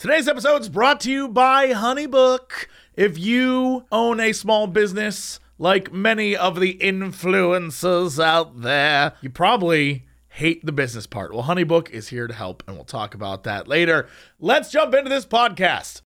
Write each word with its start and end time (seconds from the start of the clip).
Today's 0.00 0.28
episode 0.28 0.62
is 0.62 0.70
brought 0.70 0.98
to 1.00 1.12
you 1.12 1.28
by 1.28 1.74
Honeybook. 1.74 2.68
If 2.96 3.18
you 3.18 3.84
own 3.92 4.18
a 4.18 4.32
small 4.32 4.66
business, 4.66 5.40
like 5.58 5.92
many 5.92 6.34
of 6.34 6.58
the 6.58 6.78
influencers 6.78 8.18
out 8.18 8.62
there, 8.62 9.12
you 9.20 9.28
probably 9.28 10.06
hate 10.28 10.64
the 10.64 10.72
business 10.72 11.06
part. 11.06 11.34
Well, 11.34 11.42
Honeybook 11.42 11.90
is 11.90 12.08
here 12.08 12.26
to 12.26 12.32
help, 12.32 12.62
and 12.66 12.76
we'll 12.76 12.86
talk 12.86 13.14
about 13.14 13.44
that 13.44 13.68
later. 13.68 14.08
Let's 14.38 14.70
jump 14.72 14.94
into 14.94 15.10
this 15.10 15.26
podcast. 15.26 16.00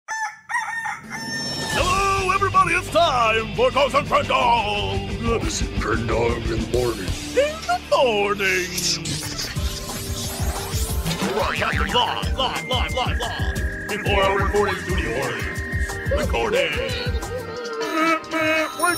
Hello, 1.73 2.31
everybody! 2.31 2.75
It's 2.75 2.89
time 2.91 3.53
for 3.57 3.71
Ghost 3.71 3.95
and 3.95 4.07
Friend 4.07 4.25
Dog 4.25 5.43
Is 5.43 5.63
it 5.63 5.81
Bird 5.81 6.07
Dog 6.07 6.37
in 6.43 6.61
the 6.61 6.77
morning? 6.77 7.07
in 7.35 7.59
the 7.67 7.81
morning. 7.91 8.71
Broadcasting 11.33 11.93
live, 11.93 12.37
live, 12.37 12.67
live, 12.69 12.93
live, 12.93 13.19
live. 13.19 13.50
Before 13.91 14.23
our 14.23 14.45
recording 14.45 14.75
studio 14.75 15.21
audience. 15.21 15.61
Recording. 16.11 16.71
Wake 16.71 17.03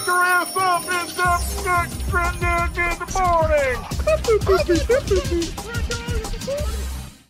your 0.05 0.21
ass 0.21 0.55
up! 0.55 0.83
It's 0.87 1.17
up 1.17 1.41
next 1.65 1.99
Friend 2.03 2.39
Dog 2.39 2.77
in 2.77 2.99
the 2.99 3.07
morning. 3.17 3.75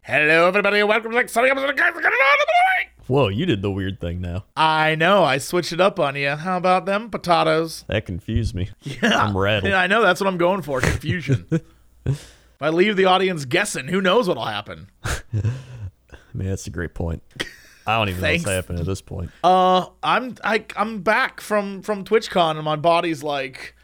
Hello, 0.01 0.45
everybody, 0.45 0.79
and 0.79 0.89
welcome 0.89 1.11
to 1.11 1.15
the 1.15 1.21
exciting 1.21 1.51
episode 1.51 1.69
of 1.69 1.77
Guys 1.77 1.93
That 1.93 2.03
Got 2.03 2.11
It 2.11 2.15
On 2.15 2.33
in 2.33 2.39
the 2.39 2.45
Morning. 2.51 2.89
Whoa, 3.07 3.29
you 3.29 3.45
did 3.45 3.61
the 3.61 3.71
weird 3.71 4.01
thing 4.01 4.19
now. 4.19 4.43
I 4.57 4.95
know, 4.95 5.23
I 5.23 5.37
switched 5.37 5.71
it 5.71 5.79
up 5.79 6.01
on 6.01 6.17
you. 6.17 6.31
How 6.31 6.57
about 6.57 6.85
them 6.85 7.09
potatoes? 7.09 7.85
That 7.87 8.05
confused 8.05 8.53
me. 8.53 8.71
Yeah. 8.81 9.23
I'm 9.23 9.37
rattled. 9.37 9.71
Yeah, 9.71 9.79
I 9.79 9.87
know, 9.87 10.01
that's 10.01 10.19
what 10.19 10.27
I'm 10.27 10.37
going 10.37 10.63
for 10.63 10.81
confusion. 10.81 11.47
if 12.05 12.35
I 12.59 12.67
leave 12.67 12.97
the 12.97 13.05
audience 13.05 13.45
guessing, 13.45 13.87
who 13.87 14.01
knows 14.01 14.27
what'll 14.27 14.43
happen? 14.43 14.89
I 16.33 16.37
mean, 16.37 16.47
that's 16.49 16.67
a 16.67 16.71
great 16.71 16.93
point. 16.93 17.21
I 17.85 17.97
don't 17.97 18.09
even 18.09 18.21
Thanks. 18.21 18.45
know 18.45 18.51
what's 18.51 18.55
happening 18.55 18.81
at 18.81 18.85
this 18.85 19.01
point. 19.01 19.31
Uh, 19.43 19.87
I'm 20.01 20.35
I 20.43 20.65
I'm 20.77 21.01
back 21.01 21.41
from 21.41 21.81
from 21.81 22.03
TwitchCon 22.03 22.55
and 22.55 22.63
my 22.63 22.75
body's 22.75 23.23
like, 23.23 23.75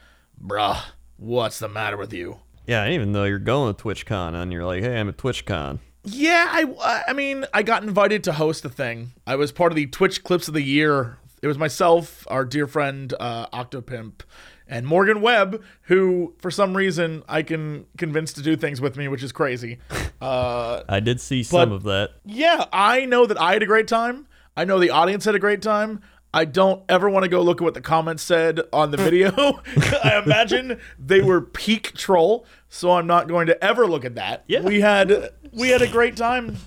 bruh, 0.42 0.82
what's 1.18 1.60
the 1.60 1.68
matter 1.68 1.98
with 1.98 2.14
you? 2.14 2.40
Yeah, 2.66 2.88
even 2.90 3.12
though 3.12 3.26
you're 3.26 3.40
going 3.40 3.74
to 3.74 3.84
TwitchCon 3.84 4.36
and 4.36 4.54
you're 4.54 4.66
like, 4.66 4.84
hey, 4.84 5.00
I'm 5.00 5.10
at 5.10 5.18
TwitchCon. 5.18 5.80
Yeah, 6.06 6.48
I 6.50 7.04
I 7.08 7.14
mean, 7.14 7.46
I 7.54 7.62
got 7.62 7.84
invited 7.84 8.24
to 8.26 8.34
host 8.34 8.64
a 8.64 8.70
thing. 8.70 9.12
I 9.28 9.36
was 9.36 9.52
part 9.52 9.72
of 9.72 9.76
the 9.76 9.86
Twitch 9.88 10.24
Clips 10.24 10.48
of 10.48 10.54
the 10.54 10.62
Year. 10.62 11.18
It 11.42 11.48
was 11.48 11.58
myself, 11.58 12.26
our 12.30 12.46
dear 12.46 12.68
friend 12.68 13.14
uh, 13.20 13.48
Octopimp, 13.48 14.22
and 14.68 14.86
Morgan 14.86 15.22
Webb, 15.22 15.64
who 15.84 16.34
for 16.40 16.52
some 16.52 16.76
reason 16.76 17.24
I 17.28 17.42
can 17.44 17.86
convince 17.98 18.34
to 18.34 18.42
do 18.42 18.56
things 18.56 18.82
with 18.82 18.98
me, 18.98 19.08
which 19.08 19.24
is 19.24 19.32
crazy. 19.32 19.80
Uh, 20.22 20.84
I 20.90 21.00
did 21.00 21.22
see 21.22 21.44
some 21.44 21.72
of 21.72 21.84
that. 21.84 22.10
yeah, 22.26 22.66
I 22.74 23.06
know 23.06 23.26
that 23.26 23.40
I 23.40 23.54
had 23.54 23.64
a 23.64 23.66
great 23.66 23.88
time. 23.88 24.28
I 24.58 24.66
know 24.66 24.78
the 24.78 24.90
audience 24.90 25.24
had 25.24 25.34
a 25.34 25.40
great 25.40 25.62
time. 25.62 26.02
I 26.34 26.44
don't 26.44 26.84
ever 26.90 27.10
want 27.10 27.24
to 27.24 27.30
go 27.30 27.42
look 27.42 27.62
at 27.62 27.64
what 27.64 27.74
the 27.74 27.80
comments 27.80 28.22
said 28.22 28.60
on 28.74 28.92
the 28.92 28.98
video. 28.98 29.32
I 30.04 30.22
imagine 30.22 30.78
they 31.00 31.22
were 31.22 31.40
peak 31.40 31.94
troll, 31.94 32.46
so 32.68 32.92
I'm 32.92 33.08
not 33.08 33.30
going 33.30 33.48
to 33.48 33.64
ever 33.64 33.88
look 33.88 34.04
at 34.04 34.16
that. 34.16 34.44
Yeah. 34.48 34.60
We 34.60 34.82
had 34.82 35.32
we 35.54 35.70
had 35.70 35.82
a 35.82 35.88
great 35.88 36.18
time 36.18 36.58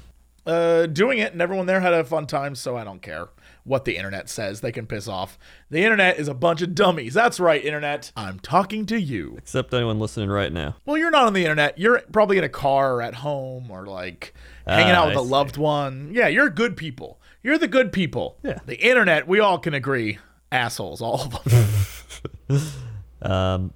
uh, 0.47 0.87
doing 0.87 1.19
it, 1.19 1.33
and 1.33 1.43
everyone 1.43 1.67
there 1.67 1.81
had 1.81 1.93
a 1.93 2.05
fun 2.05 2.27
time. 2.27 2.55
So 2.55 2.75
I 2.75 2.85
don't 2.85 3.03
care 3.03 3.29
what 3.65 3.85
the 3.85 3.97
internet 3.97 4.29
says; 4.29 4.61
they 4.61 4.73
can 4.73 4.87
piss 4.87 5.07
off. 5.09 5.39
The 5.71 5.83
internet 5.83 6.19
is 6.19 6.29
a 6.29 6.35
bunch 6.35 6.63
of 6.63 6.75
dummies. 6.75 7.15
That's 7.15 7.39
right, 7.41 7.65
internet. 7.65 8.13
I'm 8.17 8.39
talking 8.41 8.87
to 8.87 9.01
you. 9.01 9.35
Except 9.39 9.73
anyone 9.75 9.99
listening 10.01 10.29
right 10.31 10.53
now. 10.53 10.77
Well, 10.85 10.99
you're 10.99 11.11
not 11.11 11.27
on 11.27 11.33
the 11.33 11.43
internet. 11.43 11.79
You're 11.79 12.01
probably 12.13 12.39
in 12.39 12.45
a 12.45 12.49
car 12.49 12.95
or 12.97 13.03
at 13.03 13.15
home 13.17 13.71
or 13.71 13.87
like 13.87 14.35
hanging 14.67 14.93
Ah, 14.95 15.01
out 15.03 15.09
with 15.09 15.17
I 15.19 15.21
a 15.21 15.25
see. 15.25 15.31
loved 15.31 15.57
one. 15.57 16.11
Yeah, 16.13 16.29
you're 16.29 16.51
good 16.51 16.77
people. 16.77 17.21
You're 17.43 17.59
the 17.59 17.69
good 17.69 17.93
people. 17.93 18.39
Yeah. 18.43 18.59
The 18.67 18.81
internet, 18.81 19.27
we 19.27 19.41
all 19.41 19.59
can 19.59 19.75
agree, 19.75 20.19
assholes, 20.53 21.01
all 21.03 21.21
of 21.23 21.45
them. 22.49 22.61
Um, 23.23 23.73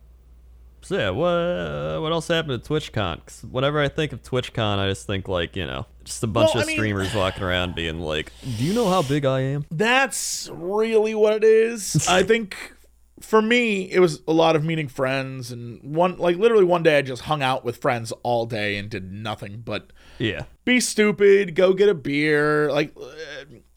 so 0.82 0.96
yeah, 0.96 1.10
what 1.10 2.02
what 2.02 2.12
else 2.12 2.28
happened 2.28 2.54
at 2.54 2.62
TwitchCon? 2.64 3.24
'Cause 3.26 3.44
whenever 3.48 3.80
I 3.80 3.88
think 3.88 4.12
of 4.12 4.22
TwitchCon, 4.22 4.78
I 4.78 4.88
just 4.88 5.06
think 5.06 5.28
like 5.28 5.54
you 5.56 5.66
know, 5.66 5.86
just 6.06 6.22
a 6.22 6.26
bunch 6.26 6.50
Well, 6.54 6.58
I 6.58 6.60
of 6.62 6.66
mean- 6.68 6.76
streamers 6.76 7.14
walking 7.14 7.42
around 7.42 7.74
being 7.74 8.00
like, 8.00 8.32
"Do 8.56 8.64
you 8.64 8.72
know 8.72 8.88
how 8.88 9.02
big 9.02 9.24
I 9.26 9.40
am?" 9.40 9.66
That's 9.70 10.48
really 10.52 11.14
what 11.14 11.34
it 11.34 11.44
is. 11.44 12.08
I 12.10 12.22
think 12.22 12.56
for 13.20 13.40
me, 13.42 13.90
it 13.90 13.98
was 14.00 14.22
a 14.28 14.32
lot 14.32 14.56
of 14.56 14.64
meeting 14.64 14.88
friends 14.88 15.50
and 15.50 15.80
one 15.82 16.16
like 16.18 16.36
literally 16.36 16.64
one 16.64 16.82
day 16.82 16.98
I 16.98 17.02
just 17.02 17.22
hung 17.22 17.42
out 17.42 17.64
with 17.64 17.78
friends 17.78 18.12
all 18.22 18.46
day 18.46 18.76
and 18.76 18.88
did 18.90 19.10
nothing 19.12 19.62
but 19.64 19.90
Yeah. 20.18 20.42
be 20.64 20.80
stupid, 20.80 21.54
go 21.54 21.72
get 21.72 21.88
a 21.88 21.94
beer. 21.94 22.70
Like 22.70 22.94
uh, 22.96 23.06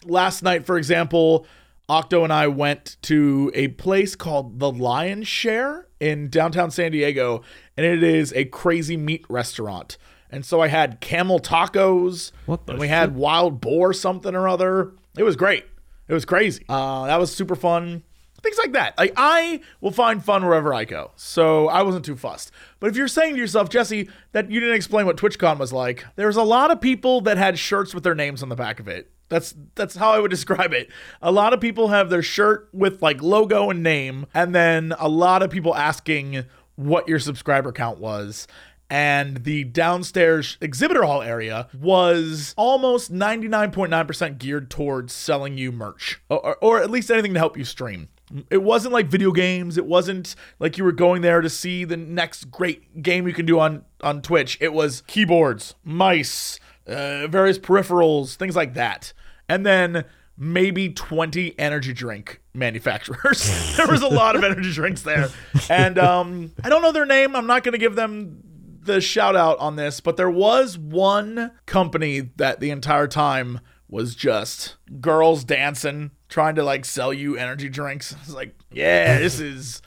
last 0.06 0.44
night, 0.44 0.66
for 0.66 0.78
example, 0.78 1.46
Octo 1.88 2.24
and 2.24 2.32
I 2.34 2.48
went 2.48 2.98
to 3.04 3.50
a 3.56 3.70
place 3.70 4.16
called 4.16 4.60
the 4.60 4.70
Lion 4.72 5.24
Share 5.24 5.88
in 6.00 6.30
downtown 6.30 6.70
San 6.70 6.92
Diego, 6.92 7.42
and 7.80 7.86
it 7.86 8.04
is 8.04 8.34
a 8.34 8.44
crazy 8.44 8.98
meat 8.98 9.26
restaurant. 9.30 9.98
And 10.30 10.46
so 10.46 10.60
I 10.60 10.68
had 10.68 11.00
camel 11.00 11.40
tacos, 11.40 12.34
What 12.46 12.66
the 12.66 12.74
and 12.74 12.82
we 12.82 12.90
had 12.90 13.16
wild 13.16 13.62
boar 13.62 13.94
something 13.94 14.36
or 14.36 14.50
other. 14.50 14.92
It 15.18 15.24
was 15.24 15.38
great. 15.38 15.66
It 16.10 16.14
was 16.14 16.26
crazy. 16.26 16.66
Uh, 16.68 17.06
that 17.06 17.18
was 17.22 17.34
super 17.34 17.56
fun. 17.56 18.04
Things 18.44 18.58
like 18.58 18.74
that. 18.74 18.98
Like 18.98 19.14
I 19.16 19.62
will 19.80 19.92
find 19.92 20.22
fun 20.24 20.46
wherever 20.46 20.74
I 20.74 20.84
go. 20.84 21.12
So 21.16 21.70
I 21.70 21.84
wasn't 21.84 22.04
too 22.04 22.18
fussed. 22.18 22.52
But 22.82 22.90
if 22.90 22.98
you're 22.98 23.08
saying 23.08 23.36
to 23.36 23.40
yourself, 23.40 23.70
Jesse, 23.70 24.10
that 24.34 24.52
you 24.52 24.60
didn't 24.60 24.76
explain 24.76 25.06
what 25.06 25.16
TwitchCon 25.16 25.58
was 25.58 25.72
like, 25.72 26.06
there's 26.18 26.36
a 26.36 26.44
lot 26.44 26.72
of 26.72 26.82
people 26.82 27.22
that 27.22 27.38
had 27.38 27.58
shirts 27.58 27.94
with 27.94 28.04
their 28.04 28.16
names 28.16 28.44
on 28.44 28.50
the 28.50 28.58
back 28.58 28.82
of 28.82 28.90
it. 28.90 29.10
That's 29.30 29.56
that's 29.76 29.96
how 29.96 30.12
I 30.12 30.20
would 30.20 30.32
describe 30.38 30.74
it. 30.74 30.90
A 31.22 31.32
lot 31.32 31.54
of 31.54 31.62
people 31.62 31.90
have 31.90 32.10
their 32.10 32.24
shirt 32.24 32.68
with 32.74 33.02
like 33.02 33.22
logo 33.22 33.70
and 33.70 33.82
name, 33.82 34.26
and 34.34 34.54
then 34.54 34.94
a 35.00 35.08
lot 35.08 35.42
of 35.42 35.50
people 35.50 35.76
asking 35.76 36.46
what 36.80 37.10
your 37.10 37.20
subscriber 37.20 37.74
count 37.74 38.00
was 38.00 38.48
and 38.90 39.44
the 39.44 39.66
downstairs 39.66 40.58
exhibitor 40.62 41.04
hall 41.04 41.22
area 41.22 41.68
was 41.80 42.54
almost 42.58 43.14
99.9% 43.14 44.38
geared 44.40 44.70
towards 44.70 45.14
selling 45.14 45.58
you 45.58 45.72
merch 45.72 46.22
or, 46.30 46.58
or, 46.62 46.82
at 46.82 46.90
least 46.90 47.12
anything 47.12 47.34
to 47.34 47.40
help 47.40 47.58
you 47.58 47.64
stream. 47.64 48.08
It 48.50 48.64
wasn't 48.64 48.94
like 48.94 49.08
video 49.08 49.32
games. 49.32 49.78
It 49.78 49.86
wasn't 49.86 50.36
like 50.60 50.78
you 50.78 50.84
were 50.84 50.92
going 50.92 51.22
there 51.22 51.42
to 51.42 51.50
see 51.50 51.84
the 51.84 51.98
next 51.98 52.50
great 52.50 53.04
game 53.04 53.28
you 53.28 53.34
can 53.34 53.46
do 53.46 53.60
on, 53.60 53.84
on 54.02 54.22
Twitch. 54.22 54.58
It 54.62 54.74
was 54.74 55.02
keyboards, 55.02 55.76
mice, 55.84 56.60
uh, 56.88 57.28
various 57.28 57.60
peripherals, 57.60 58.36
things 58.36 58.56
like 58.56 58.74
that. 58.76 59.14
And 59.48 59.66
then 59.66 60.06
maybe 60.40 60.90
20 60.90 61.60
energy 61.60 61.94
drink 61.94 62.42
manufacturers. 62.54 63.76
there 63.78 63.88
was 63.88 64.02
a 64.02 64.08
lot 64.08 64.36
of 64.36 64.44
energy 64.44 64.72
drinks 64.72 65.02
there. 65.02 65.30
And 65.70 66.00
um, 66.00 66.52
I 66.64 66.70
don't 66.70 66.82
know 66.82 66.94
their 66.94 67.06
name. 67.06 67.36
I'm 67.36 67.46
not 67.46 67.64
going 67.64 67.74
to 67.74 67.78
give 67.78 67.96
them 67.96 68.42
the 68.82 69.02
shout 69.02 69.36
out 69.36 69.60
on 69.60 69.76
this, 69.76 70.00
but 70.00 70.18
there 70.18 70.30
was 70.30 70.78
one 70.78 71.52
company 71.66 72.22
that 72.38 72.62
the 72.62 72.72
entire 72.72 73.08
time 73.08 73.60
was 73.90 74.16
just 74.16 74.78
girls 75.02 75.44
dancing, 75.44 76.12
trying 76.30 76.56
to 76.56 76.64
like 76.64 76.86
sell 76.86 77.14
you 77.14 77.36
energy 77.36 77.70
drinks. 77.70 78.16
It's 78.22 78.34
like, 78.34 78.56
yeah, 78.72 79.20
this 79.20 79.40
is 79.40 79.82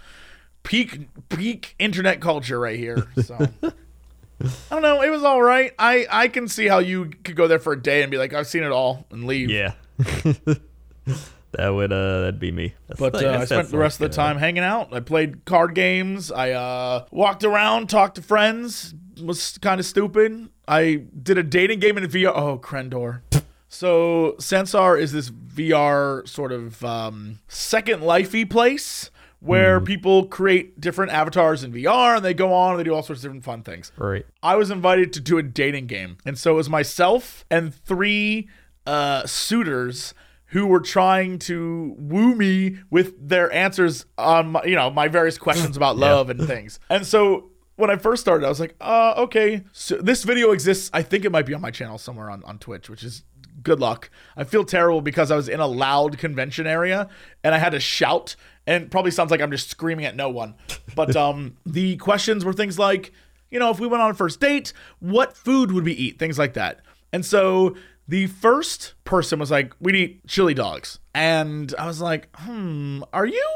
peak 0.64 1.08
peak 1.28 1.74
internet 1.78 2.20
culture 2.20 2.60
right 2.60 2.78
here. 2.78 3.08
So 3.22 3.36
I 3.64 4.50
don't 4.70 4.82
know. 4.82 5.02
It 5.02 5.10
was 5.10 5.24
all 5.24 5.42
right. 5.42 5.72
I 5.78 6.06
I 6.10 6.28
can 6.28 6.48
see 6.48 6.66
how 6.66 6.78
you 6.78 7.10
could 7.24 7.36
go 7.36 7.48
there 7.48 7.58
for 7.58 7.72
a 7.72 7.80
day 7.80 8.02
and 8.02 8.10
be 8.10 8.18
like, 8.18 8.34
I've 8.34 8.46
seen 8.46 8.64
it 8.64 8.72
all 8.72 9.06
and 9.10 9.24
leave. 9.24 9.50
Yeah. 9.50 9.72
that 11.52 11.68
would 11.68 11.92
uh 11.92 12.20
that'd 12.20 12.38
be 12.38 12.52
me. 12.52 12.74
That's 12.88 13.00
But 13.00 13.22
uh, 13.22 13.38
I 13.40 13.44
spent 13.44 13.70
the 13.70 13.78
rest 13.78 14.00
like, 14.00 14.10
of 14.10 14.14
the 14.14 14.20
uh, 14.20 14.24
time 14.24 14.38
hanging 14.38 14.62
out. 14.62 14.92
I 14.92 15.00
played 15.00 15.44
card 15.44 15.74
games. 15.74 16.30
I 16.30 16.50
uh, 16.52 17.06
walked 17.10 17.44
around, 17.44 17.88
talked 17.88 18.16
to 18.16 18.22
friends. 18.22 18.94
Was 19.22 19.58
kind 19.58 19.78
of 19.78 19.86
stupid. 19.86 20.48
I 20.66 21.04
did 21.22 21.38
a 21.38 21.42
dating 21.42 21.80
game 21.80 21.98
in 21.98 22.04
VR. 22.04 22.32
Oh, 22.34 22.58
Crendor. 22.58 23.20
So 23.68 24.36
Sansar 24.38 25.00
is 25.00 25.12
this 25.12 25.30
VR 25.30 26.28
sort 26.28 26.52
of 26.52 26.84
um, 26.84 27.38
second 27.48 28.02
lifey 28.02 28.48
place 28.48 29.10
where 29.42 29.80
people 29.80 30.26
create 30.26 30.80
different 30.80 31.10
avatars 31.10 31.64
in 31.64 31.72
VR 31.72 32.16
and 32.16 32.24
they 32.24 32.32
go 32.32 32.52
on 32.52 32.72
and 32.72 32.80
they 32.80 32.84
do 32.84 32.94
all 32.94 33.02
sorts 33.02 33.20
of 33.20 33.24
different 33.24 33.44
fun 33.44 33.62
things. 33.62 33.90
Right. 33.96 34.24
I 34.42 34.54
was 34.54 34.70
invited 34.70 35.12
to 35.14 35.20
do 35.20 35.36
a 35.38 35.42
dating 35.42 35.86
game. 35.86 36.18
And 36.24 36.38
so 36.38 36.52
it 36.52 36.56
was 36.56 36.70
myself 36.70 37.44
and 37.50 37.74
three 37.74 38.48
uh, 38.86 39.26
suitors 39.26 40.14
who 40.46 40.66
were 40.66 40.80
trying 40.80 41.38
to 41.38 41.94
woo 41.98 42.34
me 42.34 42.76
with 42.90 43.28
their 43.28 43.50
answers 43.52 44.04
on 44.18 44.52
my, 44.52 44.64
you 44.64 44.74
know, 44.74 44.90
my 44.90 45.08
various 45.08 45.38
questions 45.38 45.76
about 45.76 45.96
love 45.96 46.28
and 46.28 46.46
things. 46.46 46.78
And 46.90 47.06
so 47.06 47.50
when 47.76 47.88
I 47.88 47.96
first 47.96 48.20
started, 48.20 48.44
I 48.44 48.50
was 48.50 48.60
like, 48.60 48.76
uh, 48.80 49.14
okay. 49.16 49.64
So 49.72 49.96
this 49.96 50.24
video 50.24 50.50
exists. 50.52 50.90
I 50.92 51.02
think 51.02 51.24
it 51.24 51.32
might 51.32 51.46
be 51.46 51.54
on 51.54 51.62
my 51.62 51.70
channel 51.70 51.96
somewhere 51.96 52.30
on, 52.30 52.44
on 52.44 52.58
Twitch, 52.58 52.90
which 52.90 53.02
is 53.02 53.24
good 53.62 53.80
luck. 53.80 54.10
I 54.36 54.44
feel 54.44 54.64
terrible 54.64 55.00
because 55.00 55.30
I 55.30 55.36
was 55.36 55.48
in 55.48 55.60
a 55.60 55.66
loud 55.66 56.18
convention 56.18 56.66
area 56.66 57.08
and 57.42 57.54
I 57.54 57.58
had 57.58 57.70
to 57.70 57.80
shout 57.80 58.36
and 58.66 58.90
probably 58.90 59.10
sounds 59.10 59.30
like 59.30 59.40
I'm 59.40 59.50
just 59.50 59.70
screaming 59.70 60.04
at 60.04 60.16
no 60.16 60.28
one. 60.28 60.54
But 60.94 61.16
um 61.16 61.56
the 61.64 61.96
questions 61.96 62.44
were 62.44 62.52
things 62.52 62.78
like, 62.78 63.12
you 63.50 63.58
know, 63.58 63.70
if 63.70 63.80
we 63.80 63.86
went 63.86 64.02
on 64.02 64.10
a 64.10 64.14
first 64.14 64.40
date, 64.40 64.72
what 65.00 65.36
food 65.36 65.72
would 65.72 65.84
we 65.84 65.92
eat? 65.92 66.18
Things 66.18 66.38
like 66.38 66.54
that. 66.54 66.80
And 67.12 67.24
so 67.24 67.76
The 68.08 68.26
first 68.26 68.94
person 69.04 69.38
was 69.38 69.50
like, 69.50 69.74
"We'd 69.80 69.94
eat 69.94 70.26
chili 70.26 70.54
dogs," 70.54 70.98
and 71.14 71.74
I 71.78 71.86
was 71.86 72.00
like, 72.00 72.28
"Hmm, 72.34 73.02
are 73.12 73.26
you, 73.26 73.48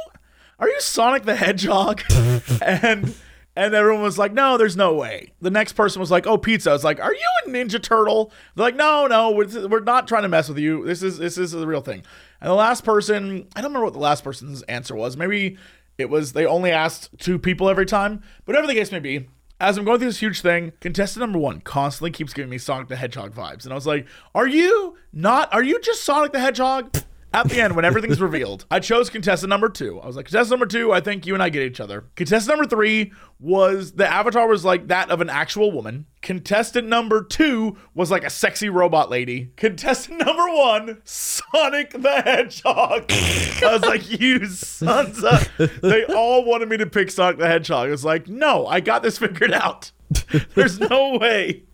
are 0.59 0.69
you 0.69 0.81
Sonic 0.81 1.25
the 1.25 1.37
Hedgehog?" 1.37 2.03
and 2.63 3.15
and 3.57 3.75
everyone 3.75 4.03
was 4.03 4.19
like, 4.19 4.33
"No, 4.33 4.57
there's 4.57 4.77
no 4.77 4.95
way." 4.95 5.33
The 5.41 5.51
next 5.51 5.73
person 5.73 5.99
was 5.99 6.11
like, 6.11 6.27
"Oh, 6.27 6.39
pizza." 6.39 6.71
I 6.71 6.73
was 6.75 6.85
like, 6.85 7.01
"Are 7.01 7.13
you 7.13 7.29
a 7.47 7.49
Ninja 7.49 7.83
Turtle?" 7.83 8.31
They're 8.55 8.67
like, 8.67 8.77
"No, 8.77 9.07
no, 9.07 9.31
we're, 9.33 9.69
we're 9.69 9.81
not 9.81 10.07
trying 10.07 10.23
to 10.23 10.29
mess 10.29 10.49
with 10.49 10.59
you. 10.59 10.85
This 10.85 11.03
is 11.03 11.19
this 11.19 11.39
is 11.39 11.53
the 11.53 11.67
real 11.67 11.81
thing." 11.81 12.03
And 12.41 12.51
the 12.51 12.55
last 12.55 12.85
person, 12.85 13.49
I 13.57 13.61
don't 13.61 13.71
remember 13.71 13.87
what 13.87 13.95
the 13.95 13.99
last 13.99 14.23
person's 14.23 14.63
answer 14.65 14.95
was. 14.95 15.17
Maybe 15.17 15.57
it 15.99 16.11
was 16.11 16.35
they 16.35 16.47
only 16.47 16.71
asked 16.71 17.19
two 17.19 17.39
people 17.39 17.69
every 17.69 17.87
time. 17.87 18.23
Whatever 18.45 18.67
the 18.67 18.75
case 18.75 18.93
may 18.93 18.99
be, 18.99 19.29
as 19.61 19.79
I'm 19.79 19.85
going 19.85 19.99
through 19.99 20.09
this 20.09 20.21
huge 20.21 20.41
thing, 20.41 20.73
contestant 20.81 21.21
number 21.21 21.39
one 21.39 21.61
constantly 21.61 22.11
keeps 22.11 22.33
giving 22.33 22.51
me 22.51 22.59
Sonic 22.59 22.89
the 22.89 22.97
Hedgehog 22.97 23.35
vibes. 23.35 23.65
And 23.65 23.73
I 23.73 23.75
was 23.75 23.87
like, 23.87 24.07
are 24.35 24.47
you 24.47 24.97
not, 25.13 25.53
are 25.53 25.63
you 25.63 25.81
just 25.81 26.05
Sonic 26.05 26.33
the 26.33 26.41
Hedgehog? 26.41 26.95
At 27.37 27.51
the 27.51 27.61
end, 27.61 27.77
when 27.77 27.85
everything's 27.85 28.19
revealed, 28.19 28.65
I 28.71 28.81
chose 28.81 29.11
contestant 29.11 29.51
number 29.51 29.69
two. 29.69 30.01
I 30.01 30.07
was 30.07 30.17
like, 30.17 30.25
contestant 30.25 30.59
number 30.59 30.65
two, 30.65 30.91
I 30.91 31.01
think 31.01 31.27
you 31.27 31.35
and 31.35 31.43
I 31.43 31.51
get 31.51 31.65
each 31.65 31.81
other. 31.81 32.07
Contestant 32.15 32.57
number 32.57 32.67
three 32.67 33.13
was 33.39 33.93
the 33.93 34.11
avatar 34.11 34.49
was 34.49 34.65
like 34.65 34.89
that 34.89 35.11
of 35.11 35.21
an 35.21 35.29
actual 35.29 35.71
woman. 35.71 36.07
Contestant 36.23 36.89
number 36.89 37.23
two 37.23 37.77
was 37.93 38.11
like 38.11 38.25
a 38.25 38.31
sexy 38.31 38.71
robot 38.71 39.11
lady. 39.11 39.53
Contestant 39.57 40.19
number 40.25 40.49
one, 40.51 41.03
Sonic 41.05 41.91
the 41.91 42.23
Hedgehog. 42.23 43.05
I 43.11 43.73
was 43.75 43.83
like, 43.83 44.19
you 44.19 44.47
sons 44.47 45.23
of. 45.23 45.47
They 45.83 46.07
all 46.07 46.43
wanted 46.43 46.71
me 46.71 46.79
to 46.79 46.87
pick 46.87 47.11
Sonic 47.11 47.37
the 47.37 47.49
Hedgehog. 47.49 47.89
I 47.89 47.91
was 47.91 48.03
like, 48.03 48.29
no, 48.29 48.67
I 48.67 48.81
got 48.81 49.03
this 49.03 49.19
figured 49.19 49.53
out. 49.53 49.93
There's 50.55 50.81
no 50.81 51.19
way. 51.19 51.65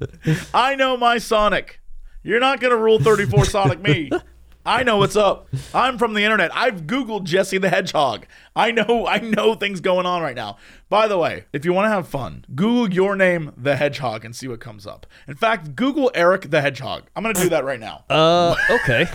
I 0.53 0.75
know 0.75 0.97
my 0.97 1.19
Sonic. 1.19 1.81
You're 2.25 2.41
not 2.41 2.59
going 2.59 2.73
to 2.73 2.77
rule 2.77 2.99
34 2.99 3.45
Sonic 3.45 3.81
me. 3.81 4.11
I 4.65 4.85
know 4.85 4.99
what's 4.99 5.17
up. 5.17 5.49
I'm 5.75 5.99
from 5.99 6.15
the 6.15 6.23
internet. 6.23 6.55
I've 6.55 6.83
Googled 6.83 7.25
Jesse 7.25 7.59
the 7.59 7.69
Hedgehog. 7.69 8.27
I 8.55 8.71
know 8.71 9.07
I 9.09 9.19
know 9.19 9.55
things 9.55 9.81
going 9.81 10.07
on 10.07 10.23
right 10.23 10.37
now. 10.37 10.57
By 10.89 11.09
the 11.09 11.19
way, 11.19 11.47
if 11.53 11.65
you 11.65 11.73
want 11.73 11.87
to 11.87 11.91
have 11.91 12.07
fun, 12.07 12.45
Google 12.55 12.93
your 12.93 13.17
name, 13.17 13.53
the 13.57 13.75
Hedgehog, 13.75 14.25
and 14.25 14.37
see 14.37 14.47
what 14.47 14.61
comes 14.61 14.87
up. 14.87 15.07
In 15.27 15.35
fact, 15.35 15.75
Google 15.75 16.13
Eric 16.15 16.51
the 16.51 16.61
Hedgehog. 16.61 17.05
I'm 17.17 17.23
gonna 17.25 17.35
do 17.35 17.49
that 17.49 17.65
right 17.65 17.81
now. 17.81 18.05
Uh, 18.11 18.55
okay. 18.71 19.07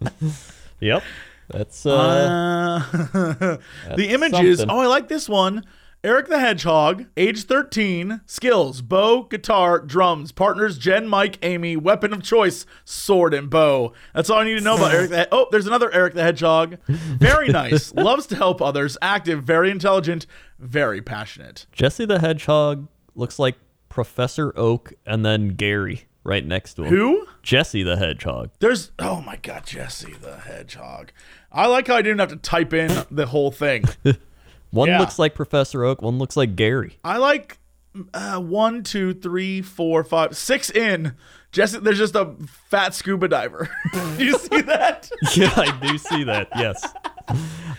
yep. 0.80 1.02
That's 1.48 1.84
uh, 1.84 2.80
Uh, 3.12 3.56
the 3.96 4.08
images. 4.10 4.60
something. 4.60 4.76
Oh, 4.76 4.80
I 4.80 4.86
like 4.86 5.08
this 5.08 5.28
one. 5.28 5.64
Eric 6.02 6.28
the 6.28 6.38
Hedgehog, 6.38 7.04
age 7.18 7.44
13, 7.44 8.22
skills, 8.24 8.80
bow, 8.80 9.24
guitar, 9.24 9.78
drums, 9.78 10.32
partners, 10.32 10.78
Jen, 10.78 11.06
Mike, 11.06 11.38
Amy, 11.42 11.76
weapon 11.76 12.14
of 12.14 12.22
choice, 12.22 12.64
sword 12.86 13.34
and 13.34 13.50
bow. 13.50 13.92
That's 14.14 14.30
all 14.30 14.38
I 14.38 14.44
need 14.44 14.54
to 14.54 14.62
know 14.62 14.76
about 14.76 14.94
Eric 14.94 15.10
the 15.10 15.28
Oh, 15.30 15.48
there's 15.50 15.66
another 15.66 15.92
Eric 15.92 16.14
the 16.14 16.22
Hedgehog. 16.22 16.78
Very 16.86 17.48
nice. 17.48 17.92
Loves 17.94 18.26
to 18.28 18.36
help 18.36 18.62
others, 18.62 18.96
active, 19.02 19.44
very 19.44 19.70
intelligent, 19.70 20.24
very 20.58 21.02
passionate. 21.02 21.66
Jesse 21.70 22.06
the 22.06 22.18
Hedgehog 22.18 22.88
looks 23.14 23.38
like 23.38 23.56
Professor 23.90 24.58
Oak 24.58 24.94
and 25.04 25.22
then 25.22 25.48
Gary 25.48 26.06
right 26.24 26.46
next 26.46 26.74
to 26.74 26.84
him. 26.84 26.94
Who? 26.94 27.26
Jesse 27.42 27.82
the 27.82 27.98
Hedgehog. 27.98 28.48
There's 28.60 28.90
oh 28.98 29.20
my 29.20 29.36
god, 29.36 29.66
Jesse 29.66 30.14
the 30.14 30.38
Hedgehog. 30.38 31.12
I 31.52 31.66
like 31.66 31.88
how 31.88 31.96
I 31.96 32.02
didn't 32.02 32.20
have 32.20 32.30
to 32.30 32.36
type 32.36 32.72
in 32.72 33.04
the 33.10 33.26
whole 33.26 33.50
thing. 33.50 33.84
One 34.70 34.88
Yeah. 34.88 34.98
looks 35.00 35.18
like 35.18 35.34
Professor 35.34 35.84
Oak, 35.84 36.00
one 36.02 36.18
looks 36.18 36.36
like 36.36 36.54
Gary. 36.56 36.98
I 37.04 37.16
like 37.18 37.58
uh, 38.14 38.38
one, 38.40 38.82
two, 38.84 39.14
three, 39.14 39.62
four, 39.62 40.04
five, 40.04 40.36
six 40.36 40.70
in. 40.70 41.14
Jesse, 41.50 41.80
there's 41.80 41.98
just 41.98 42.14
a 42.14 42.34
fat 42.68 42.94
scuba 42.94 43.26
diver. 43.26 43.68
Do 44.16 44.24
you 44.24 44.38
see 44.38 44.60
that? 44.60 45.10
yeah, 45.36 45.52
I 45.56 45.76
do 45.80 45.98
see 45.98 46.22
that. 46.24 46.48
Yes. 46.56 46.86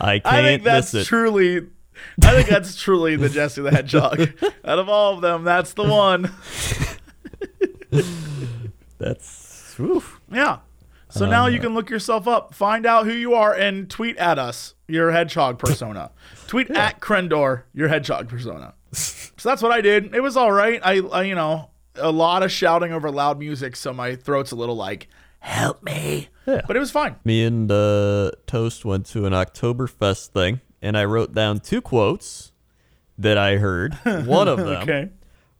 I 0.01 0.19
can't 0.19 0.25
I 0.35 0.41
think 0.41 0.63
that's 0.63 0.93
miss 0.93 1.03
it. 1.03 1.07
truly. 1.07 1.67
I 2.25 2.31
think 2.35 2.49
that's 2.49 2.75
truly 2.75 3.15
the 3.15 3.29
Jesse 3.29 3.61
the 3.61 3.71
Hedgehog. 3.71 4.19
Out 4.65 4.79
of 4.79 4.89
all 4.89 5.13
of 5.13 5.21
them, 5.21 5.43
that's 5.45 5.73
the 5.73 5.83
one. 5.83 6.31
That's 8.97 9.75
oof. 9.79 10.19
Yeah. 10.31 10.59
So 11.09 11.25
now 11.25 11.47
you 11.47 11.59
can 11.59 11.73
look 11.73 11.89
yourself 11.89 12.25
up, 12.27 12.53
find 12.53 12.85
out 12.85 13.05
who 13.05 13.11
you 13.11 13.33
are, 13.33 13.53
and 13.53 13.89
tweet 13.89 14.15
at 14.17 14.39
us 14.39 14.75
your 14.91 15.11
hedgehog 15.11 15.57
persona. 15.65 16.11
tweet 16.47 16.69
at 16.71 16.99
Crendor 16.99 17.63
your 17.73 17.87
hedgehog 17.87 18.27
persona. 18.27 18.73
so 18.91 19.31
that's 19.49 19.61
what 19.61 19.71
I 19.71 19.81
did. 19.81 20.13
It 20.13 20.21
was 20.21 20.35
all 20.37 20.51
right. 20.51 20.79
I, 20.83 20.99
I, 20.99 21.23
you 21.23 21.35
know, 21.35 21.69
a 21.95 22.11
lot 22.11 22.43
of 22.43 22.51
shouting 22.51 22.91
over 22.93 23.09
loud 23.11 23.39
music, 23.39 23.75
so 23.75 23.93
my 23.93 24.15
throat's 24.15 24.51
a 24.51 24.55
little 24.55 24.75
like, 24.75 25.07
help 25.39 25.81
me. 25.83 26.29
Yeah. 26.45 26.61
But 26.67 26.75
it 26.75 26.79
was 26.79 26.91
fine. 26.91 27.15
Me 27.23 27.43
and 27.45 27.71
uh, 27.71 28.31
Toast 28.47 28.83
went 28.85 29.05
to 29.07 29.25
an 29.25 29.33
Oktoberfest 29.33 30.27
thing, 30.27 30.61
and 30.81 30.97
I 30.97 31.05
wrote 31.05 31.33
down 31.33 31.59
two 31.59 31.81
quotes 31.81 32.51
that 33.17 33.37
I 33.37 33.57
heard. 33.57 33.93
One 34.03 34.47
of 34.47 34.57
them 34.57 34.81
Okay. 34.83 35.09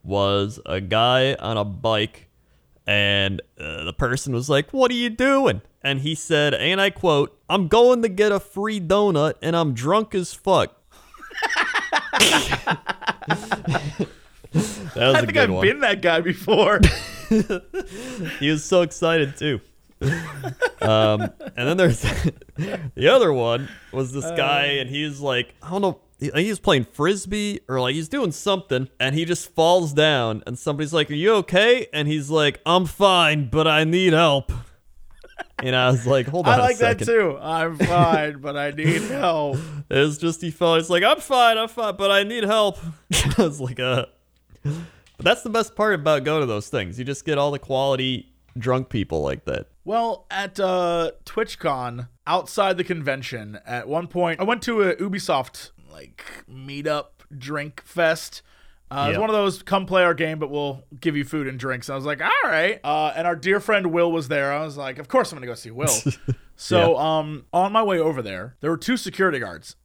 was 0.03 0.59
a 0.65 0.81
guy 0.81 1.35
on 1.35 1.57
a 1.57 1.63
bike, 1.65 2.27
and 2.91 3.41
uh, 3.57 3.85
the 3.85 3.93
person 3.93 4.33
was 4.33 4.49
like, 4.49 4.71
What 4.71 4.91
are 4.91 4.95
you 4.95 5.09
doing? 5.09 5.61
And 5.81 6.01
he 6.01 6.13
said, 6.13 6.53
and 6.53 6.79
I 6.81 6.89
quote, 6.89 7.39
I'm 7.49 7.67
going 7.69 8.01
to 8.03 8.09
get 8.09 8.31
a 8.31 8.39
free 8.39 8.79
donut, 8.79 9.35
and 9.41 9.55
I'm 9.55 9.73
drunk 9.73 10.13
as 10.13 10.33
fuck. 10.33 10.75
that 13.27 14.07
was 14.51 14.85
I 14.95 15.09
a 15.09 15.13
think 15.21 15.33
good 15.33 15.37
I've 15.37 15.51
one. 15.51 15.65
been 15.65 15.79
that 15.79 16.01
guy 16.01 16.21
before. 16.21 16.79
He 18.41 18.49
was 18.49 18.65
so 18.65 18.81
excited 18.81 19.37
too. 19.37 19.61
um, 20.81 21.21
and 21.55 21.67
then 21.69 21.77
there's 21.77 22.01
the 22.95 23.07
other 23.07 23.31
one 23.31 23.69
was 23.93 24.11
this 24.11 24.25
guy, 24.31 24.63
and 24.81 24.89
he's 24.89 25.21
like, 25.21 25.55
I 25.63 25.69
don't 25.69 25.81
know, 25.81 25.99
he, 26.10 26.10
I 26.10 26.10
think 26.10 26.10
he's 26.21 26.59
playing 26.59 26.85
frisbee 26.85 27.59
or 27.67 27.81
like 27.81 27.95
he's 27.95 28.07
doing 28.07 28.31
something, 28.31 28.89
and 28.99 29.15
he 29.15 29.25
just 29.25 29.49
falls 29.53 29.93
down, 29.93 30.43
and 30.45 30.57
somebody's 30.57 30.93
like, 30.93 31.09
"Are 31.09 31.15
you 31.15 31.33
okay?" 31.35 31.87
And 31.91 32.07
he's 32.07 32.29
like, 32.29 32.61
"I'm 32.65 32.85
fine, 32.85 33.49
but 33.49 33.67
I 33.67 33.83
need 33.83 34.13
help." 34.13 34.51
And 35.63 35.75
I 35.75 35.91
was 35.91 36.07
like, 36.07 36.27
"Hold 36.27 36.47
on 36.47 36.59
I 36.59 36.61
like 36.61 36.77
that 36.79 36.97
too. 36.99 37.37
I'm 37.39 37.77
fine, 37.77 38.41
but 38.41 38.57
I 38.57 38.71
need 38.71 39.03
help. 39.03 39.57
It 39.89 39.99
was 39.99 40.17
just 40.17 40.41
he 40.41 40.49
fell. 40.49 40.75
He's 40.75 40.89
like, 40.89 41.03
"I'm 41.03 41.19
fine, 41.19 41.57
I'm 41.57 41.67
fine, 41.67 41.95
but 41.97 42.09
I 42.09 42.23
need 42.23 42.43
help." 42.43 42.79
I 43.37 43.43
was 43.43 43.59
like, 43.59 43.79
"Uh." 43.79 44.05
But 44.63 45.25
that's 45.25 45.43
the 45.43 45.49
best 45.51 45.75
part 45.75 45.93
about 45.93 46.23
going 46.23 46.41
to 46.41 46.47
those 46.47 46.69
things. 46.69 46.97
You 46.97 47.05
just 47.05 47.25
get 47.25 47.37
all 47.37 47.51
the 47.51 47.59
quality 47.59 48.33
drunk 48.57 48.89
people 48.89 49.21
like 49.21 49.45
that. 49.45 49.67
Well, 49.83 50.25
at 50.31 50.59
uh, 50.59 51.11
TwitchCon, 51.25 52.07
outside 52.25 52.77
the 52.77 52.83
convention, 52.83 53.59
at 53.65 53.87
one 53.87 54.07
point, 54.07 54.39
I 54.39 54.43
went 54.43 54.61
to 54.63 54.81
a 54.81 54.95
Ubisoft 54.95 55.71
like 55.91 56.23
meetup 56.49 57.07
drink 57.37 57.81
fest. 57.85 58.41
Uh, 58.89 59.07
It's 59.11 59.19
one 59.19 59.29
of 59.29 59.33
those 59.35 59.63
come 59.63 59.85
play 59.85 60.03
our 60.03 60.13
game, 60.13 60.37
but 60.37 60.49
we'll 60.49 60.83
give 60.99 61.15
you 61.15 61.23
food 61.23 61.47
and 61.47 61.57
drinks. 61.57 61.87
And 61.87 61.93
I 61.93 61.95
was 61.95 62.05
like, 62.05 62.21
all 62.21 62.29
right. 62.43 62.79
Uh, 62.83 63.13
and 63.15 63.25
our 63.25 63.35
dear 63.37 63.59
friend 63.61 63.87
Will 63.93 64.11
was 64.11 64.27
there. 64.27 64.51
I 64.51 64.63
was 64.65 64.75
like, 64.75 64.99
of 64.99 65.07
course 65.07 65.31
I'm 65.31 65.37
gonna 65.37 65.47
go 65.47 65.53
see 65.55 65.71
Will. 65.71 65.87
so 66.57 66.97
um, 66.97 67.45
on 67.53 67.71
my 67.71 67.83
way 67.83 67.99
over 67.99 68.21
there, 68.21 68.55
there 68.59 68.69
were 68.69 68.77
two 68.77 68.97
security 68.97 69.39
guards. 69.39 69.75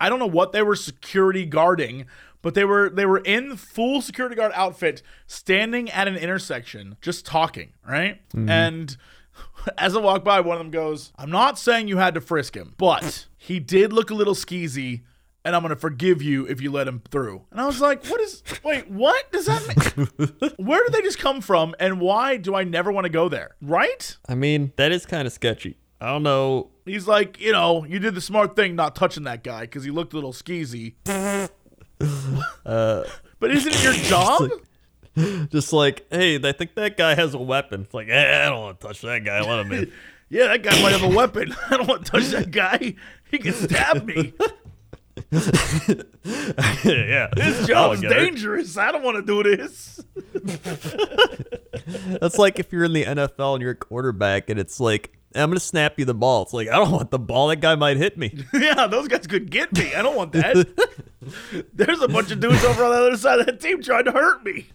I 0.00 0.08
don't 0.08 0.18
know 0.18 0.26
what 0.26 0.52
they 0.52 0.62
were 0.62 0.74
security 0.76 1.44
guarding, 1.46 2.06
but 2.42 2.54
they 2.54 2.64
were 2.64 2.88
they 2.90 3.06
were 3.06 3.18
in 3.18 3.56
full 3.56 4.00
security 4.00 4.34
guard 4.36 4.52
outfit, 4.54 5.02
standing 5.26 5.90
at 5.90 6.06
an 6.08 6.16
intersection, 6.16 6.96
just 7.00 7.24
talking, 7.26 7.72
right? 7.88 8.20
And 8.48 8.96
as 9.78 9.96
I 9.96 10.00
walk 10.00 10.24
by, 10.24 10.40
one 10.40 10.56
of 10.56 10.60
them 10.60 10.70
goes, 10.70 11.12
"I'm 11.16 11.30
not 11.30 11.58
saying 11.58 11.88
you 11.88 11.96
had 11.98 12.14
to 12.14 12.20
frisk 12.20 12.56
him, 12.56 12.74
but 12.78 13.26
he 13.36 13.58
did 13.60 13.92
look 13.92 14.10
a 14.10 14.14
little 14.14 14.34
skeezy." 14.34 15.02
And 15.46 15.54
I'm 15.54 15.62
gonna 15.62 15.76
forgive 15.76 16.22
you 16.22 16.44
if 16.48 16.60
you 16.60 16.72
let 16.72 16.88
him 16.88 17.00
through. 17.08 17.42
And 17.52 17.60
I 17.60 17.66
was 17.66 17.80
like, 17.80 18.04
"What 18.06 18.20
is? 18.20 18.42
Wait, 18.64 18.90
what 18.90 19.30
does 19.30 19.46
that 19.46 19.64
mean? 19.96 20.50
Where 20.56 20.82
did 20.82 20.92
they 20.92 21.02
just 21.02 21.20
come 21.20 21.40
from? 21.40 21.72
And 21.78 22.00
why 22.00 22.36
do 22.36 22.56
I 22.56 22.64
never 22.64 22.90
want 22.90 23.04
to 23.04 23.10
go 23.10 23.28
there? 23.28 23.54
Right? 23.62 24.16
I 24.28 24.34
mean, 24.34 24.72
that 24.74 24.90
is 24.90 25.06
kind 25.06 25.24
of 25.24 25.32
sketchy. 25.32 25.76
I 26.00 26.06
don't 26.08 26.24
know. 26.24 26.70
He's 26.84 27.06
like, 27.06 27.40
you 27.40 27.52
know, 27.52 27.84
you 27.84 28.00
did 28.00 28.16
the 28.16 28.20
smart 28.20 28.56
thing 28.56 28.74
not 28.74 28.96
touching 28.96 29.22
that 29.22 29.44
guy 29.44 29.60
because 29.60 29.84
he 29.84 29.92
looked 29.92 30.12
a 30.14 30.16
little 30.16 30.32
skeezy. 30.32 30.94
but 31.04 31.48
isn't 33.42 33.72
it 33.72 33.84
your 33.84 33.92
job? 34.04 34.50
Just 35.50 35.72
like, 35.72 36.06
hey, 36.10 36.40
I 36.42 36.52
think 36.52 36.74
that 36.74 36.96
guy 36.96 37.14
has 37.14 37.34
a 37.34 37.38
weapon. 37.38 37.82
It's 37.82 37.94
like, 37.94 38.08
eh, 38.08 38.44
I 38.44 38.48
don't 38.48 38.60
want 38.62 38.80
to 38.80 38.86
touch 38.88 39.00
that 39.02 39.24
guy. 39.24 39.40
Let 39.42 39.64
him 39.64 39.72
in. 39.72 39.92
yeah, 40.28 40.48
that 40.48 40.64
guy 40.64 40.82
might 40.82 40.92
have 40.92 41.04
a 41.04 41.14
weapon. 41.14 41.54
I 41.70 41.76
don't 41.76 41.86
want 41.86 42.04
to 42.04 42.10
touch 42.10 42.26
that 42.30 42.50
guy. 42.50 42.94
He 43.30 43.38
can 43.38 43.52
stab 43.52 44.04
me. 44.04 44.34
yeah. 45.32 47.28
His 47.36 47.62
I 47.62 47.66
job's 47.66 48.00
don't 48.00 48.12
it. 48.12 48.14
dangerous. 48.14 48.76
I 48.76 48.92
don't 48.92 49.02
want 49.02 49.16
to 49.16 49.42
do 49.42 49.56
this. 49.56 50.04
That's 52.20 52.38
like 52.38 52.58
if 52.58 52.72
you're 52.72 52.84
in 52.84 52.92
the 52.92 53.04
NFL 53.04 53.54
and 53.54 53.62
you're 53.62 53.72
a 53.72 53.76
quarterback 53.76 54.50
and 54.50 54.58
it's 54.60 54.78
like, 54.80 55.12
I'm 55.34 55.50
going 55.50 55.58
to 55.58 55.60
snap 55.60 55.98
you 55.98 56.04
the 56.04 56.14
ball. 56.14 56.42
It's 56.42 56.52
like, 56.52 56.68
I 56.68 56.76
don't 56.76 56.92
want 56.92 57.10
the 57.10 57.18
ball. 57.18 57.48
That 57.48 57.56
guy 57.60 57.74
might 57.74 57.96
hit 57.98 58.16
me. 58.16 58.38
yeah, 58.54 58.86
those 58.86 59.08
guys 59.08 59.26
could 59.26 59.50
get 59.50 59.76
me. 59.76 59.94
I 59.94 60.00
don't 60.02 60.16
want 60.16 60.32
that. 60.32 60.66
There's 61.74 62.00
a 62.00 62.08
bunch 62.08 62.30
of 62.30 62.40
dudes 62.40 62.64
over 62.64 62.84
on 62.84 62.92
the 62.92 62.98
other 62.98 63.16
side 63.16 63.40
of 63.40 63.46
that 63.46 63.60
team 63.60 63.82
trying 63.82 64.04
to 64.06 64.12
hurt 64.12 64.44
me. 64.44 64.66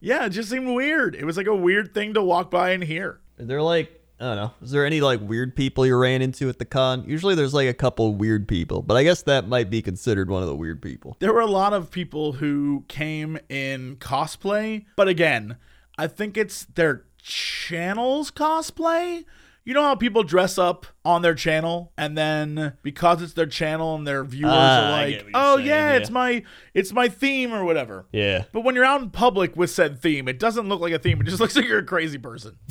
Yeah, 0.00 0.26
it 0.26 0.30
just 0.30 0.50
seemed 0.50 0.68
weird. 0.74 1.14
It 1.16 1.24
was 1.24 1.36
like 1.36 1.46
a 1.48 1.54
weird 1.56 1.94
thing 1.94 2.14
to 2.14 2.22
walk 2.22 2.50
by 2.50 2.70
and 2.70 2.84
hear. 2.84 3.18
They're 3.38 3.62
like, 3.62 3.90
I 4.18 4.24
don't 4.24 4.36
know. 4.36 4.52
Is 4.62 4.70
there 4.70 4.86
any 4.86 5.00
like 5.02 5.20
weird 5.20 5.54
people 5.54 5.84
you 5.86 5.96
ran 5.96 6.22
into 6.22 6.48
at 6.48 6.58
the 6.58 6.64
con? 6.64 7.04
Usually 7.06 7.34
there's 7.34 7.52
like 7.52 7.68
a 7.68 7.74
couple 7.74 8.14
weird 8.14 8.48
people, 8.48 8.80
but 8.80 8.96
I 8.96 9.02
guess 9.02 9.22
that 9.22 9.46
might 9.46 9.68
be 9.68 9.82
considered 9.82 10.30
one 10.30 10.42
of 10.42 10.48
the 10.48 10.56
weird 10.56 10.80
people. 10.80 11.16
There 11.20 11.34
were 11.34 11.40
a 11.40 11.46
lot 11.46 11.74
of 11.74 11.90
people 11.90 12.32
who 12.32 12.84
came 12.88 13.38
in 13.50 13.96
cosplay, 13.96 14.86
but 14.96 15.08
again, 15.08 15.56
I 15.98 16.06
think 16.06 16.38
it's 16.38 16.64
their 16.64 17.04
channel's 17.20 18.30
cosplay. 18.30 19.24
You 19.66 19.74
know 19.74 19.82
how 19.82 19.96
people 19.96 20.22
dress 20.22 20.56
up 20.58 20.86
on 21.04 21.22
their 21.22 21.34
channel 21.34 21.92
and 21.98 22.16
then 22.16 22.74
because 22.82 23.20
it's 23.20 23.32
their 23.34 23.46
channel 23.46 23.96
and 23.96 24.06
their 24.06 24.24
viewers 24.24 24.52
Ah, 24.54 24.86
are 24.86 24.90
like, 24.92 25.08
get 25.10 25.24
what 25.24 25.32
you're 25.32 25.42
"Oh 25.42 25.56
saying, 25.56 25.66
yeah, 25.68 25.90
yeah. 25.92 25.96
it's 25.98 26.10
my 26.10 26.42
it's 26.72 26.92
my 26.92 27.08
theme 27.08 27.52
or 27.52 27.64
whatever." 27.64 28.06
Yeah. 28.12 28.44
But 28.52 28.60
when 28.62 28.76
you're 28.76 28.84
out 28.84 29.02
in 29.02 29.10
public 29.10 29.56
with 29.56 29.70
said 29.70 30.00
theme, 30.00 30.28
it 30.28 30.38
doesn't 30.38 30.68
look 30.68 30.80
like 30.80 30.92
a 30.92 30.98
theme. 31.00 31.20
It 31.20 31.24
just 31.24 31.40
looks 31.40 31.56
like 31.56 31.66
you're 31.66 31.80
a 31.80 31.84
crazy 31.84 32.16
person. 32.18 32.56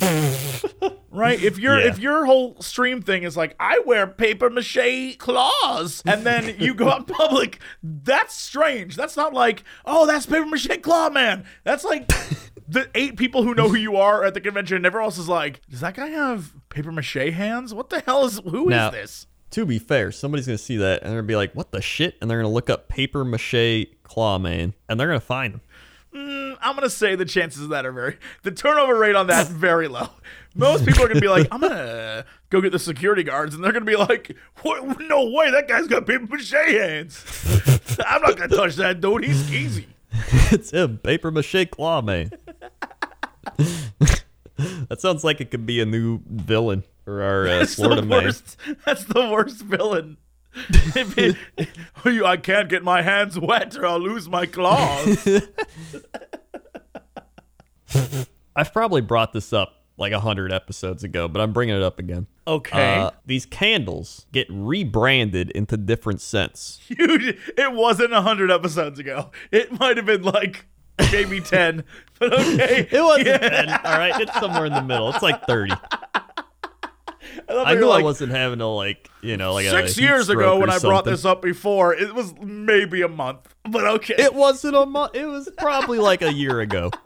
right? 1.10 1.42
If 1.42 1.58
your 1.58 1.78
Yeah. 1.78 1.88
if 1.88 1.98
your 1.98 2.24
whole 2.26 2.60
stream 2.62 3.02
thing 3.02 3.22
is 3.24 3.36
like 3.36 3.54
I 3.60 3.80
wear 3.84 4.06
paper 4.06 4.50
mache 4.50 5.16
claws 5.18 6.02
and 6.06 6.24
then 6.24 6.56
you 6.58 6.74
go 6.74 6.88
out 6.88 7.00
in 7.00 7.04
public, 7.14 7.60
that's 7.82 8.34
strange. 8.34 8.96
That's 8.96 9.16
not 9.16 9.32
like, 9.34 9.64
"Oh, 9.84 10.06
that's 10.06 10.26
paper 10.26 10.46
mache 10.46 10.80
claw 10.82 11.10
man." 11.10 11.44
That's 11.64 11.84
like 11.84 12.08
the 12.68 12.88
eight 12.94 13.16
people 13.16 13.42
who 13.42 13.54
know 13.54 13.68
who 13.68 13.76
you 13.76 13.96
are 13.96 14.24
at 14.24 14.34
the 14.34 14.40
convention 14.40 14.76
and 14.78 14.86
everyone 14.86 15.04
else 15.06 15.18
is 15.18 15.28
like, 15.28 15.60
"Does 15.68 15.80
that 15.80 15.94
guy 15.94 16.08
have 16.08 16.52
paper 16.76 16.92
mache 16.92 17.14
hands? 17.32 17.72
What 17.74 17.90
the 17.90 18.00
hell 18.00 18.24
is 18.26 18.38
who 18.44 18.64
is 18.68 18.70
Now- 18.76 18.90
this?" 18.90 19.26
To 19.52 19.64
be 19.64 19.78
fair, 19.78 20.10
somebody's 20.12 20.46
gonna 20.46 20.58
see 20.58 20.76
that 20.76 21.02
and 21.02 21.10
they're 21.10 21.18
gonna 21.20 21.26
be 21.28 21.36
like, 21.36 21.54
"What 21.54 21.70
the 21.72 21.80
shit?" 21.80 22.16
And 22.20 22.30
they're 22.30 22.38
gonna 22.38 22.52
look 22.52 22.68
up 22.68 22.88
paper 22.88 23.24
mache 23.24 23.86
claw 24.02 24.38
man, 24.38 24.74
and 24.88 24.98
they're 25.00 25.06
gonna 25.06 25.20
find 25.20 25.54
him. 25.54 25.60
Mm, 26.14 26.56
I'm 26.60 26.74
gonna 26.74 26.90
say 26.90 27.14
the 27.14 27.24
chances 27.24 27.62
of 27.62 27.68
that 27.70 27.84
are 27.86 27.92
very 27.92 28.16
the 28.42 28.50
turnover 28.50 28.96
rate 28.98 29.14
on 29.14 29.26
that 29.28 29.46
very 29.48 29.86
low. 29.88 30.08
Most 30.54 30.84
people 30.86 31.04
are 31.04 31.08
gonna 31.08 31.20
be 31.20 31.28
like, 31.28 31.46
I'm 31.50 31.60
gonna 31.60 32.24
go 32.50 32.60
get 32.60 32.72
the 32.72 32.78
security 32.78 33.22
guards, 33.22 33.54
and 33.54 33.62
they're 33.62 33.72
gonna 33.72 33.84
be 33.84 33.96
like, 33.96 34.34
what? 34.62 35.00
No 35.00 35.30
way, 35.30 35.50
that 35.50 35.68
guy's 35.68 35.86
got 35.86 36.06
paper 36.06 36.26
mache 36.26 36.50
hands. 36.52 37.22
I'm 38.06 38.22
not 38.22 38.36
gonna 38.36 38.54
touch 38.54 38.76
that 38.76 39.00
dude. 39.00 39.24
He's 39.24 39.50
easy. 39.52 39.86
it's 40.50 40.70
him, 40.70 40.98
paper 40.98 41.30
mache 41.30 41.70
claw 41.70 42.02
man. 42.02 42.30
that 44.88 45.00
sounds 45.00 45.22
like 45.24 45.40
it 45.40 45.50
could 45.50 45.66
be 45.66 45.80
a 45.80 45.86
new 45.86 46.20
villain 46.26 46.84
for 47.04 47.22
our 47.22 47.42
uh, 47.46 47.58
That's 47.60 47.74
Florida 47.74 48.00
the 48.02 48.06
man. 48.06 48.32
That's 48.84 49.04
the 49.04 49.28
worst 49.30 49.62
villain. 49.62 50.16
It- 50.74 51.36
I 52.24 52.36
can't 52.38 52.68
get 52.68 52.82
my 52.82 53.02
hands 53.02 53.38
wet, 53.38 53.76
or 53.76 53.86
I'll 53.86 53.98
lose 54.00 54.28
my 54.28 54.46
claws. 54.46 55.28
I've 58.56 58.72
probably 58.72 59.02
brought 59.02 59.32
this 59.32 59.52
up 59.52 59.74
like 59.98 60.12
a 60.12 60.20
hundred 60.20 60.52
episodes 60.52 61.04
ago, 61.04 61.28
but 61.28 61.40
I'm 61.40 61.52
bringing 61.52 61.76
it 61.76 61.82
up 61.82 61.98
again. 61.98 62.26
Okay, 62.46 62.96
Uh, 63.00 63.10
these 63.24 63.44
candles 63.46 64.26
get 64.32 64.46
rebranded 64.50 65.50
into 65.50 65.76
different 65.76 66.20
scents. 66.20 66.80
Dude, 66.88 67.38
it 67.56 67.72
wasn't 67.72 68.12
a 68.12 68.22
hundred 68.22 68.50
episodes 68.50 68.98
ago. 68.98 69.30
It 69.50 69.78
might 69.78 69.96
have 69.96 70.06
been 70.06 70.22
like 70.22 70.66
maybe 71.12 71.40
ten, 71.40 71.84
but 72.18 72.32
okay. 72.32 72.88
It 72.90 73.00
wasn't 73.02 73.26
Yeah. 73.26 73.38
10, 73.38 73.68
all 73.70 73.98
right? 73.98 74.20
It's 74.20 74.34
somewhere 74.38 74.66
in 74.66 74.72
the 74.72 74.82
middle. 74.82 75.10
It's 75.10 75.22
like 75.22 75.46
30. 75.46 75.72
I, 77.48 77.52
love 77.52 77.66
I 77.66 77.74
knew 77.74 77.90
I 77.90 78.02
wasn't 78.02 78.32
having 78.32 78.58
to, 78.60 78.66
like, 78.66 79.10
you 79.20 79.36
know, 79.36 79.52
like 79.54 79.66
Six 79.66 79.98
years 79.98 80.28
ago, 80.28 80.58
when 80.58 80.70
I 80.70 80.78
brought 80.78 81.04
this 81.04 81.24
up 81.24 81.42
before, 81.42 81.94
it 81.94 82.14
was 82.14 82.34
maybe 82.40 83.02
a 83.02 83.08
month, 83.08 83.54
but 83.68 83.84
okay. 83.86 84.14
It 84.18 84.34
wasn't 84.34 84.74
a 84.76 84.86
month. 84.86 85.14
It 85.14 85.26
was 85.26 85.48
probably 85.58 85.98
like 85.98 86.22
a 86.22 86.32
year 86.32 86.60
ago. 86.60 86.90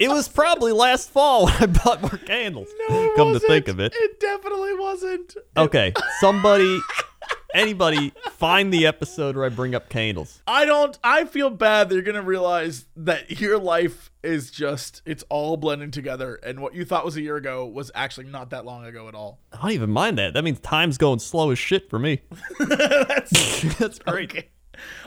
It 0.00 0.08
was 0.08 0.26
probably 0.26 0.72
last 0.72 1.08
fall 1.10 1.44
when 1.44 1.54
I 1.54 1.66
bought 1.66 2.02
more 2.02 2.18
candles. 2.26 2.66
No, 2.88 3.12
Come 3.14 3.28
to 3.28 3.34
wasn't. 3.34 3.44
think 3.44 3.68
of 3.68 3.78
it. 3.78 3.92
it 3.94 4.18
definitely 4.18 4.74
wasn't. 4.76 5.36
Okay, 5.56 5.92
somebody, 6.18 6.80
anybody, 7.54 8.12
find 8.32 8.72
the 8.72 8.86
episode 8.86 9.36
where 9.36 9.44
I 9.44 9.48
bring 9.48 9.74
up 9.74 9.88
candles. 9.88 10.42
I 10.46 10.64
don't. 10.64 10.98
I 11.02 11.24
feel 11.24 11.50
bad 11.50 11.88
that 11.88 11.94
you're 11.94 12.02
gonna 12.04 12.22
realize 12.22 12.86
that 12.96 13.40
your 13.40 13.58
life 13.58 14.10
is 14.22 14.50
just 14.50 15.02
it's 15.06 15.24
all 15.28 15.56
blending 15.56 15.90
together, 15.90 16.34
and 16.42 16.60
what 16.60 16.74
you 16.74 16.84
thought 16.84 17.04
was 17.04 17.16
a 17.16 17.22
year 17.22 17.36
ago 17.36 17.66
was 17.66 17.90
actually 17.94 18.26
not 18.26 18.50
that 18.50 18.64
long 18.64 18.84
ago 18.84 19.08
at 19.08 19.14
all. 19.14 19.38
I 19.52 19.62
don't 19.62 19.70
even 19.72 19.90
mind 19.90 20.18
that. 20.18 20.34
That 20.34 20.44
means 20.44 20.60
time's 20.60 20.98
going 20.98 21.20
slow 21.20 21.50
as 21.50 21.58
shit 21.58 21.88
for 21.88 21.98
me. 21.98 22.20
That's 22.58 23.62
That's 23.78 23.98
great. 24.00 24.30
okay. 24.30 24.48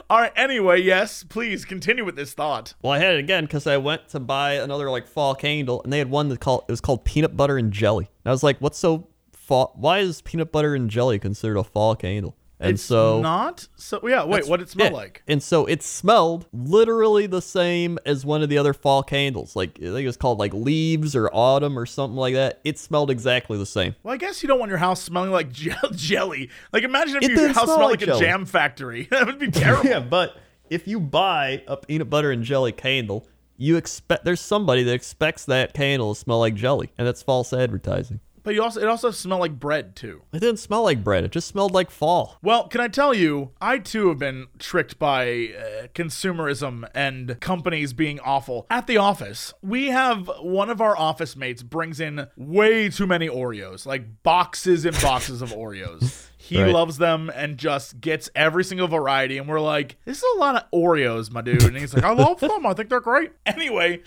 All 0.08 0.18
right. 0.18 0.32
Anyway, 0.34 0.80
yes. 0.80 1.24
Please 1.24 1.66
continue 1.66 2.02
with 2.02 2.16
this 2.16 2.32
thought. 2.32 2.72
Well, 2.80 2.92
I 2.92 2.98
had 2.98 3.14
it 3.14 3.18
again 3.18 3.44
because 3.44 3.66
I 3.66 3.76
went 3.76 4.08
to 4.08 4.20
buy 4.20 4.52
another 4.54 4.90
like 4.90 5.06
fall 5.06 5.34
candle, 5.34 5.82
and 5.82 5.92
they 5.92 5.98
had 5.98 6.10
one 6.10 6.28
that 6.30 6.40
called 6.40 6.64
it 6.68 6.72
was 6.72 6.80
called 6.80 7.04
peanut 7.04 7.36
butter 7.36 7.58
and 7.58 7.70
jelly. 7.72 8.06
And 8.24 8.30
I 8.30 8.32
was 8.32 8.42
like, 8.42 8.58
"What's 8.60 8.78
so 8.78 9.08
fall? 9.48 9.72
Why 9.74 9.98
is 9.98 10.22
peanut 10.22 10.52
butter 10.52 10.74
and 10.74 10.88
jelly 10.88 11.18
considered 11.18 11.56
a 11.56 11.64
fall 11.64 11.96
candle?" 11.96 12.36
And 12.60 12.72
it's 12.72 12.82
so 12.82 13.20
not. 13.20 13.68
So 13.76 14.00
yeah. 14.06 14.24
Wait. 14.24 14.48
What 14.48 14.60
it 14.60 14.68
smell 14.68 14.88
yeah. 14.88 14.92
like? 14.92 15.22
And 15.28 15.42
so 15.42 15.64
it 15.66 15.82
smelled 15.82 16.46
literally 16.52 17.26
the 17.26 17.40
same 17.40 17.98
as 18.04 18.26
one 18.26 18.42
of 18.42 18.48
the 18.48 18.58
other 18.58 18.72
fall 18.72 19.02
candles. 19.02 19.54
Like 19.54 19.78
I 19.78 19.84
think 19.84 20.00
it 20.00 20.06
was 20.06 20.16
called 20.16 20.38
like 20.38 20.52
leaves 20.52 21.14
or 21.14 21.30
autumn 21.32 21.78
or 21.78 21.86
something 21.86 22.16
like 22.16 22.34
that. 22.34 22.60
It 22.64 22.78
smelled 22.78 23.10
exactly 23.10 23.58
the 23.58 23.66
same. 23.66 23.94
Well, 24.02 24.14
I 24.14 24.16
guess 24.16 24.42
you 24.42 24.48
don't 24.48 24.58
want 24.58 24.70
your 24.70 24.78
house 24.78 25.00
smelling 25.00 25.30
like 25.30 25.52
gel- 25.52 25.90
jelly. 25.92 26.50
Like, 26.72 26.82
imagine 26.82 27.16
if 27.16 27.24
It 27.24 27.30
your 27.30 27.48
house 27.48 27.64
smelled 27.64 27.80
like 27.80 28.00
like, 28.00 28.16
a 28.16 28.18
jam 28.18 28.44
factory. 28.44 29.04
that 29.10 29.26
would 29.26 29.38
be 29.38 29.50
terrible. 29.50 29.78
Yeah, 29.88 30.00
but 30.00 30.36
if 30.68 30.86
you 30.86 31.00
buy 31.00 31.62
a 31.66 31.76
peanut 31.76 32.10
butter 32.10 32.30
and 32.30 32.42
jelly 32.42 32.72
candle, 32.72 33.26
you 33.56 33.76
expect 33.76 34.24
there's 34.24 34.40
somebody 34.40 34.82
that 34.82 34.92
expects 34.92 35.44
that 35.46 35.72
candle 35.72 36.14
to 36.14 36.20
smell 36.20 36.40
like 36.40 36.54
jelly, 36.54 36.90
and 36.98 37.06
that's 37.06 37.22
false 37.22 37.52
advertising. 37.52 38.20
But 38.48 38.54
you 38.54 38.62
also 38.62 38.80
it 38.80 38.86
also 38.86 39.10
smelled 39.10 39.42
like 39.42 39.60
bread 39.60 39.94
too. 39.94 40.22
It 40.32 40.40
didn't 40.40 40.56
smell 40.56 40.82
like 40.82 41.04
bread. 41.04 41.22
It 41.22 41.32
just 41.32 41.48
smelled 41.48 41.74
like 41.74 41.90
fall. 41.90 42.38
Well, 42.40 42.66
can 42.66 42.80
I 42.80 42.88
tell 42.88 43.12
you, 43.12 43.50
I 43.60 43.76
too 43.76 44.08
have 44.08 44.18
been 44.18 44.46
tricked 44.58 44.98
by 44.98 45.50
uh, 45.54 45.88
consumerism 45.88 46.88
and 46.94 47.38
companies 47.40 47.92
being 47.92 48.18
awful. 48.20 48.66
At 48.70 48.86
the 48.86 48.96
office, 48.96 49.52
we 49.60 49.88
have 49.88 50.30
one 50.40 50.70
of 50.70 50.80
our 50.80 50.96
office 50.96 51.36
mates 51.36 51.62
brings 51.62 52.00
in 52.00 52.26
way 52.38 52.88
too 52.88 53.06
many 53.06 53.28
Oreos, 53.28 53.84
like 53.84 54.22
boxes 54.22 54.86
and 54.86 54.98
boxes 55.02 55.42
of 55.42 55.50
Oreos. 55.50 56.24
He 56.48 56.62
Right. 56.62 56.72
loves 56.72 56.96
them 56.96 57.30
and 57.34 57.58
just 57.58 58.00
gets 58.00 58.30
every 58.34 58.64
single 58.64 58.88
variety. 58.88 59.36
And 59.36 59.46
we're 59.46 59.60
like, 59.60 59.96
this 60.06 60.16
is 60.16 60.24
a 60.36 60.38
lot 60.38 60.56
of 60.56 60.70
Oreos, 60.72 61.30
my 61.30 61.42
dude. 61.42 61.62
And 61.62 61.76
he's 61.76 61.92
like, 61.92 62.04
I 62.04 62.12
love 62.14 62.40
them. 62.40 62.64
I 62.64 62.72
think 62.72 62.88
they're 62.88 63.00
great. 63.00 63.32
Anyway, 63.46 64.00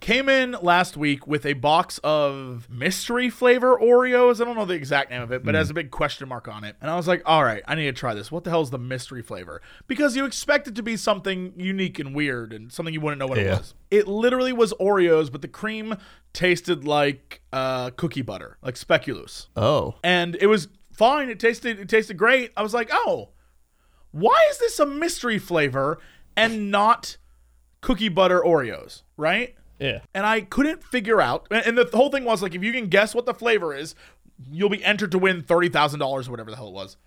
came 0.00 0.28
in 0.28 0.52
last 0.62 0.96
week 0.96 1.26
with 1.26 1.44
a 1.46 1.54
box 1.54 1.98
of 2.04 2.68
mystery 2.70 3.28
flavor 3.30 3.76
Oreos. 3.82 4.40
I 4.40 4.44
don't 4.44 4.56
know 4.56 4.64
the 4.66 4.74
exact 4.74 5.10
name 5.10 5.22
of 5.22 5.32
it, 5.32 5.42
but 5.42 5.54
it 5.54 5.58
has 5.58 5.70
a 5.70 5.74
big 5.74 5.90
question 5.90 6.28
mark 6.28 6.46
on 6.48 6.62
it. 6.64 6.76
And 6.80 6.90
I 6.90 6.96
was 6.96 7.08
like, 7.08 7.22
all 7.26 7.42
right, 7.42 7.62
I 7.66 7.74
need 7.74 7.86
to 7.86 7.92
try 7.92 8.14
this. 8.14 8.30
What 8.30 8.44
the 8.44 8.50
hell 8.50 8.60
is 8.62 8.70
the 8.70 8.78
mystery 8.78 9.22
flavor? 9.22 9.60
Because 9.88 10.16
you 10.16 10.24
expect 10.26 10.68
it 10.68 10.74
to 10.76 10.82
be 10.82 10.96
something 10.96 11.54
unique 11.56 11.98
and 11.98 12.14
weird 12.14 12.52
and 12.52 12.70
something 12.70 12.92
you 12.94 13.00
wouldn't 13.00 13.18
know 13.18 13.26
what 13.26 13.38
it 13.38 13.48
was. 13.48 13.74
It 13.90 14.06
literally 14.06 14.52
was 14.52 14.72
Oreos, 14.74 15.32
but 15.32 15.40
the 15.42 15.48
cream 15.48 15.96
tasted 16.32 16.84
like 16.84 17.40
uh, 17.52 17.90
cookie 17.90 18.22
butter, 18.22 18.56
like 18.62 18.74
speculoos 18.76 19.46
Oh, 19.56 19.94
and 20.04 20.36
it 20.40 20.46
was 20.46 20.68
fine. 21.00 21.30
It 21.30 21.40
tasted 21.40 21.80
it 21.80 21.88
tasted 21.88 22.18
great. 22.18 22.52
I 22.56 22.62
was 22.62 22.74
like, 22.74 22.90
oh, 22.92 23.30
why 24.12 24.36
is 24.50 24.58
this 24.58 24.78
a 24.78 24.84
mystery 24.86 25.38
flavor 25.38 25.98
and 26.36 26.70
not 26.70 27.16
cookie 27.80 28.10
butter 28.10 28.40
Oreos, 28.40 29.02
right? 29.16 29.54
yeah. 29.78 30.00
And 30.14 30.26
I 30.26 30.42
couldn't 30.42 30.84
figure 30.84 31.22
out. 31.22 31.46
And 31.50 31.78
the 31.78 31.88
whole 31.94 32.10
thing 32.10 32.24
was 32.24 32.42
like, 32.42 32.54
if 32.54 32.62
you 32.62 32.70
can 32.72 32.88
guess 32.88 33.14
what 33.14 33.24
the 33.24 33.32
flavor 33.32 33.74
is, 33.74 33.94
you'll 34.52 34.68
be 34.68 34.84
entered 34.84 35.10
to 35.12 35.18
win 35.18 35.42
thirty 35.42 35.70
thousand 35.70 36.00
dollars 36.00 36.28
or 36.28 36.32
whatever 36.32 36.50
the 36.50 36.56
hell 36.56 36.68
it 36.68 36.74
was. 36.74 36.98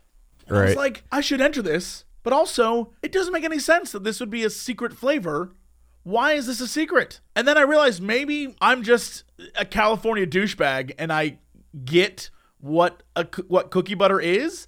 And 0.47 0.57
I 0.57 0.65
was 0.65 0.75
like, 0.75 1.03
I 1.11 1.21
should 1.21 1.39
enter 1.39 1.61
this, 1.61 2.03
but 2.23 2.33
also 2.33 2.91
it 3.03 3.11
doesn't 3.11 3.31
make 3.31 3.43
any 3.45 3.59
sense 3.59 3.91
that 3.91 4.03
this 4.03 4.19
would 4.19 4.31
be 4.31 4.43
a 4.43 4.49
secret 4.49 4.93
flavor. 4.93 5.51
Why 6.03 6.33
is 6.33 6.47
this 6.47 6.59
a 6.59 6.67
secret? 6.67 7.21
And 7.35 7.47
then 7.47 7.57
I 7.57 7.61
realized 7.61 8.01
maybe 8.01 8.55
I'm 8.59 8.83
just 8.83 9.23
a 9.55 9.65
California 9.65 10.27
douchebag 10.27 10.95
and 10.97 11.13
I 11.13 11.37
get 11.85 12.29
what 12.63 13.03
a 13.15 13.27
what 13.49 13.71
cookie 13.71 13.93
butter 13.93 14.19
is. 14.21 14.67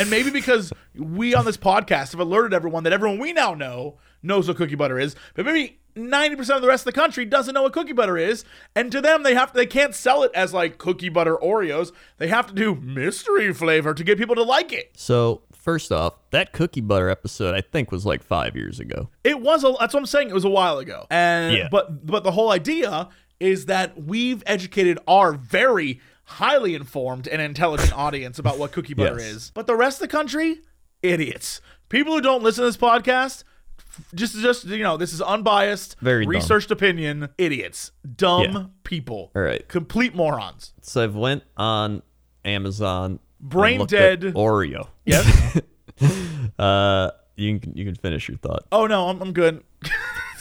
And 0.00 0.10
maybe 0.10 0.30
because 0.30 0.72
we 0.96 1.32
on 1.32 1.44
this 1.44 1.56
podcast 1.56 2.10
have 2.10 2.18
alerted 2.18 2.52
everyone 2.52 2.82
that 2.82 2.92
everyone 2.92 3.20
we 3.20 3.32
now 3.32 3.54
know 3.54 3.98
knows 4.20 4.48
what 4.48 4.56
cookie 4.56 4.74
butter 4.74 4.98
is, 4.98 5.14
but 5.34 5.46
maybe 5.46 5.78
90% 5.94 6.56
of 6.56 6.60
the 6.60 6.66
rest 6.66 6.82
of 6.82 6.92
the 6.92 7.00
country 7.00 7.24
doesn't 7.24 7.54
know 7.54 7.62
what 7.62 7.72
cookie 7.72 7.92
butter 7.92 8.18
is, 8.18 8.44
and 8.74 8.90
to 8.90 9.00
them 9.00 9.22
they 9.22 9.34
have 9.34 9.52
they 9.52 9.64
can't 9.64 9.94
sell 9.94 10.24
it 10.24 10.32
as 10.34 10.52
like 10.52 10.76
cookie 10.78 11.08
butter 11.08 11.36
Oreos. 11.36 11.92
They 12.18 12.26
have 12.26 12.48
to 12.48 12.52
do 12.52 12.74
mystery 12.74 13.54
flavor 13.54 13.94
to 13.94 14.02
get 14.02 14.18
people 14.18 14.34
to 14.34 14.42
like 14.42 14.72
it. 14.72 14.90
So 14.96 15.42
first 15.54 15.92
off, 15.92 16.14
that 16.32 16.52
cookie 16.52 16.80
butter 16.80 17.08
episode 17.08 17.54
I 17.54 17.60
think 17.60 17.92
was 17.92 18.04
like 18.04 18.24
five 18.24 18.56
years 18.56 18.80
ago. 18.80 19.08
It 19.22 19.40
was 19.40 19.62
a 19.62 19.72
that's 19.78 19.94
what 19.94 20.00
I'm 20.00 20.06
saying. 20.06 20.30
It 20.30 20.34
was 20.34 20.44
a 20.44 20.50
while 20.50 20.78
ago. 20.78 21.06
And 21.10 21.56
Yeah. 21.56 21.68
but 21.70 22.04
but 22.04 22.24
the 22.24 22.32
whole 22.32 22.50
idea 22.50 23.08
is 23.38 23.66
that 23.66 24.02
we've 24.02 24.42
educated 24.46 24.98
our 25.06 25.32
very 25.32 26.00
highly 26.26 26.74
informed 26.74 27.26
and 27.28 27.40
intelligent 27.40 27.92
audience 27.96 28.38
about 28.38 28.58
what 28.58 28.72
cookie 28.72 28.94
butter 28.94 29.18
Yes. 29.18 29.26
is. 29.30 29.50
But 29.54 29.66
the 29.66 29.74
rest 29.76 29.96
of 30.02 30.08
the 30.08 30.12
country, 30.16 30.60
idiots. 31.02 31.60
People 31.88 32.14
who 32.14 32.20
don't 32.20 32.42
listen 32.42 32.62
to 32.62 32.66
this 32.68 32.76
podcast 32.76 33.44
Just, 34.14 34.34
just 34.36 34.64
you 34.66 34.82
know, 34.82 34.96
this 34.98 35.12
is 35.14 35.22
unbiased, 35.22 35.96
Very 36.00 36.24
dumb. 36.24 36.30
researched 36.30 36.70
opinion. 36.70 37.28
Idiots, 37.38 37.92
dumb 38.16 38.42
Yeah. 38.52 38.64
people, 38.84 39.30
All 39.34 39.40
right. 39.42 39.66
complete 39.68 40.14
morons. 40.14 40.74
So 40.82 41.02
I've 41.02 41.14
went 41.14 41.44
on 41.56 42.02
Amazon. 42.44 43.20
Brain 43.40 43.86
dead. 43.86 44.20
Oreo. 44.34 44.88
Yes. 45.04 45.60
Uh, 46.58 47.10
you 47.36 47.58
can 47.58 47.74
you 47.76 47.84
can 47.84 47.94
finish 47.94 48.28
your 48.28 48.38
thought. 48.38 48.64
oh 48.72 48.86
no, 48.86 49.08
I'm, 49.08 49.20
I'm 49.22 49.32
good. 49.32 49.62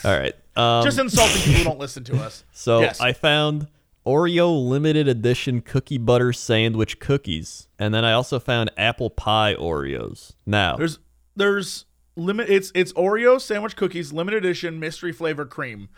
All 0.03 0.17
right. 0.17 0.33
Um, 0.57 0.85
Just 0.85 0.97
insulting 0.97 1.41
people 1.41 1.53
who 1.57 1.63
don't 1.65 1.79
listen 1.85 2.05
to 2.05 2.15
us. 2.15 2.45
so 2.53 2.79
yes. 2.79 3.01
I 3.01 3.11
found 3.11 3.67
Oreo 4.05 4.67
limited 4.67 5.07
edition 5.07 5.61
cookie 5.61 5.97
butter 5.97 6.31
sandwich 6.31 6.99
cookies, 6.99 7.67
and 7.79 7.93
then 7.93 8.05
I 8.05 8.13
also 8.13 8.39
found 8.39 8.71
apple 8.77 9.09
pie 9.09 9.55
Oreos. 9.59 10.33
Now, 10.45 10.75
There's 10.77 10.99
there's 11.35 11.85
limit. 12.15 12.49
It's 12.49 12.71
it's 12.75 12.93
Oreo 12.93 13.41
sandwich 13.41 13.75
cookies, 13.75 14.13
limited 14.13 14.45
edition, 14.45 14.79
mystery 14.79 15.11
flavor 15.11 15.45
cream, 15.45 15.89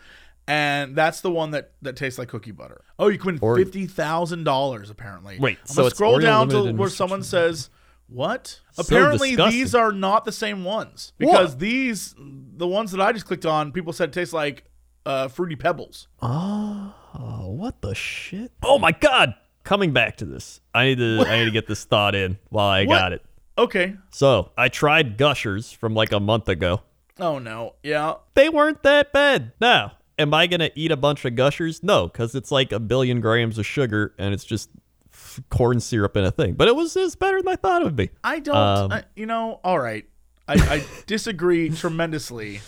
and 0.46 0.96
that's 0.96 1.20
the 1.20 1.30
one 1.30 1.50
that 1.50 1.72
that 1.82 1.96
tastes 1.96 2.18
like 2.18 2.28
cookie 2.28 2.50
butter. 2.50 2.82
Oh, 2.98 3.08
you 3.08 3.18
can 3.18 3.26
win 3.34 3.38
Or- 3.42 3.56
fitty 3.56 3.86
thousand 3.86 4.44
dollars 4.44 4.88
apparently. 4.90 5.38
Wait, 5.38 5.58
I'm 5.60 5.66
so 5.66 5.82
gonna 5.82 5.94
scroll 5.94 6.18
Oreo 6.18 6.22
down 6.22 6.48
to 6.50 6.72
where 6.72 6.88
someone 6.88 7.22
says. 7.22 7.68
What? 8.10 8.60
So 8.72 8.80
Apparently, 8.84 9.30
disgusting. 9.32 9.60
these 9.60 9.74
are 9.74 9.92
not 9.92 10.24
the 10.24 10.32
same 10.32 10.64
ones 10.64 11.12
because 11.18 11.58
these, 11.58 12.14
the 12.18 12.66
ones 12.66 12.90
that 12.92 13.02
I 13.02 13.12
just 13.12 13.26
clicked 13.26 13.44
on, 13.44 13.70
people 13.70 13.92
said 13.92 14.14
taste 14.14 14.32
like 14.32 14.64
uh, 15.04 15.28
fruity 15.28 15.56
pebbles. 15.56 16.08
oh, 16.22 16.94
what 17.14 17.80
the 17.80 17.94
shit? 17.94 18.52
Oh 18.62 18.78
my 18.78 18.92
god! 18.92 19.34
Coming 19.64 19.92
back 19.92 20.16
to 20.18 20.24
this, 20.24 20.60
I 20.74 20.86
need 20.86 20.98
to 20.98 21.24
I 21.26 21.38
need 21.38 21.44
to 21.46 21.50
get 21.50 21.66
this 21.66 21.84
thought 21.84 22.14
in 22.14 22.38
while 22.50 22.68
I 22.68 22.84
What? 22.84 22.98
got 22.98 23.12
it. 23.12 23.24
Okay. 23.56 23.96
So 24.10 24.52
I 24.56 24.68
tried 24.68 25.18
Gushers 25.18 25.72
from 25.72 25.94
like 25.94 26.12
a 26.12 26.20
month 26.20 26.48
ago. 26.48 26.82
Oh 27.18 27.38
no. 27.38 27.74
Yeah. 27.82 28.14
They 28.34 28.48
weren't 28.48 28.82
that 28.84 29.12
bad. 29.12 29.52
Now, 29.60 29.92
am 30.18 30.32
I 30.32 30.46
gonna 30.46 30.70
eat 30.74 30.92
a 30.92 30.96
bunch 30.96 31.24
of 31.24 31.34
Gushers? 31.34 31.82
No, 31.82 32.06
because 32.06 32.34
it's 32.34 32.52
like 32.52 32.70
a 32.72 32.78
billion 32.78 33.20
grams 33.20 33.58
of 33.58 33.66
sugar 33.66 34.14
and 34.18 34.32
it's 34.32 34.44
just 34.44 34.70
f- 35.12 35.40
corn 35.50 35.80
syrup 35.80 36.16
in 36.16 36.24
a 36.24 36.30
thing. 36.30 36.54
But 36.54 36.68
it 36.68 36.76
was 36.76 36.96
it's 36.96 37.16
better 37.16 37.38
than 37.42 37.48
I 37.48 37.56
thought 37.56 37.82
it 37.82 37.84
would 37.86 37.96
be. 37.96 38.10
I 38.22 38.38
don't. 38.38 38.56
Um, 38.56 38.92
I, 38.92 39.04
you 39.16 39.26
know. 39.26 39.60
All 39.64 39.78
right. 39.80 40.04
I, 40.46 40.54
I 40.54 40.84
disagree 41.06 41.68
tremendously. 41.68 42.60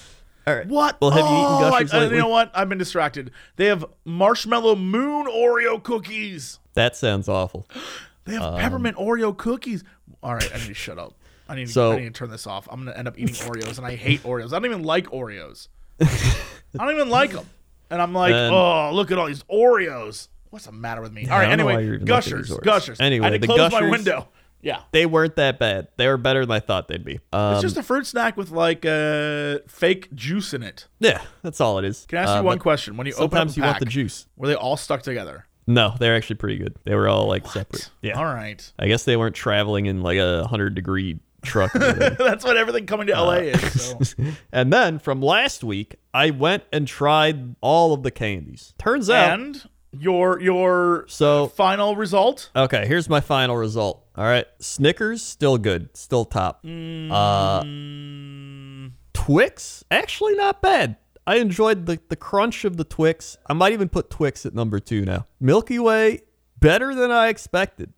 All 0.50 0.56
right. 0.56 0.66
What? 0.66 1.00
Well, 1.00 1.10
have 1.10 1.20
you 1.20 1.24
eaten 1.26 1.36
Oh, 1.44 1.64
I- 1.66 1.70
Gushers 1.70 1.92
uh, 1.92 1.96
I- 1.96 2.00
lately? 2.00 2.16
You 2.16 2.22
know 2.22 2.28
what? 2.28 2.50
I've 2.54 2.68
been 2.68 2.78
distracted. 2.78 3.30
They 3.56 3.66
have 3.66 3.84
marshmallow 4.04 4.76
moon 4.76 5.26
Oreo 5.26 5.82
cookies. 5.82 6.58
That 6.74 6.96
sounds 6.96 7.28
awful. 7.28 7.66
They 8.26 8.34
have 8.34 8.58
peppermint 8.58 8.98
um, 8.98 9.06
Oreo 9.06 9.36
cookies. 9.36 9.82
All 10.22 10.34
right, 10.34 10.48
I 10.54 10.58
need 10.58 10.66
to 10.66 10.74
shut 10.74 10.98
up. 10.98 11.14
I 11.48 11.56
need, 11.56 11.70
So- 11.70 11.92
I 11.92 11.96
need 11.96 12.04
to 12.04 12.10
turn 12.10 12.30
this 12.30 12.46
off. 12.46 12.68
I'm 12.70 12.84
gonna 12.84 12.96
end 12.96 13.08
up 13.08 13.18
eating 13.18 13.34
Oreos, 13.34 13.78
and 13.78 13.86
I 13.86 13.96
hate 13.96 14.22
Oreos. 14.22 14.48
I 14.52 14.56
don't 14.60 14.66
even 14.66 14.82
like 14.84 15.06
Oreos. 15.06 15.68
I 16.00 16.84
don't 16.84 16.94
even 16.94 17.08
like 17.08 17.32
them. 17.32 17.46
And 17.90 18.00
I'm 18.00 18.12
like, 18.12 18.32
And- 18.34 18.54
oh, 18.54 18.90
look 18.92 19.10
at 19.10 19.18
all 19.18 19.26
these 19.26 19.42
Oreos. 19.44 20.28
What's 20.50 20.66
the 20.66 20.72
matter 20.72 21.00
with 21.00 21.12
me? 21.12 21.28
all 21.28 21.38
right, 21.38 21.48
don't 21.48 21.58
know 21.58 21.64
why 21.64 21.72
anyway, 21.72 21.86
you're 21.86 21.94
even 21.94 22.06
looking 22.06 22.14
at 22.14 22.24
Gushers. 22.24 22.58
Gushers. 22.58 23.00
Anyway, 23.00 23.26
I 23.26 23.30
had 23.32 23.40
to 23.40 23.46
the 23.48 23.52
close 23.52 23.72
my 23.72 23.80
Gushers- 23.80 23.90
window. 23.90 24.28
Yeah. 24.62 24.82
They 24.92 25.06
weren't 25.06 25.36
that 25.36 25.58
bad. 25.58 25.88
They 25.96 26.06
were 26.06 26.16
better 26.18 26.40
than 26.44 26.50
I 26.54 26.60
thought 26.60 26.88
they'd 26.88 27.04
be. 27.04 27.20
Um, 27.32 27.54
It's 27.54 27.62
just 27.62 27.76
a 27.76 27.82
fruit 27.82 28.06
snack 28.06 28.36
with 28.36 28.50
like 28.50 28.84
uh, 28.84 29.58
fake 29.68 30.14
juice 30.14 30.52
in 30.52 30.62
it. 30.62 30.86
yeah, 30.98 31.22
that's 31.42 31.60
all 31.60 31.78
it 31.78 31.84
is. 31.84 32.04
Can 32.08 32.18
I 32.18 32.22
ask 32.22 32.30
Uh, 32.32 32.36
you 32.38 32.44
one 32.44 32.58
question? 32.58 32.96
When 32.96 33.06
you 33.06 33.14
open 33.14 33.24
up 33.24 33.30
Sometimes 33.30 33.56
a 33.56 33.60
you 33.60 33.62
want 33.66 33.78
the 33.78 33.86
juice. 33.86 34.26
were 34.36 34.48
they 34.48 34.54
all 34.54 34.76
stuck 34.76 35.02
together? 35.02 35.46
No, 35.66 35.94
they're 35.98 36.16
actually 36.16 36.36
pretty 36.36 36.58
good. 36.58 36.74
They 36.84 36.94
were 36.94 37.08
all 37.08 37.26
like 37.28 37.46
separate. 37.46 37.90
Yeah. 38.02 38.18
All 38.18 38.24
right. 38.24 38.72
I 38.78 38.88
guess 38.88 39.04
they 39.04 39.16
weren't 39.16 39.36
traveling 39.36 39.86
in 39.86 40.02
like 40.02 40.18
a 40.18 40.46
hundred 40.46 40.74
degree 40.74 41.20
truck. 41.42 41.72
That's 41.74 42.44
what 42.44 42.56
everything 42.56 42.86
coming 42.86 43.06
to 43.06 43.12
LA 43.14 43.28
Uh, 43.30 43.40
is. 43.40 43.82
So. 44.18 44.24
and 44.52 44.72
then 44.72 44.98
from 44.98 45.22
last 45.22 45.62
week, 45.64 45.96
I 46.12 46.30
went 46.30 46.64
and 46.72 46.88
tried 46.88 47.54
all 47.60 47.94
of 47.94 48.02
the 48.02 48.10
candies. 48.10 48.74
Turns 48.78 49.08
out, 49.08 49.38
and 49.40 49.62
your 49.98 50.40
your 50.40 51.04
so 51.08 51.48
final 51.48 51.96
result? 51.96 52.50
okay, 52.54 52.86
here's 52.86 53.08
my 53.08 53.20
final 53.20 53.56
result. 53.56 54.04
All 54.16 54.24
right, 54.24 54.46
Snickers 54.60 55.22
still 55.22 55.56
good, 55.58 55.96
still 55.96 56.24
top. 56.24 56.60
Uh, 56.64 57.62
Mm, 57.62 58.92
Twix 59.12 59.84
actually 59.90 60.34
not 60.34 60.62
bad. 60.62 60.96
I 61.26 61.36
enjoyed 61.36 61.86
the 61.86 62.00
the 62.08 62.16
crunch 62.16 62.64
of 62.64 62.76
the 62.76 62.84
Twix. 62.84 63.36
I 63.46 63.52
might 63.52 63.72
even 63.72 63.88
put 63.88 64.10
Twix 64.10 64.44
at 64.46 64.54
number 64.54 64.80
two 64.80 65.04
now. 65.04 65.26
Milky 65.40 65.78
Way 65.78 66.22
better 66.58 66.94
than 66.94 67.10
I 67.10 67.28
expected. 67.28 67.92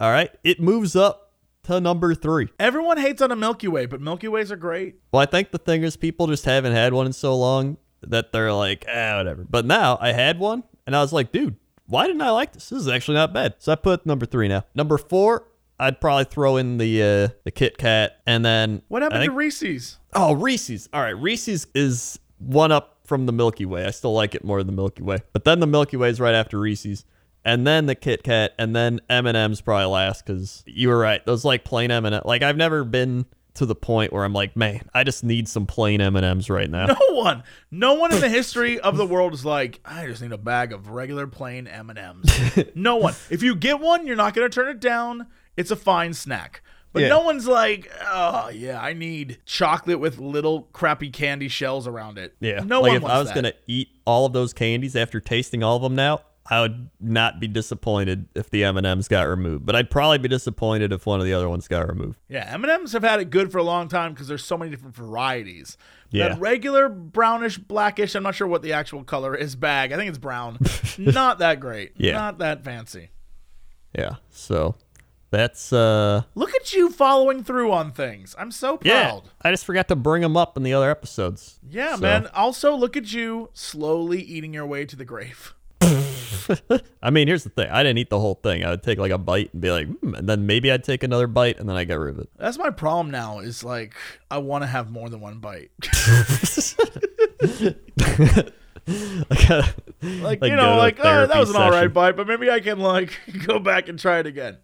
All 0.00 0.10
right, 0.10 0.30
it 0.42 0.60
moves 0.60 0.96
up 0.96 1.32
to 1.64 1.80
number 1.80 2.14
three. 2.14 2.48
everyone 2.58 2.98
hates 2.98 3.22
on 3.22 3.30
a 3.32 3.36
Milky 3.36 3.68
Way, 3.68 3.86
but 3.86 4.00
Milky 4.00 4.28
Ways 4.28 4.52
are 4.52 4.56
great. 4.56 4.96
Well, 5.12 5.22
I 5.22 5.26
think 5.26 5.50
the 5.50 5.58
thing 5.58 5.82
is 5.82 5.96
people 5.96 6.26
just 6.26 6.44
haven't 6.44 6.72
had 6.72 6.92
one 6.92 7.06
in 7.06 7.12
so 7.12 7.36
long 7.36 7.78
that 8.02 8.32
they're 8.32 8.52
like, 8.52 8.84
ah, 8.88 9.16
whatever. 9.16 9.46
But 9.48 9.64
now 9.64 9.96
I 10.00 10.12
had 10.12 10.38
one 10.38 10.64
and 10.86 10.94
I 10.96 11.00
was 11.00 11.12
like, 11.12 11.32
dude, 11.32 11.56
why 11.86 12.06
didn't 12.06 12.22
I 12.22 12.30
like 12.30 12.52
this? 12.52 12.68
This 12.70 12.80
is 12.80 12.88
actually 12.88 13.14
not 13.16 13.32
bad. 13.32 13.54
So 13.58 13.72
I 13.72 13.74
put 13.76 14.06
number 14.06 14.26
three 14.26 14.48
now. 14.48 14.64
Number 14.74 14.96
four, 14.98 15.46
I'd 15.78 16.00
probably 16.00 16.24
throw 16.24 16.56
in 16.56 16.78
the 16.78 17.02
uh, 17.02 17.28
the 17.44 17.50
Kit 17.50 17.78
Kat, 17.78 18.20
and 18.26 18.44
then 18.44 18.82
What 18.88 19.02
happened 19.02 19.20
think- 19.22 19.32
to 19.32 19.36
Reese's? 19.36 19.98
Oh, 20.14 20.34
Reese's. 20.34 20.88
All 20.92 21.00
right, 21.02 21.16
Reese's 21.16 21.66
is 21.74 22.18
one 22.38 22.70
up 22.72 22.98
from 23.04 23.26
the 23.26 23.32
Milky 23.32 23.66
Way. 23.66 23.84
I 23.84 23.90
still 23.90 24.12
like 24.14 24.34
it 24.34 24.44
more 24.44 24.58
than 24.58 24.68
the 24.68 24.72
Milky 24.72 25.02
Way. 25.02 25.18
But 25.32 25.44
then 25.44 25.60
the 25.60 25.66
Milky 25.66 25.96
Way 25.96 26.08
is 26.10 26.20
right 26.20 26.34
after 26.34 26.58
Reese's, 26.58 27.04
and 27.44 27.66
then 27.66 27.86
the 27.86 27.94
Kit 27.94 28.22
Kat, 28.22 28.54
and 28.58 28.74
then 28.74 29.00
M 29.10 29.26
and 29.26 29.36
M's 29.36 29.60
probably 29.60 29.86
last 29.86 30.24
because 30.24 30.62
you 30.66 30.88
were 30.88 30.98
right. 30.98 31.24
Those 31.26 31.44
like 31.44 31.64
plain 31.64 31.90
M 31.90 32.04
and 32.06 32.18
like 32.24 32.42
I've 32.42 32.56
never 32.56 32.84
been 32.84 33.26
to 33.54 33.66
the 33.66 33.74
point 33.74 34.12
where 34.12 34.24
I'm 34.24 34.32
like, 34.32 34.56
man, 34.56 34.82
I 34.92 35.04
just 35.04 35.22
need 35.24 35.48
some 35.48 35.64
plain 35.66 36.00
M 36.00 36.16
and 36.16 36.24
M's 36.26 36.50
right 36.50 36.68
now. 36.68 36.86
No 36.86 37.14
one, 37.14 37.42
no 37.70 37.94
one 37.94 38.12
in 38.12 38.20
the 38.20 38.28
history 38.28 38.80
of 38.80 38.96
the 38.96 39.06
world 39.06 39.32
is 39.32 39.44
like, 39.44 39.80
I 39.84 40.06
just 40.06 40.20
need 40.22 40.32
a 40.32 40.38
bag 40.38 40.72
of 40.72 40.88
regular 40.88 41.26
plain 41.26 41.66
M 41.66 41.88
and 41.90 41.98
M's. 41.98 42.58
No 42.74 42.96
one. 42.98 43.14
If 43.30 43.42
you 43.42 43.54
get 43.54 43.78
one, 43.80 44.06
you're 44.06 44.16
not 44.16 44.34
gonna 44.34 44.48
turn 44.48 44.68
it 44.68 44.80
down. 44.80 45.26
It's 45.56 45.70
a 45.70 45.76
fine 45.76 46.14
snack. 46.14 46.62
But 46.92 47.02
Yeah. 47.02 47.08
no 47.08 47.22
one's 47.22 47.46
like, 47.46 47.90
oh 48.08 48.48
yeah, 48.50 48.80
I 48.80 48.92
need 48.92 49.38
chocolate 49.46 49.98
with 50.00 50.18
little 50.18 50.62
crappy 50.72 51.10
candy 51.10 51.48
shells 51.48 51.86
around 51.88 52.18
it. 52.18 52.34
Yeah. 52.40 52.60
no 52.60 52.80
like 52.80 52.92
one 52.92 52.96
if 53.02 53.04
I 53.04 53.18
was 53.18 53.28
that. 53.28 53.34
gonna 53.34 53.52
eat 53.66 53.88
all 54.04 54.26
of 54.26 54.32
those 54.32 54.52
candies 54.52 54.94
after 54.96 55.20
tasting 55.20 55.62
all 55.64 55.76
of 55.76 55.82
them 55.82 55.94
now, 55.94 56.20
I 56.46 56.60
would 56.60 56.90
not 57.00 57.40
be 57.40 57.48
disappointed 57.48 58.28
if 58.34 58.50
the 58.50 58.64
M 58.64 58.76
and 58.76 58.86
M's 58.86 59.08
got 59.08 59.22
removed. 59.28 59.64
But 59.64 59.76
I'd 59.76 59.90
probably 59.90 60.18
be 60.18 60.28
disappointed 60.28 60.92
if 60.92 61.06
one 61.06 61.18
of 61.18 61.24
the 61.26 61.32
other 61.32 61.48
ones 61.48 61.66
got 61.68 61.88
removed. 61.88 62.18
Yeah, 62.28 62.44
M 62.52 62.62
and 62.64 62.70
M's 62.70 62.92
have 62.92 63.02
had 63.02 63.20
it 63.20 63.30
good 63.30 63.50
for 63.50 63.58
a 63.58 63.62
long 63.62 63.88
time 63.88 64.12
because 64.12 64.28
there's 64.28 64.44
so 64.44 64.58
many 64.58 64.70
different 64.70 64.94
varieties. 64.94 65.78
Yeah. 66.10 66.28
That 66.28 66.40
regular 66.40 66.88
brownish, 66.90 67.56
blackish, 67.58 68.14
I'm 68.14 68.22
not 68.22 68.34
sure 68.34 68.46
what 68.46 68.62
the 68.62 68.74
actual 68.74 69.04
color 69.04 69.34
is 69.34 69.56
bag. 69.56 69.90
I 69.92 69.96
think 69.96 70.10
it's 70.10 70.18
brown. 70.18 70.58
not 70.98 71.38
that 71.38 71.60
great. 71.60 71.92
Yeah. 71.96 72.12
Not 72.12 72.38
that 72.38 72.62
fancy. 72.62 73.10
Yeah. 73.98 74.16
So 74.30 74.74
that's 75.30 75.72
uh 75.72 76.22
Look 76.34 76.54
at 76.54 76.72
you 76.74 76.90
following 76.90 77.42
through 77.42 77.72
on 77.72 77.90
things. 77.90 78.36
I'm 78.38 78.50
so 78.50 78.78
yeah. 78.82 79.08
proud. 79.10 79.22
I 79.42 79.50
just 79.50 79.64
forgot 79.64 79.88
to 79.88 79.96
bring 79.96 80.20
them 80.22 80.36
up 80.36 80.56
in 80.56 80.62
the 80.62 80.74
other 80.74 80.90
episodes. 80.90 81.58
Yeah, 81.68 81.94
So- 81.96 82.02
man. 82.02 82.26
Also, 82.34 82.74
look 82.76 82.96
at 82.96 83.12
you 83.12 83.48
slowly 83.54 84.20
eating 84.20 84.52
your 84.52 84.66
way 84.66 84.84
to 84.84 84.94
the 84.96 85.04
grave. 85.06 85.54
I 87.02 87.10
mean, 87.10 87.28
here's 87.28 87.44
the 87.44 87.50
thing. 87.50 87.68
I 87.70 87.82
didn't 87.82 87.98
eat 87.98 88.10
the 88.10 88.20
whole 88.20 88.34
thing. 88.34 88.64
I 88.64 88.70
would 88.70 88.82
take 88.82 88.98
like 88.98 89.12
a 89.12 89.18
bite 89.18 89.52
and 89.52 89.62
be 89.62 89.70
like, 89.70 89.86
hmm, 89.86 90.14
and 90.14 90.28
then 90.28 90.46
maybe 90.46 90.70
I'd 90.70 90.84
take 90.84 91.02
another 91.02 91.26
bite 91.26 91.58
and 91.58 91.68
then 91.68 91.76
I 91.76 91.84
get 91.84 91.98
rid 91.98 92.14
of 92.14 92.20
it. 92.20 92.28
That's 92.36 92.58
my 92.58 92.70
problem 92.70 93.10
now. 93.10 93.40
Is 93.40 93.64
like 93.64 93.94
I 94.30 94.38
want 94.38 94.62
to 94.62 94.66
have 94.66 94.90
more 94.90 95.08
than 95.08 95.20
one 95.20 95.38
bite. 95.38 95.70
Gotta, 98.86 99.74
like, 100.02 100.42
Like 100.42 100.50
you 100.50 100.56
know, 100.56 100.76
like 100.76 100.98
oh, 100.98 101.26
that 101.26 101.38
was 101.38 101.50
an 101.50 101.56
all 101.56 101.70
right 101.70 101.92
bite, 101.92 102.16
but 102.16 102.26
maybe 102.26 102.50
I 102.50 102.60
can 102.60 102.80
like 102.80 103.18
go 103.46 103.58
back 103.58 103.88
and 103.88 103.98
try 103.98 104.18
it 104.18 104.26
again. 104.26 104.58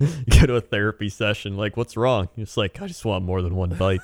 go 0.00 0.46
to 0.46 0.56
a 0.56 0.60
therapy 0.60 1.08
session. 1.08 1.56
Like, 1.56 1.76
what's 1.76 1.96
wrong? 1.96 2.28
It's 2.36 2.56
like, 2.56 2.80
I 2.80 2.86
just 2.86 3.04
want 3.04 3.24
more 3.24 3.42
than 3.42 3.54
one 3.54 3.70
bite. 3.70 4.00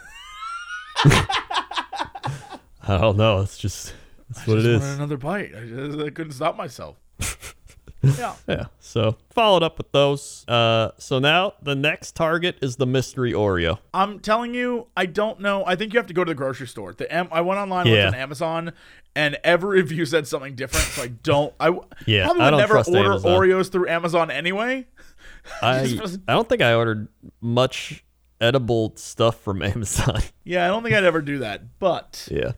I 1.04 2.98
don't 3.00 3.16
know. 3.16 3.40
It's 3.40 3.58
just, 3.58 3.94
that's 4.28 4.46
what 4.46 4.58
it 4.58 4.62
Just 4.62 4.84
is. 4.84 4.94
another 4.96 5.16
bite. 5.16 5.52
I, 5.56 5.66
just, 5.66 5.98
I 5.98 6.10
couldn't 6.10 6.32
stop 6.32 6.56
myself. 6.56 6.96
yeah. 8.02 8.34
Yeah. 8.48 8.64
So 8.78 9.16
followed 9.30 9.62
up 9.62 9.78
with 9.78 9.90
those. 9.92 10.44
Uh, 10.46 10.90
so 10.98 11.18
now 11.18 11.54
the 11.62 11.74
next 11.74 12.14
target 12.14 12.56
is 12.62 12.76
the 12.76 12.86
mystery 12.86 13.32
Oreo. 13.32 13.78
I'm 13.94 14.20
telling 14.20 14.54
you, 14.54 14.86
I 14.96 15.06
don't 15.06 15.40
know. 15.40 15.64
I 15.66 15.74
think 15.76 15.92
you 15.92 15.98
have 15.98 16.06
to 16.08 16.14
go 16.14 16.22
to 16.24 16.30
the 16.30 16.34
grocery 16.34 16.68
store. 16.68 16.92
The 16.92 17.10
M- 17.10 17.28
I 17.32 17.40
went 17.40 17.58
online, 17.58 17.86
Yeah. 17.86 18.08
on 18.08 18.14
Amazon, 18.14 18.72
and 19.14 19.38
every 19.44 19.80
review 19.82 20.04
said 20.06 20.26
something 20.28 20.54
different. 20.54 20.86
So 20.86 21.02
I 21.02 21.08
don't. 21.08 21.54
I 21.58 21.66
w- 21.66 21.84
Yeah, 22.06 22.24
probably 22.26 22.42
I 22.42 22.44
would 22.46 22.50
don't 22.52 22.60
never 22.60 22.76
order 22.78 23.10
Amazon. 23.12 23.32
Oreos 23.40 23.72
through 23.72 23.88
Amazon 23.88 24.30
anyway. 24.30 24.86
I 25.62 25.98
I 26.28 26.32
don't 26.32 26.48
think 26.48 26.60
I 26.62 26.74
ordered 26.74 27.08
much 27.40 28.04
edible 28.40 28.92
stuff 28.96 29.40
from 29.40 29.62
Amazon. 29.62 30.20
Yeah, 30.44 30.64
I 30.64 30.68
don't 30.68 30.82
think 30.82 30.94
I'd 30.94 31.04
ever 31.04 31.22
do 31.22 31.38
that. 31.38 31.78
But 31.78 32.28
yeah. 32.30 32.52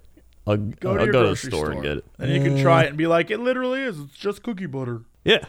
I'll 0.49 0.57
go 0.57 0.93
I'll 0.97 1.07
to 1.07 1.13
go 1.13 1.23
to 1.25 1.29
the 1.31 1.37
store, 1.37 1.51
store, 1.51 1.71
and 1.73 1.83
get 1.83 1.99
it. 1.99 2.05
and 2.19 2.33
you 2.33 2.41
can 2.43 2.61
try 2.63 2.85
it 2.85 2.89
and 2.89 2.97
be 2.97 3.07
like, 3.07 3.31
it 3.31 3.39
literally 3.39 3.83
is. 3.83 3.99
It's 4.01 4.17
just 4.17 4.43
cookie 4.43 4.67
butter. 4.67 5.03
Yeah. 5.25 5.45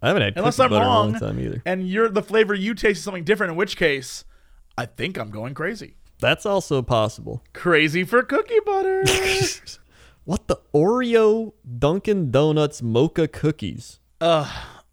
I 0.00 0.08
haven't 0.08 0.22
had 0.22 0.36
Unless 0.36 0.56
cookie 0.56 0.64
I'm 0.64 0.70
butter 0.70 0.84
wrong, 0.84 1.08
in 1.10 1.14
a 1.16 1.18
long 1.18 1.20
time 1.36 1.40
either. 1.44 1.62
and 1.66 1.88
you're 1.88 2.08
the 2.08 2.22
flavor 2.22 2.54
you 2.54 2.74
taste 2.74 2.98
is 2.98 3.04
something 3.04 3.24
different. 3.24 3.50
In 3.52 3.56
which 3.56 3.76
case, 3.76 4.24
I 4.76 4.86
think 4.86 5.18
I'm 5.18 5.30
going 5.30 5.54
crazy. 5.54 5.96
That's 6.20 6.46
also 6.46 6.82
possible. 6.82 7.42
Crazy 7.52 8.04
for 8.04 8.22
cookie 8.22 8.60
butter. 8.64 9.04
What 10.24 10.46
the 10.46 10.56
Oreo 10.74 11.54
Dunkin' 11.78 12.30
Donuts 12.30 12.82
mocha 12.82 13.26
cookies? 13.28 13.98
Uh, 14.20 14.46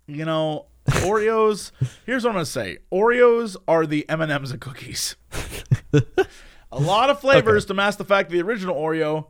you 0.08 0.24
know, 0.24 0.68
Oreos. 0.88 1.72
Here's 2.06 2.24
what 2.24 2.30
I'm 2.30 2.36
gonna 2.36 2.46
say: 2.46 2.78
Oreos 2.90 3.58
are 3.68 3.86
the 3.86 4.08
M 4.08 4.22
and 4.22 4.32
M's 4.32 4.52
of 4.52 4.62
cookies. 4.62 5.18
a 5.94 6.80
lot 6.80 7.10
of 7.10 7.20
flavors 7.20 7.66
to 7.66 7.74
mask 7.74 7.98
the 7.98 8.06
fact 8.06 8.30
that 8.30 8.36
the 8.38 8.42
original 8.44 8.76
Oreo 8.78 9.28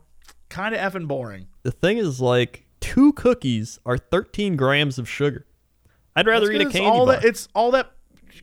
kind 0.48 0.74
of 0.74 0.80
effing 0.80 1.06
boring. 1.08 1.46
The 1.62 1.70
thing 1.72 1.98
is, 1.98 2.20
like, 2.20 2.64
two 2.80 3.12
cookies 3.14 3.78
are 3.86 3.98
13 3.98 4.56
grams 4.56 4.98
of 4.98 5.08
sugar. 5.08 5.46
I'd 6.14 6.26
rather 6.26 6.50
It's 6.50 6.60
eat 6.62 6.66
a 6.68 6.70
candy 6.70 6.86
all 6.86 7.06
bar. 7.06 7.16
that 7.16 7.24
it's 7.24 7.48
all 7.54 7.70
that 7.72 7.90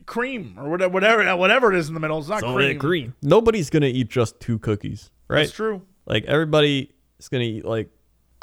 cream 0.06 0.54
or 0.58 0.68
whatever, 0.70 0.92
whatever, 0.92 1.36
whatever 1.36 1.72
it 1.72 1.78
is 1.78 1.88
in 1.88 1.94
the 1.94 2.00
middle. 2.00 2.18
It's 2.18 2.28
not 2.28 2.42
All 2.42 2.54
cream. 2.54 2.74
that 2.74 2.80
cream. 2.80 3.14
Nobody's 3.22 3.70
gonna 3.70 3.86
eat 3.86 4.08
just 4.08 4.38
two 4.40 4.58
cookies, 4.58 5.10
right? 5.28 5.40
That's 5.40 5.52
true. 5.52 5.82
Like 6.06 6.24
everybody 6.26 6.92
is 7.18 7.28
gonna 7.28 7.44
eat 7.44 7.64
like 7.64 7.90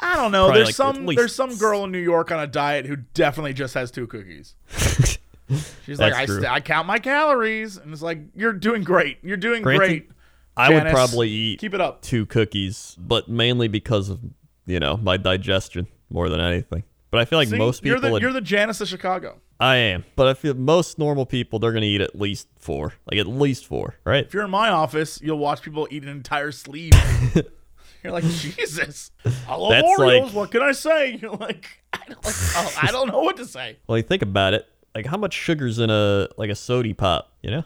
I 0.00 0.16
don't 0.16 0.32
know. 0.32 0.52
There's 0.52 0.68
like 0.68 0.74
some 0.74 1.06
there's 1.06 1.34
some 1.34 1.56
girl 1.56 1.84
in 1.84 1.92
New 1.92 1.98
York 1.98 2.30
on 2.30 2.40
a 2.40 2.46
diet 2.46 2.84
who 2.86 2.96
definitely 3.14 3.52
just 3.54 3.72
has 3.74 3.90
two 3.90 4.06
cookies. 4.06 4.54
She's 5.84 5.98
like, 5.98 6.12
That's 6.12 6.16
I, 6.16 6.26
true. 6.26 6.36
st- 6.40 6.50
I 6.52 6.60
count 6.60 6.86
my 6.86 6.98
calories, 6.98 7.76
and 7.76 7.92
it's 7.92 8.00
like, 8.02 8.20
you're 8.34 8.52
doing 8.54 8.82
great. 8.82 9.18
You're 9.22 9.36
doing 9.36 9.62
Granted, 9.62 9.86
great. 9.86 10.10
I 10.56 10.70
would 10.70 10.86
probably 10.92 11.28
eat 11.30 11.60
Keep 11.60 11.74
it 11.74 11.80
up. 11.80 12.02
two 12.02 12.26
cookies, 12.26 12.96
but 12.98 13.28
mainly 13.28 13.68
because 13.68 14.08
of 14.10 14.20
you 14.66 14.78
know 14.80 14.96
my 14.96 15.16
digestion 15.16 15.86
more 16.10 16.28
than 16.28 16.40
anything. 16.40 16.84
But 17.10 17.20
I 17.20 17.24
feel 17.26 17.38
like 17.38 17.48
See, 17.48 17.56
most 17.58 17.84
you're 17.84 17.96
people, 17.96 18.08
the 18.08 18.12
would- 18.14 18.22
you're 18.22 18.32
the 18.32 18.40
Janice 18.40 18.80
of 18.80 18.88
Chicago. 18.88 19.40
I 19.60 19.76
am, 19.76 20.04
but 20.16 20.26
I 20.26 20.34
feel 20.34 20.54
most 20.54 20.98
normal 20.98 21.24
people 21.24 21.58
they're 21.60 21.72
gonna 21.72 21.86
eat 21.86 22.00
at 22.00 22.18
least 22.18 22.48
four, 22.58 22.94
like 23.10 23.20
at 23.20 23.26
least 23.28 23.64
four, 23.66 23.94
right? 24.04 24.24
If 24.24 24.34
you're 24.34 24.44
in 24.44 24.50
my 24.50 24.70
office, 24.70 25.20
you'll 25.22 25.38
watch 25.38 25.62
people 25.62 25.86
eat 25.90 26.02
an 26.02 26.08
entire 26.08 26.50
sleeve. 26.50 26.92
you're 28.02 28.12
like, 28.12 28.24
Jesus, 28.24 29.12
I 29.48 29.54
love 29.54 29.70
That's 29.70 29.86
Oreos. 29.86 30.24
like- 30.24 30.32
what 30.34 30.50
can 30.50 30.62
I 30.62 30.72
say? 30.72 31.16
You're 31.22 31.32
like, 31.36 31.68
I 31.92 32.00
don't, 32.08 32.18
oh, 32.26 32.74
I 32.82 32.90
don't 32.90 33.08
know 33.08 33.20
what 33.20 33.36
to 33.36 33.44
say. 33.44 33.76
Well, 33.86 33.96
you 33.98 34.02
think 34.02 34.22
about 34.22 34.54
it, 34.54 34.66
like 34.96 35.06
how 35.06 35.16
much 35.16 35.32
sugar's 35.34 35.78
in 35.78 35.90
a 35.90 36.28
like 36.36 36.50
a 36.50 36.56
sody 36.56 36.92
pop, 36.94 37.30
you 37.42 37.50
know, 37.52 37.62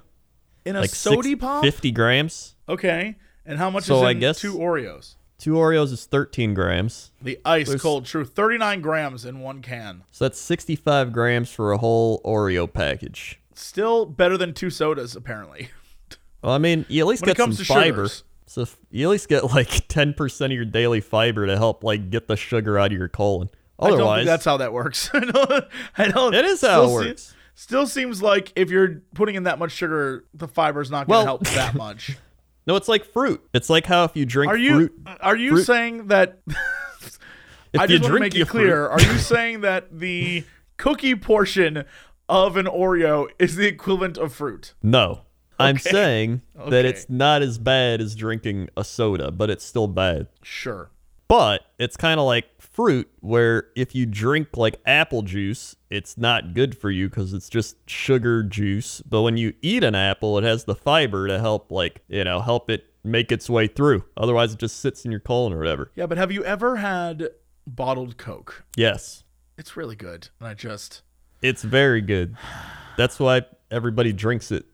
In 0.67 0.77
a 0.77 0.81
like 0.81 0.91
sody 0.91 1.31
six- 1.31 1.41
pop? 1.41 1.63
fifty 1.65 1.91
grams. 1.91 2.55
Okay. 2.69 3.17
And 3.45 3.59
how 3.59 3.71
much 3.71 3.85
So 3.85 3.97
is 3.97 4.01
in 4.03 4.07
I 4.09 4.13
guess- 4.15 4.41
two 4.41 4.55
Oreos? 4.55 5.15
Two 5.39 5.53
Oreos 5.55 5.93
is 5.93 6.05
thirteen 6.07 6.55
grams, 6.55 7.13
The 7.23 7.39
ice 7.45 7.67
There's- 7.69 7.83
cold 7.83 8.07
truth. 8.07 8.33
39 8.35 8.81
grams 8.81 9.25
in 9.25 9.41
one 9.41 9.61
can. 9.63 10.03
so 10.11 10.25
that's 10.25 10.39
sixty-five 10.41 11.13
grams 11.13 11.51
for 11.53 11.73
a 11.73 11.79
whole 11.79 12.21
Oreo 12.25 12.71
package. 12.73 13.39
Still 13.55 14.07
better 14.07 14.37
than 14.39 14.53
two 14.55 14.71
sodas, 14.71 15.15
apparently. 15.15 15.69
Well, 16.43 16.53
I 16.55 16.59
mean, 16.59 16.85
you 16.89 17.03
at 17.03 17.07
least 17.07 17.23
When 17.23 17.35
get 17.35 17.37
some 17.39 17.53
fiber. 17.53 17.85
sugars. 18.09 18.25
So 18.47 18.67
you 18.91 19.07
at 19.09 19.11
least 19.11 19.29
get 19.29 19.45
like 19.53 19.69
ten 19.89 20.15
percent 20.15 20.53
of 20.53 20.57
your 20.57 20.65
daily 20.65 21.01
fiber 21.01 21.47
to 21.47 21.57
help 21.57 21.85
like 21.85 22.09
get 22.11 22.29
the 22.29 22.37
sugar 22.37 22.79
out 22.79 22.93
of 22.93 22.99
your 22.99 23.09
colon. 23.09 23.51
I 23.79 23.89
don't 23.89 23.95
Otherwise, 24.01 24.19
think 24.21 24.27
that's 24.27 24.45
how 24.47 24.57
that 24.57 24.73
works. 24.73 25.11
I 25.15 25.21
don't. 25.21 25.65
I 25.99 26.09
don't 26.09 26.35
It 26.35 26.45
is 26.47 26.63
how 26.63 26.85
it 26.89 26.93
works. 26.93 27.35
Still 27.57 27.89
seems 27.89 28.23
like 28.23 28.53
if 28.55 28.71
you're 28.71 29.03
putting 29.15 29.35
in 29.35 29.43
that 29.43 29.59
much 29.59 29.73
sugar, 29.73 30.25
the 30.33 30.47
fiber's 30.47 30.91
not 30.93 31.09
going 31.09 31.15
to 31.15 31.19
Well- 31.19 31.25
help 31.25 31.45
that 31.49 31.75
much. 31.75 32.17
no, 32.69 32.77
it's 32.77 32.87
like 32.89 33.05
fruit. 33.05 33.43
It's 33.53 33.69
like 33.69 33.87
how 33.87 34.05
if 34.05 34.15
you 34.17 34.25
drink 34.25 34.53
Are 34.53 34.57
you 34.57 34.75
fruit, 34.77 34.93
are 35.21 35.37
you 35.37 35.51
fruit- 35.51 35.65
saying 35.65 36.07
that? 36.09 36.39
if 37.73 37.81
I 37.81 37.85
you 37.85 37.89
just 37.99 38.03
want 38.05 38.15
to 38.15 38.21
make 38.21 38.35
it 38.37 38.47
clear. 38.49 38.87
Are 38.87 39.01
you 39.01 39.19
saying 39.19 39.63
that 39.63 39.99
the 39.99 40.45
cookie 40.77 41.15
portion 41.17 41.85
of 42.29 42.57
an 42.57 42.67
Oreo 42.67 43.27
is 43.39 43.57
the 43.57 43.67
equivalent 43.67 44.17
of 44.19 44.33
fruit? 44.33 44.75
No. 44.83 45.23
I'm 45.59 45.77
Okay. 45.77 45.91
saying 45.91 46.43
that 46.69 46.85
it's 46.85 47.09
not 47.09 47.41
as 47.41 47.57
bad 47.57 48.03
as 48.03 48.15
drinking 48.15 48.69
a 48.77 48.85
soda, 48.85 49.31
but 49.31 49.49
it's 49.49 49.65
still 49.65 49.87
bad. 49.89 50.27
Sure. 50.43 50.91
But 51.29 51.63
it's 51.79 51.97
kind 51.97 52.21
of 52.21 52.27
like 52.27 52.47
fruit, 52.61 53.09
where 53.21 53.69
if 53.75 53.95
you 53.95 54.07
drink 54.07 54.57
like 54.57 54.77
apple 54.87 55.23
juice, 55.23 55.75
it's 55.91 56.17
not 56.17 56.55
good 56.55 56.79
for 56.79 56.91
you 56.91 57.09
because 57.09 57.33
it's 57.33 57.49
just 57.49 57.77
sugar 57.91 58.43
juice. 58.45 59.01
But 59.01 59.23
when 59.23 59.37
you 59.37 59.53
eat 59.61 59.83
an 59.83 59.95
apple, 59.97 60.39
it 60.39 60.45
has 60.45 60.65
the 60.65 60.75
fiber 60.77 61.27
to 61.27 61.41
help, 61.41 61.73
like, 61.73 62.03
you 62.09 62.23
know, 62.23 62.41
help 62.41 62.71
it 62.71 62.85
make 63.03 63.33
its 63.33 63.51
way 63.51 63.67
through. 63.67 64.05
Otherwise, 64.17 64.53
it 64.53 64.59
just 64.61 64.79
sits 64.81 65.05
in 65.05 65.11
your 65.11 65.21
colon 65.21 65.53
or 65.53 65.59
whatever. 65.59 65.91
Yeah, 65.97 66.07
but 66.07 66.17
have 66.19 66.31
you 66.31 66.45
ever 66.45 66.77
had 66.77 67.29
bottled 67.67 68.19
Coke? 68.19 68.65
Yes, 68.77 69.25
It's 69.59 69.77
really 69.77 69.97
good, 69.97 70.29
and 70.39 70.49
I 70.49 70.55
just 70.55 71.03
it's 71.43 71.63
very 71.63 72.01
good. 72.03 72.37
That's 72.97 73.19
why 73.19 73.43
everybody 73.71 74.13
drinks 74.13 74.53
it, 74.53 74.65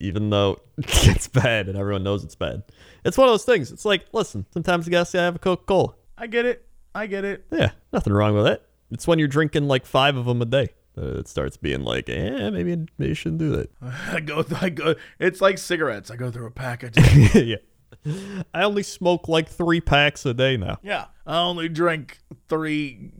even 0.00 0.30
though 0.30 0.58
it's 0.78 1.28
bad 1.28 1.68
and 1.68 1.78
everyone 1.78 2.02
knows 2.02 2.24
it's 2.24 2.34
bad. 2.34 2.62
It's 3.04 3.16
one 3.16 3.28
of 3.28 3.32
those 3.32 3.44
things. 3.44 3.70
It's 3.70 3.84
like, 3.84 4.06
listen, 4.12 4.46
sometimes 4.52 4.86
you 4.86 4.90
gotta 4.92 5.04
say 5.06 5.18
I 5.20 5.24
have 5.24 5.36
a 5.36 5.38
Coca 5.38 5.64
Cola. 5.64 5.94
I 6.20 6.26
get 6.26 6.44
it. 6.44 6.66
I 6.94 7.06
get 7.06 7.24
it. 7.24 7.46
Yeah, 7.50 7.70
nothing 7.92 8.12
wrong 8.12 8.34
with 8.34 8.46
it. 8.46 8.62
It's 8.90 9.06
when 9.06 9.18
you're 9.18 9.26
drinking 9.28 9.66
like 9.68 9.86
five 9.86 10.16
of 10.16 10.26
them 10.26 10.42
a 10.42 10.44
day 10.44 10.68
that 10.96 11.18
it 11.20 11.28
starts 11.28 11.56
being 11.56 11.82
like, 11.82 12.08
eh, 12.10 12.50
maybe 12.50 12.76
maybe 12.98 13.08
you 13.08 13.14
shouldn't 13.14 13.38
do 13.38 13.50
that. 13.56 13.70
I 14.12 14.20
go. 14.20 14.44
I 14.60 14.68
go. 14.68 14.94
It's 15.18 15.40
like 15.40 15.56
cigarettes. 15.58 16.10
I 16.10 16.16
go 16.16 16.30
through 16.30 16.46
a 16.46 16.50
pack 16.50 16.82
a 16.82 16.90
day. 16.90 17.58
yeah, 18.04 18.42
I 18.52 18.62
only 18.64 18.82
smoke 18.82 19.28
like 19.28 19.48
three 19.48 19.80
packs 19.80 20.26
a 20.26 20.34
day 20.34 20.56
now. 20.56 20.78
yeah, 20.82 21.06
I 21.26 21.38
only 21.38 21.68
drink 21.70 22.18
three 22.48 23.12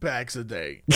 packs 0.00 0.36
a 0.36 0.44
day. 0.44 0.82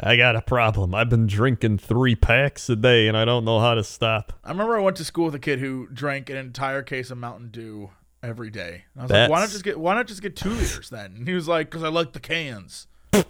I 0.00 0.16
got 0.16 0.36
a 0.36 0.42
problem. 0.42 0.94
I've 0.94 1.08
been 1.08 1.26
drinking 1.26 1.78
three 1.78 2.14
packs 2.14 2.68
a 2.68 2.76
day 2.76 3.08
and 3.08 3.16
I 3.16 3.24
don't 3.24 3.44
know 3.44 3.60
how 3.60 3.74
to 3.74 3.84
stop. 3.84 4.32
I 4.44 4.50
remember 4.50 4.76
I 4.76 4.80
went 4.80 4.96
to 4.98 5.04
school 5.04 5.26
with 5.26 5.34
a 5.34 5.38
kid 5.38 5.58
who 5.58 5.88
drank 5.92 6.28
an 6.28 6.36
entire 6.36 6.82
case 6.82 7.10
of 7.10 7.18
Mountain 7.18 7.50
Dew 7.50 7.90
every 8.22 8.50
day. 8.50 8.84
And 8.94 9.00
I 9.00 9.04
was 9.04 9.10
like, 9.10 9.30
why 9.30 9.40
not 9.40 9.50
just 9.50 9.64
get 9.64 9.78
why 9.78 9.94
not 9.94 10.06
just 10.06 10.22
get 10.22 10.36
two 10.36 10.50
liters 10.50 10.90
then? 10.90 11.14
And 11.16 11.28
he 11.28 11.34
was 11.34 11.48
like, 11.48 11.70
because 11.70 11.82
I 11.82 11.88
like 11.88 12.12
the 12.12 12.20
cans. 12.20 12.86
I 13.12 13.24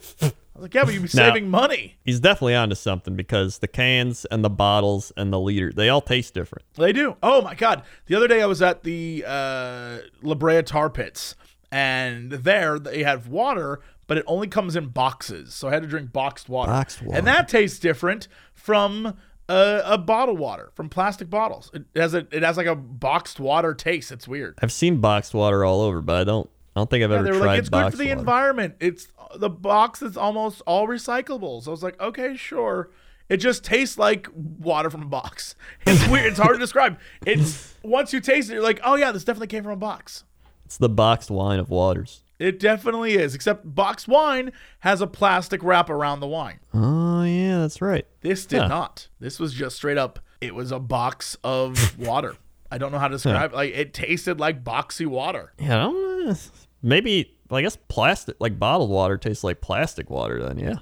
was 0.54 0.62
like, 0.64 0.74
yeah, 0.74 0.84
but 0.84 0.92
you'd 0.94 1.00
be 1.02 1.08
Now- 1.14 1.28
saving 1.28 1.48
money. 1.48 1.96
He's 2.04 2.20
definitely 2.20 2.54
onto 2.54 2.74
something 2.74 3.16
because 3.16 3.58
the 3.58 3.68
cans 3.68 4.24
and 4.26 4.44
the 4.44 4.50
bottles 4.50 5.10
and 5.16 5.32
the 5.32 5.40
liter, 5.40 5.72
they 5.72 5.88
all 5.88 6.00
taste 6.02 6.34
different. 6.34 6.64
They 6.74 6.92
do. 6.92 7.16
Oh 7.22 7.40
my 7.42 7.54
god! 7.54 7.82
The 8.06 8.14
other 8.14 8.28
day 8.28 8.42
I 8.42 8.46
was 8.46 8.60
at 8.62 8.82
the 8.82 9.24
uh, 9.26 9.98
La 10.22 10.34
Brea 10.34 10.62
Tar 10.62 10.90
Pits, 10.90 11.34
and 11.70 12.30
there 12.30 12.78
they 12.78 13.02
have 13.02 13.28
water, 13.28 13.80
but 14.06 14.18
it 14.18 14.24
only 14.26 14.46
comes 14.46 14.76
in 14.76 14.88
boxes. 14.88 15.54
So 15.54 15.68
I 15.68 15.72
had 15.72 15.82
to 15.82 15.88
drink 15.88 16.12
boxed 16.12 16.48
water. 16.48 16.70
Boxed 16.70 17.02
water. 17.02 17.16
and 17.18 17.26
that 17.26 17.48
tastes 17.48 17.78
different 17.78 18.28
from 18.52 19.16
a, 19.52 19.82
a 19.94 19.98
bottle 19.98 20.36
water 20.36 20.70
from 20.74 20.88
plastic 20.88 21.28
bottles. 21.30 21.70
It 21.74 21.84
has 21.94 22.14
a 22.14 22.26
it 22.30 22.42
has 22.42 22.56
like 22.56 22.66
a 22.66 22.74
boxed 22.76 23.38
water 23.40 23.74
taste. 23.74 24.10
It's 24.12 24.26
weird. 24.26 24.58
I've 24.62 24.72
seen 24.72 24.98
boxed 25.00 25.34
water 25.34 25.64
all 25.64 25.80
over, 25.82 26.00
but 26.00 26.16
I 26.16 26.24
don't 26.24 26.48
I 26.74 26.80
don't 26.80 26.88
think 26.90 27.04
I've 27.04 27.10
Yeah, 27.10 27.16
ever 27.18 27.24
they 27.24 27.30
were 27.32 27.38
tried 27.38 27.46
like, 27.46 27.58
it's 27.60 27.68
good 27.68 27.90
for 27.92 27.96
the 27.98 28.04
water. 28.08 28.18
environment. 28.18 28.74
It's 28.80 29.08
the 29.36 29.50
box 29.50 30.02
is 30.02 30.16
almost 30.16 30.62
all 30.66 30.86
recyclables. 30.88 31.66
I 31.66 31.70
was 31.70 31.82
like, 31.82 32.00
okay, 32.00 32.36
sure. 32.36 32.90
It 33.28 33.36
just 33.38 33.64
tastes 33.64 33.96
like 33.96 34.28
water 34.34 34.90
from 34.90 35.02
a 35.02 35.06
box. 35.06 35.54
It's 35.86 36.06
weird. 36.08 36.26
It's 36.26 36.38
hard 36.38 36.54
to 36.54 36.58
describe. 36.58 36.98
It's 37.26 37.74
once 37.82 38.12
you 38.12 38.20
taste 38.20 38.50
it, 38.50 38.54
you're 38.54 38.62
like, 38.62 38.80
oh 38.84 38.94
yeah, 38.96 39.12
this 39.12 39.24
definitely 39.24 39.46
came 39.48 39.62
from 39.62 39.72
a 39.72 39.76
box. 39.76 40.24
It's 40.64 40.76
the 40.78 40.88
boxed 40.88 41.30
wine 41.30 41.58
of 41.58 41.70
waters. 41.70 42.22
It 42.42 42.58
definitely 42.58 43.14
is. 43.14 43.34
Except 43.34 43.74
boxed 43.74 44.08
wine 44.08 44.52
has 44.80 45.00
a 45.00 45.06
plastic 45.06 45.62
wrap 45.62 45.88
around 45.88 46.20
the 46.20 46.26
wine. 46.26 46.58
Oh 46.74 47.22
yeah, 47.22 47.58
that's 47.58 47.80
right. 47.80 48.06
This 48.20 48.46
did 48.46 48.62
Huh. 48.62 48.68
not. 48.68 49.08
This 49.20 49.38
was 49.38 49.52
just 49.54 49.76
straight 49.76 49.98
up. 49.98 50.18
It 50.40 50.54
was 50.54 50.72
a 50.72 50.78
box 50.80 51.36
of 51.44 51.98
water. 52.04 52.34
I 52.70 52.78
don't 52.78 52.90
know 52.90 52.98
how 52.98 53.08
to 53.08 53.14
describe. 53.14 53.52
it 53.52 53.56
Like 53.56 53.72
it 53.74 53.94
tasted 53.94 54.40
like 54.40 54.64
boxy 54.64 55.06
water. 55.06 55.52
Yeah, 55.58 55.76
I 55.78 55.82
don't 55.82 56.26
know. 56.26 56.34
Maybe 56.82 57.36
I 57.50 57.62
guess 57.62 57.76
plastic 57.88 58.36
like 58.40 58.58
bottled 58.58 58.90
water 58.90 59.16
tastes 59.18 59.44
like 59.44 59.60
plastic 59.60 60.10
water 60.10 60.42
then, 60.42 60.58
yeah. 60.58 60.76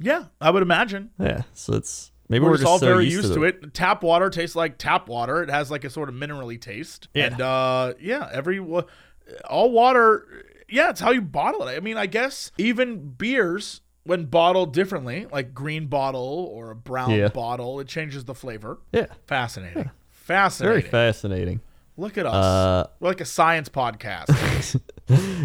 Yeah, 0.00 0.24
I 0.40 0.50
would 0.50 0.62
imagine. 0.62 1.10
Yeah. 1.20 1.42
So 1.52 1.74
it's 1.74 2.10
maybe 2.28 2.44
We're, 2.44 2.50
we're, 2.52 2.56
just 2.56 2.66
all 2.66 2.78
so 2.80 2.86
very 2.86 3.04
used, 3.04 3.16
used 3.16 3.28
to, 3.28 3.34
to 3.40 3.44
it. 3.44 3.60
it. 3.62 3.74
Tap 3.74 4.02
water 4.02 4.30
tastes 4.30 4.56
like 4.56 4.78
tap 4.78 5.08
water. 5.08 5.42
It 5.42 5.50
has 5.50 5.70
like 5.70 5.84
a 5.84 5.90
sort 5.90 6.08
of 6.08 6.14
minerally 6.16 6.60
taste. 6.60 7.06
Yeah. 7.14 7.26
And 7.26 7.40
uh, 7.40 7.94
yeah, 8.00 8.28
every 8.32 8.58
all 9.48 9.70
water. 9.70 10.26
Yeah, 10.68 10.90
it's 10.90 11.00
how 11.00 11.10
you 11.10 11.22
bottle 11.22 11.66
it. 11.68 11.76
I 11.76 11.80
mean, 11.80 11.96
I 11.96 12.06
guess 12.06 12.50
even 12.58 13.10
beers 13.10 13.80
when 14.04 14.26
bottled 14.26 14.72
differently, 14.74 15.26
like 15.32 15.54
green 15.54 15.86
bottle 15.86 16.48
or 16.52 16.70
a 16.70 16.76
brown 16.76 17.10
Yeah. 17.10 17.28
bottle, 17.28 17.80
it 17.80 17.88
changes 17.88 18.24
the 18.24 18.34
flavor. 18.34 18.78
Yeah. 18.92 19.06
Fascinating. 19.26 19.74
Very 19.74 19.90
Fascinating. 20.10 20.80
Very 20.82 20.90
fascinating. 20.90 21.60
Look 21.96 22.18
at 22.18 22.26
us. 22.26 22.34
Uh, 22.34 22.86
We're 22.98 23.08
like 23.10 23.20
a 23.20 23.24
science 23.26 23.68
podcast. 23.68 24.80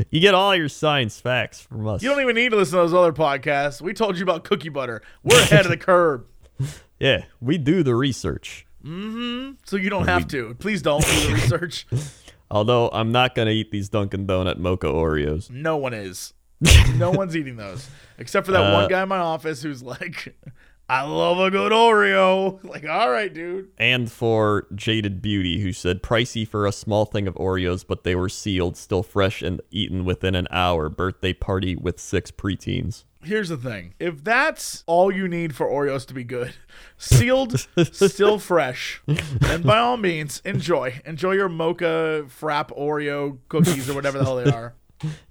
You 0.09 0.21
get 0.21 0.33
all 0.33 0.55
your 0.55 0.69
science 0.69 1.19
facts 1.19 1.59
from 1.59 1.85
us. 1.85 2.01
you 2.01 2.07
don't 2.09 2.21
even 2.21 2.33
need 2.35 2.51
to 2.51 2.55
listen 2.55 2.77
to 2.77 2.77
those 2.77 2.93
other 2.93 3.11
podcasts. 3.11 3.81
We 3.81 3.91
told 3.93 4.15
you 4.17 4.23
about 4.23 4.45
cookie 4.45 4.69
butter. 4.69 5.01
We're 5.21 5.37
ahead 5.41 5.65
of 5.65 5.69
the 5.69 5.75
curve. 5.75 6.23
yeah, 6.99 7.25
we 7.41 7.57
do 7.57 7.83
the 7.83 7.93
research. 7.93 8.65
So 8.85 9.75
you 9.75 9.89
don't 9.89 10.07
have 10.07 10.29
to. 10.29 10.55
Please 10.59 10.81
don't 10.81 11.03
do 11.05 11.27
the 11.27 11.33
research. 11.33 11.85
Although 12.51 12.89
I'm 12.91 13.11
not 13.11 13.35
gonna 13.35 13.51
eat 13.51 13.71
these 13.71 13.89
Dunkin' 13.89 14.25
Donut 14.27 14.57
mocha 14.57 14.87
Oreos. 14.87 15.49
No 15.49 15.77
one 15.77 15.93
is. 15.93 16.33
No 16.97 17.11
one's 17.11 17.37
eating 17.37 17.55
those 17.55 17.89
except 18.17 18.45
for 18.45 18.51
that 18.51 18.73
Uh, 18.73 18.73
one 18.73 18.89
guy 18.89 19.03
in 19.03 19.07
my 19.09 19.17
office 19.19 19.61
who's 19.61 19.81
like, 19.81 20.35
I 20.89 21.03
love 21.03 21.37
a 21.39 21.49
good 21.51 21.71
Oreo. 21.71 22.61
Like, 22.69 22.85
all 22.89 23.09
right, 23.09 23.33
dude. 23.33 23.69
And 23.77 24.11
for 24.11 24.67
Jaded 24.75 25.21
Beauty, 25.21 25.61
who 25.61 25.71
said 25.71 26.01
pricey 26.03 26.45
for 26.47 26.65
a 26.65 26.71
small 26.73 27.05
thing 27.05 27.27
of 27.27 27.35
Oreos, 27.35 27.85
but 27.87 28.03
they 28.03 28.15
were 28.15 28.27
sealed, 28.27 28.75
still 28.75 29.03
fresh, 29.03 29.41
and 29.41 29.61
eaten 29.71 30.03
within 30.03 30.35
an 30.35 30.47
hour. 30.51 30.89
Birthday 30.89 31.31
party 31.33 31.75
with 31.75 31.99
six 31.99 32.31
preteens. 32.31 33.05
Here's 33.21 33.49
the 33.49 33.57
thing. 33.57 33.95
If 33.99 34.23
that's 34.23 34.83
all 34.87 35.11
you 35.11 35.27
need 35.27 35.53
for 35.53 35.67
Oreos 35.67 36.05
to 36.07 36.13
be 36.13 36.23
good, 36.23 36.53
sealed, 36.97 37.67
still 37.91 38.39
fresh, 38.39 39.01
then 39.05 39.61
by 39.61 39.77
all 39.77 39.97
means, 39.97 40.41
enjoy. 40.45 41.01
Enjoy 41.05 41.33
your 41.33 41.49
mocha 41.49 42.25
frap 42.27 42.69
Oreo 42.77 43.37
cookies 43.49 43.89
or 43.89 43.93
whatever 43.93 44.19
the 44.19 44.23
hell 44.23 44.37
they 44.37 44.49
are. 44.51 44.73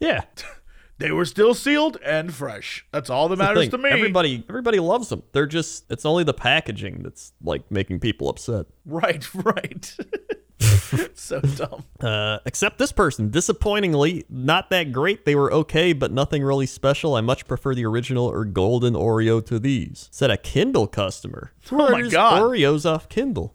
Yeah, 0.00 0.24
They 0.98 1.12
were 1.12 1.24
still 1.24 1.54
sealed 1.54 1.96
and 2.04 2.34
fresh. 2.34 2.84
That's 2.92 3.08
all 3.08 3.28
that 3.28 3.36
matters 3.36 3.68
to 3.68 3.78
me. 3.78 3.88
Everybody, 3.88 4.44
everybody 4.48 4.80
loves 4.80 5.08
them. 5.08 5.22
They're 5.32 5.46
just, 5.46 5.84
it's 5.90 6.04
only 6.04 6.24
the 6.24 6.34
packaging 6.34 7.02
that's 7.04 7.32
like 7.42 7.70
making 7.70 8.00
people 8.00 8.28
upset. 8.28 8.66
Right, 8.84 9.26
right. 9.34 9.96
so 11.14 11.40
dumb. 11.40 11.84
Uh, 12.00 12.38
except 12.46 12.78
this 12.78 12.90
person, 12.90 13.30
disappointingly, 13.30 14.24
not 14.28 14.70
that 14.70 14.90
great. 14.92 15.24
They 15.24 15.36
were 15.36 15.52
okay, 15.52 15.92
but 15.92 16.10
nothing 16.10 16.42
really 16.42 16.66
special. 16.66 17.14
I 17.14 17.20
much 17.20 17.46
prefer 17.46 17.76
the 17.76 17.86
original 17.86 18.26
or 18.26 18.44
golden 18.44 18.94
Oreo 18.94 19.44
to 19.46 19.60
these. 19.60 20.08
Said 20.10 20.30
a 20.30 20.36
Kindle 20.36 20.88
customer. 20.88 21.52
Oh 21.70 21.90
my 21.90 22.02
God. 22.02 22.42
Oreos 22.42 22.84
off 22.84 23.08
Kindle. 23.08 23.54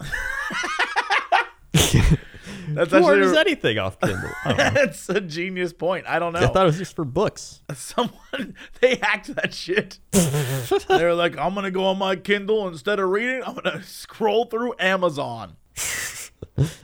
That's 2.75 2.91
Who 2.91 3.03
orders 3.03 3.27
actually 3.27 3.39
anything 3.51 3.77
off 3.79 3.99
Kindle? 3.99 4.29
I, 4.45 4.49
don't 4.49 4.57
know. 4.57 4.69
that's 4.81 5.09
a 5.09 5.21
genius 5.21 5.73
point. 5.73 6.05
I 6.07 6.19
don't 6.19 6.33
know. 6.33 6.39
I 6.39 6.47
thought 6.47 6.63
it 6.63 6.67
was 6.67 6.77
just 6.77 6.95
for 6.95 7.05
books. 7.05 7.61
Someone 7.73 8.55
they 8.81 8.95
hacked 8.95 9.33
that 9.35 9.53
shit. 9.53 9.99
they 10.11 11.03
were 11.03 11.13
like, 11.15 11.37
I'm 11.37 11.53
gonna 11.55 11.71
go 11.71 11.85
on 11.85 11.97
my 11.97 12.15
Kindle 12.15 12.67
instead 12.67 12.99
of 12.99 13.09
reading. 13.09 13.43
I'm 13.45 13.55
gonna 13.55 13.83
scroll 13.83 14.45
through 14.45 14.73
Amazon. 14.79 15.55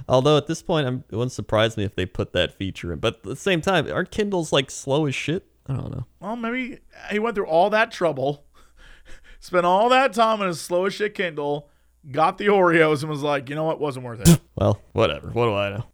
Although 0.08 0.38
at 0.38 0.48
this 0.48 0.64
point, 0.64 0.88
I'm, 0.88 1.04
it 1.12 1.16
wouldn't 1.16 1.32
surprise 1.32 1.78
me 1.78 1.84
if 1.84 1.96
they 1.96 2.06
put 2.06 2.34
that 2.34 2.54
feature 2.54 2.92
in. 2.92 3.00
But 3.00 3.18
at 3.18 3.24
the 3.24 3.36
same 3.36 3.62
time, 3.62 3.92
aren't 3.92 4.10
Kindles 4.10 4.52
like 4.52 4.72
slow 4.72 5.06
as 5.06 5.14
shit? 5.14 5.46
I 5.68 5.74
don't 5.74 5.92
know. 5.92 6.06
Well, 6.20 6.36
maybe 6.36 6.80
he 7.12 7.20
went 7.20 7.36
through 7.36 7.46
all 7.46 7.70
that 7.70 7.92
trouble, 7.92 8.46
spent 9.40 9.66
all 9.68 9.88
that 9.90 10.14
time 10.14 10.42
on 10.42 10.48
his 10.48 10.60
slow 10.60 10.86
as 10.86 10.96
shit 10.96 11.14
Kindle, 11.14 11.70
got 12.12 12.38
the 12.38 12.48
Oreos, 12.48 13.02
and 13.02 13.10
was 13.10 13.22
like, 13.24 13.50
you 13.50 13.56
know 13.56 13.64
what, 13.66 13.80
wasn't 13.80 14.06
worth 14.06 14.22
it. 14.28 14.40
Well, 14.56 14.82
whatever. 14.92 15.30
What 15.30 15.46
do 15.46 15.54
I 15.54 15.70
know? 15.70 15.86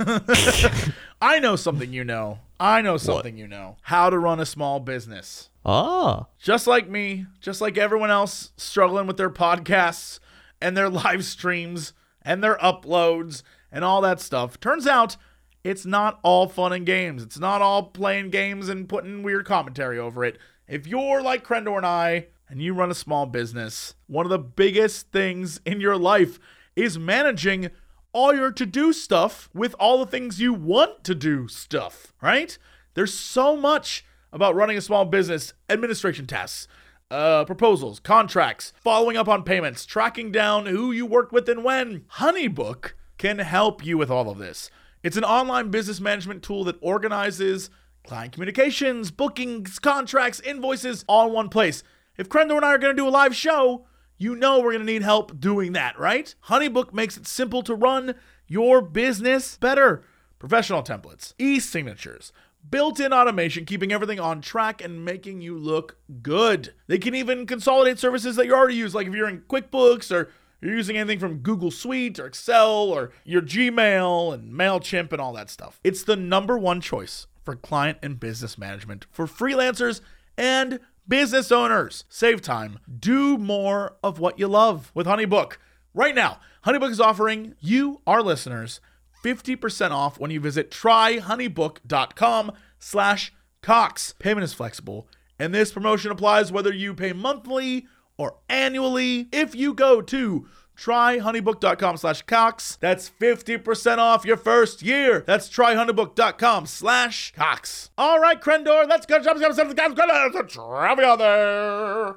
I 1.22 1.38
know 1.38 1.54
something 1.56 1.92
you 1.92 2.02
know. 2.04 2.40
I 2.58 2.82
know 2.82 2.96
something 2.96 3.38
you 3.38 3.46
know. 3.46 3.76
How 3.82 4.10
to 4.10 4.18
run 4.18 4.40
a 4.40 4.46
small 4.46 4.80
business. 4.80 5.48
Ah, 5.64 6.26
Just 6.38 6.66
like 6.66 6.88
me, 6.88 7.26
just 7.40 7.60
like 7.60 7.78
everyone 7.78 8.10
else 8.10 8.52
struggling 8.56 9.06
with 9.06 9.16
their 9.16 9.30
podcasts 9.30 10.18
and 10.60 10.76
their 10.76 10.88
live 10.90 11.24
streams 11.24 11.92
and 12.22 12.42
their 12.42 12.56
uploads 12.56 13.42
and 13.70 13.84
all 13.84 14.00
that 14.00 14.20
stuff. 14.20 14.58
Turns 14.58 14.86
out 14.86 15.16
it's 15.62 15.84
not 15.86 16.18
all 16.22 16.48
fun 16.48 16.72
and 16.72 16.86
games. 16.86 17.22
It's 17.22 17.38
not 17.38 17.62
all 17.62 17.84
playing 17.84 18.30
games 18.30 18.68
and 18.68 18.88
putting 18.88 19.22
weird 19.22 19.46
commentary 19.46 19.98
over 19.98 20.24
it. 20.24 20.38
If 20.66 20.86
you're 20.86 21.22
like 21.22 21.44
Crendor 21.44 21.76
and 21.76 21.86
I 21.86 22.26
and 22.50 22.60
you 22.60 22.74
run 22.74 22.90
a 22.90 22.94
small 22.94 23.26
business, 23.26 23.94
one 24.08 24.26
of 24.26 24.30
the 24.30 24.38
biggest 24.38 25.12
things 25.12 25.60
in 25.64 25.80
your 25.80 25.96
life 25.96 26.40
is 26.74 26.98
managing 26.98 27.70
all 28.12 28.34
your 28.34 28.50
to 28.50 28.66
do 28.66 28.92
stuff 28.92 29.48
with 29.54 29.74
all 29.78 29.98
the 29.98 30.10
things 30.10 30.40
you 30.40 30.52
want 30.52 31.04
to 31.04 31.14
do 31.14 31.46
stuff, 31.46 32.12
right? 32.20 32.58
There's 32.94 33.14
so 33.14 33.56
much 33.56 34.04
about 34.32 34.56
running 34.56 34.76
a 34.76 34.80
small 34.80 35.04
business 35.04 35.52
administration 35.68 36.26
tasks, 36.26 36.66
uh, 37.08 37.44
proposals, 37.44 38.00
contracts, 38.00 38.72
following 38.82 39.16
up 39.16 39.28
on 39.28 39.44
payments, 39.44 39.86
tracking 39.86 40.32
down 40.32 40.66
who 40.66 40.90
you 40.90 41.06
worked 41.06 41.32
with 41.32 41.48
and 41.48 41.62
when. 41.62 42.04
Honeybook 42.16 42.92
can 43.16 43.38
help 43.38 43.84
you 43.84 43.96
with 43.96 44.10
all 44.10 44.28
of 44.28 44.38
this. 44.38 44.70
It's 45.04 45.16
an 45.16 45.24
online 45.24 45.70
business 45.70 46.00
management 46.00 46.42
tool 46.42 46.64
that 46.64 46.76
organizes 46.80 47.70
client 48.04 48.32
communications, 48.32 49.12
bookings, 49.12 49.78
contracts, 49.78 50.40
invoices 50.40 51.04
all 51.08 51.28
in 51.28 51.32
one 51.32 51.48
place. 51.48 51.84
If 52.20 52.28
Crendor 52.28 52.56
and 52.56 52.66
I 52.66 52.74
are 52.74 52.78
going 52.78 52.94
to 52.94 53.02
do 53.02 53.08
a 53.08 53.10
live 53.10 53.34
show, 53.34 53.86
you 54.18 54.36
know 54.36 54.58
we're 54.58 54.72
going 54.72 54.84
to 54.84 54.92
need 54.92 55.00
help 55.00 55.40
doing 55.40 55.72
that, 55.72 55.98
right? 55.98 56.34
Honeybook 56.48 56.92
makes 56.92 57.16
it 57.16 57.26
simple 57.26 57.62
to 57.62 57.74
run 57.74 58.14
your 58.46 58.82
business 58.82 59.56
better. 59.56 60.04
Professional 60.38 60.82
templates, 60.82 61.32
e 61.38 61.58
signatures, 61.58 62.30
built 62.68 63.00
in 63.00 63.14
automation, 63.14 63.64
keeping 63.64 63.90
everything 63.90 64.20
on 64.20 64.42
track 64.42 64.84
and 64.84 65.02
making 65.02 65.40
you 65.40 65.56
look 65.56 65.96
good. 66.20 66.74
They 66.88 66.98
can 66.98 67.14
even 67.14 67.46
consolidate 67.46 67.98
services 67.98 68.36
that 68.36 68.44
you 68.44 68.54
already 68.54 68.74
use, 68.74 68.94
like 68.94 69.06
if 69.06 69.14
you're 69.14 69.26
in 69.26 69.40
QuickBooks 69.48 70.14
or 70.14 70.28
you're 70.60 70.76
using 70.76 70.98
anything 70.98 71.20
from 71.20 71.38
Google 71.38 71.70
Suite 71.70 72.18
or 72.18 72.26
Excel 72.26 72.90
or 72.90 73.12
your 73.24 73.40
Gmail 73.40 74.34
and 74.34 74.52
MailChimp 74.52 75.10
and 75.12 75.22
all 75.22 75.32
that 75.32 75.48
stuff. 75.48 75.80
It's 75.82 76.02
the 76.02 76.16
number 76.16 76.58
one 76.58 76.82
choice 76.82 77.28
for 77.42 77.56
client 77.56 77.96
and 78.02 78.20
business 78.20 78.58
management 78.58 79.06
for 79.10 79.26
freelancers 79.26 80.02
and 80.36 80.80
business 81.10 81.50
owners. 81.50 82.04
Save 82.08 82.40
time. 82.40 82.78
Do 82.88 83.36
more 83.36 83.96
of 84.02 84.20
what 84.20 84.38
you 84.38 84.46
love 84.46 84.92
with 84.94 85.06
Honeybook. 85.06 85.54
Right 85.92 86.14
now, 86.14 86.38
Honeybook 86.64 86.92
is 86.92 87.00
offering 87.00 87.56
you, 87.60 88.00
our 88.06 88.22
listeners, 88.22 88.80
50% 89.22 89.90
off 89.90 90.20
when 90.20 90.30
you 90.30 90.40
visit 90.40 90.70
tryhoneybook.com 90.70 92.52
slash 92.78 93.32
Cox. 93.60 94.14
Payment 94.20 94.44
is 94.44 94.54
flexible, 94.54 95.08
and 95.38 95.52
this 95.52 95.72
promotion 95.72 96.12
applies 96.12 96.52
whether 96.52 96.72
you 96.72 96.94
pay 96.94 97.12
monthly 97.12 97.86
or 98.16 98.36
annually. 98.48 99.28
If 99.32 99.54
you 99.54 99.74
go 99.74 100.00
to 100.00 100.46
tryhoneybook.com 100.80 101.98
slash 101.98 102.22
Cox, 102.22 102.78
that's 102.80 103.10
50% 103.10 103.98
off 103.98 104.24
your 104.24 104.36
first 104.38 104.82
year. 104.82 105.22
That's 105.26 105.48
tryhoneybook.com 105.48 106.66
slash 106.66 107.32
Cox. 107.36 107.90
All 107.98 108.18
right, 108.18 108.40
Crendor, 108.40 108.88
let's 108.88 109.04
go. 109.04 109.20
Trivia 109.20 111.16
there. 111.16 112.16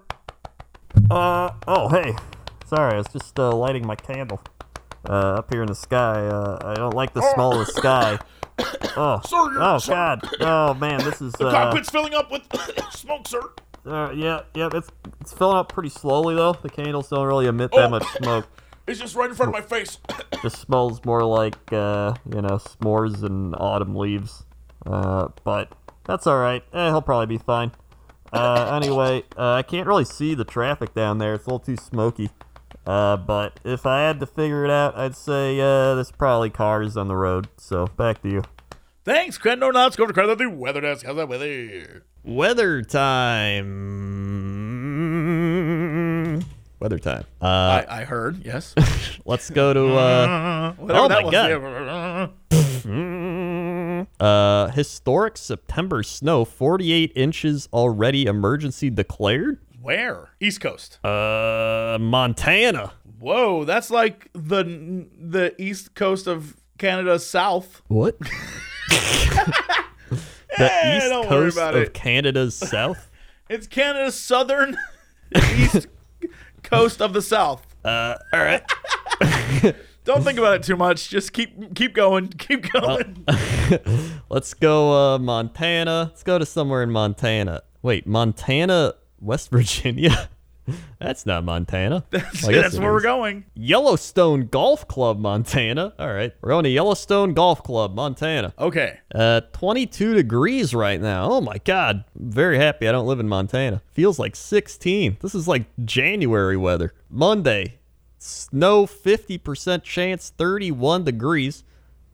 Uh, 1.12 1.52
oh, 1.68 1.90
hey. 1.90 2.16
Sorry, 2.66 2.94
I 2.94 2.98
was 2.98 3.08
just 3.12 3.38
uh, 3.38 3.54
lighting 3.54 3.86
my 3.86 3.96
candle. 3.96 4.42
Uh, 5.08 5.40
up 5.40 5.52
here 5.52 5.62
in 5.62 5.68
the 5.68 5.76
sky. 5.76 6.26
Uh, 6.26 6.60
I 6.64 6.76
don't 6.76 6.96
like 6.96 7.14
the 7.14 7.22
smell 7.34 7.60
of 7.60 7.66
the 7.66 7.72
sky. 7.74 8.20
Oh, 8.96 9.20
Sir, 9.26 9.60
oh 9.60 9.80
sir. 9.80 9.92
God. 9.92 10.30
Oh, 10.40 10.74
man, 10.76 11.00
this 11.00 11.20
is, 11.20 11.34
The 11.34 11.48
uh, 11.48 11.52
cockpit's 11.52 11.90
filling 11.90 12.14
up 12.14 12.32
with 12.32 12.44
smoke, 12.92 13.28
sir. 13.28 13.42
Uh, 13.86 14.12
yeah, 14.16 14.42
yeah, 14.54 14.70
it's, 14.74 14.90
it's 15.22 15.34
filling 15.34 15.58
up 15.58 15.72
pretty 15.72 15.90
slowly, 15.90 16.36
though. 16.36 16.54
The 16.54 16.70
candles 16.70 17.10
don't 17.10 17.26
really 17.28 17.48
emit 17.48 17.72
that 17.72 17.86
Oh. 17.86 17.90
much 17.90 18.06
smoke. 18.18 18.48
It's 18.86 19.00
just 19.00 19.16
right 19.16 19.30
in 19.30 19.36
front 19.38 19.48
of 19.48 19.54
my 19.54 19.62
face. 19.66 19.98
just 20.42 20.58
smells 20.58 21.06
more 21.06 21.24
like, 21.24 21.72
uh, 21.72 22.16
you 22.30 22.42
know, 22.42 22.58
s'mores 22.58 23.24
and 23.24 23.56
autumn 23.58 23.96
leaves. 23.96 24.44
Uh, 24.86 25.30
but 25.46 25.72
that's 26.04 26.28
alright. 26.28 26.66
Eh, 26.74 26.90
he'll 26.90 27.02
probably 27.02 27.28
be 27.28 27.42
fine. 27.42 27.72
Uh, 28.34 28.78
anyway, 28.84 29.24
uh, 29.38 29.54
I 29.54 29.62
can't 29.64 29.88
really 29.88 30.04
see 30.04 30.34
the 30.36 30.44
traffic 30.44 30.94
down 30.94 31.18
there. 31.20 31.34
It's 31.36 31.46
a 31.46 31.48
little 31.50 31.60
too 31.66 31.78
smoky. 31.78 32.30
Uh, 32.86 33.16
but 33.16 33.62
if 33.64 33.86
I 33.86 34.02
had 34.02 34.20
to 34.20 34.26
figure 34.26 34.66
it 34.66 34.70
out, 34.72 34.98
I'd 34.98 35.16
say, 35.16 35.62
uh, 35.62 35.96
there's 35.96 36.12
probably 36.12 36.50
cars 36.50 36.98
on 36.98 37.08
the 37.08 37.16
road. 37.16 37.48
So, 37.56 37.88
back 37.88 38.22
to 38.24 38.30
you. 38.30 38.44
Thanks. 39.06 39.40
Now 39.46 39.70
let's 39.70 39.96
go 39.96 40.06
to 40.06 40.12
Crendor, 40.12 40.38
the 40.38 40.50
weather 40.50 40.82
desk. 40.82 41.06
How's 41.06 41.16
that 41.16 41.30
weather? 41.30 42.04
Weather 42.26 42.82
time. 42.84 43.70
Weather 46.80 46.98
time. 47.00 47.26
Uh, 47.42 47.46
I, 47.46 47.86
I 47.90 48.04
heard, 48.06 48.46
yes. 48.46 48.74
let's 49.26 49.50
go 49.50 49.74
to, 49.74 49.88
uh, 49.96 50.74
Whatever 50.78 51.00
Oh 51.00 51.08
that 51.10 51.24
my 51.26 51.30
was. 51.30 52.30
Mm, 52.86 54.08
Uh, 54.20 54.68
historic 54.72 55.38
September 55.38 56.02
snow, 56.04 56.46
48 56.46 57.12
inches 57.16 57.68
already. 57.74 58.26
Emergency 58.26 58.90
declared. 58.90 59.60
Where? 59.82 60.30
East 60.40 60.62
Coast. 60.62 61.04
Uh, 61.06 61.98
Montana. 62.00 62.94
Whoa, 63.20 63.64
that's 63.66 63.90
like 63.90 64.30
the 64.34 64.64
the 65.20 65.54
east 65.58 65.96
coast 65.96 66.28
of 66.28 66.58
Canada 66.78 67.18
south. 67.20 67.82
What? 67.88 68.18
The 70.58 70.72
Eh, 70.72 70.98
east 70.98 71.28
coast 71.30 71.58
of 71.58 71.76
it. 71.76 71.94
Canada's 71.94 72.56
south. 72.56 73.10
It's 73.50 73.68
Canada's 73.68 74.16
southern 74.16 74.78
east 75.58 75.88
coast 76.64 77.02
of 77.02 77.14
the 77.14 77.22
south. 77.22 77.66
Uh, 77.86 78.16
all 78.32 78.40
right. 78.44 78.64
Don't 80.06 80.24
think 80.24 80.38
about 80.38 80.56
it 80.56 80.64
too 80.64 80.76
much. 80.76 81.10
Just 81.10 81.32
keep 81.34 81.76
keep 81.76 81.94
going. 81.94 82.28
Keep 82.28 82.72
going. 82.74 83.26
Let's 84.30 84.54
go, 84.54 84.92
uh, 85.16 85.20
Montana. 85.20 86.10
Let's 86.10 86.24
go 86.24 86.38
to 86.38 86.46
somewhere 86.46 86.84
in 86.84 86.92
Montana. 86.92 87.62
Wait, 87.82 88.06
Montana, 88.06 88.96
West 89.22 89.50
Virginia. 89.50 90.30
That's 91.00 91.26
not 91.26 91.44
Montana. 91.44 92.06
That's, 92.12 92.44
Well, 92.44 92.52
that's 92.54 92.78
where 92.78 92.92
we're 92.92 93.02
going. 93.02 93.46
Yellowstone 93.54 94.48
Golf 94.48 94.88
Club, 94.88 95.20
Montana. 95.20 95.94
All 96.00 96.14
right. 96.14 96.34
We're 96.42 96.50
going 96.50 96.64
to 96.64 96.70
Yellowstone 96.70 97.34
Golf 97.34 97.64
Club, 97.64 97.94
Montana. 97.94 98.54
Okay. 98.58 99.00
Uh, 99.14 99.42
22 99.52 100.14
degrees 100.14 100.74
right 100.74 101.02
now. 101.02 101.30
Oh 101.30 101.42
my 101.42 101.58
God. 101.66 102.06
I'm 102.20 102.32
very 102.32 102.58
happy 102.58 102.88
I 102.88 102.92
don't 102.92 103.08
live 103.08 103.20
in 103.20 103.28
Montana. 103.28 103.82
Feels 103.92 104.20
like 104.20 104.36
16. 104.36 105.18
This 105.22 105.36
is 105.36 105.48
like 105.48 105.66
January 105.84 106.58
weather. 106.58 106.94
Monday, 107.10 107.80
snow 108.18 108.86
50% 108.86 109.84
chance, 109.84 110.30
31 110.38 111.04
degrees. 111.04 111.64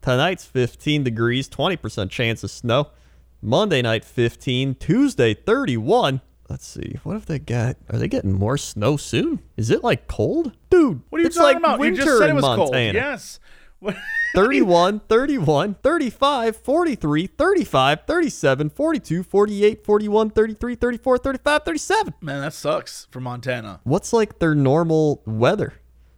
Tonight's 0.02 0.46
15 0.46 1.04
degrees, 1.04 1.50
20% 1.50 2.10
chance 2.10 2.44
of 2.44 2.52
snow. 2.52 2.88
Monday 3.42 3.82
night 3.82 4.04
15, 4.04 4.76
Tuesday 4.76 5.34
31. 5.34 6.22
Let's 6.50 6.66
see. 6.66 6.98
What 7.04 7.16
if 7.16 7.26
they 7.28 7.38
got? 7.40 7.78
Are 7.92 7.98
they 8.00 8.08
getting 8.08 8.34
more 8.34 8.58
snow 8.58 8.98
soon? 8.98 9.42
Is 9.56 9.70
it 9.70 9.84
like 9.84 10.08
cold? 10.08 10.52
Dude, 10.70 11.02
What 11.10 11.20
are 11.20 11.22
you 11.22 11.28
it's 11.28 11.36
talking 11.36 11.62
like 11.62 11.76
about? 11.76 11.86
You 11.86 11.96
just 11.96 12.18
said 12.18 12.30
it 12.30 12.34
was 12.34 12.42
Montana. 12.42 12.72
cold. 12.72 12.94
Yes. 12.96 13.40
What- 13.80 13.96
31, 14.36 15.00
31, 15.08 15.76
35, 15.82 16.56
43, 16.58 17.28
35, 17.28 18.00
37, 18.06 18.70
42, 18.70 19.24
48, 19.24 19.86
41, 19.86 20.30
33, 20.32 20.76
34, 20.76 21.18
35, 21.18 21.64
37. 21.64 22.14
Man, 22.22 22.42
that 22.42 22.54
sucks 22.54 23.08
for 23.10 23.20
Montana. 23.22 23.80
What's 23.86 24.12
like 24.14 24.40
their 24.40 24.54
normal 24.54 25.22
weather? 25.26 25.74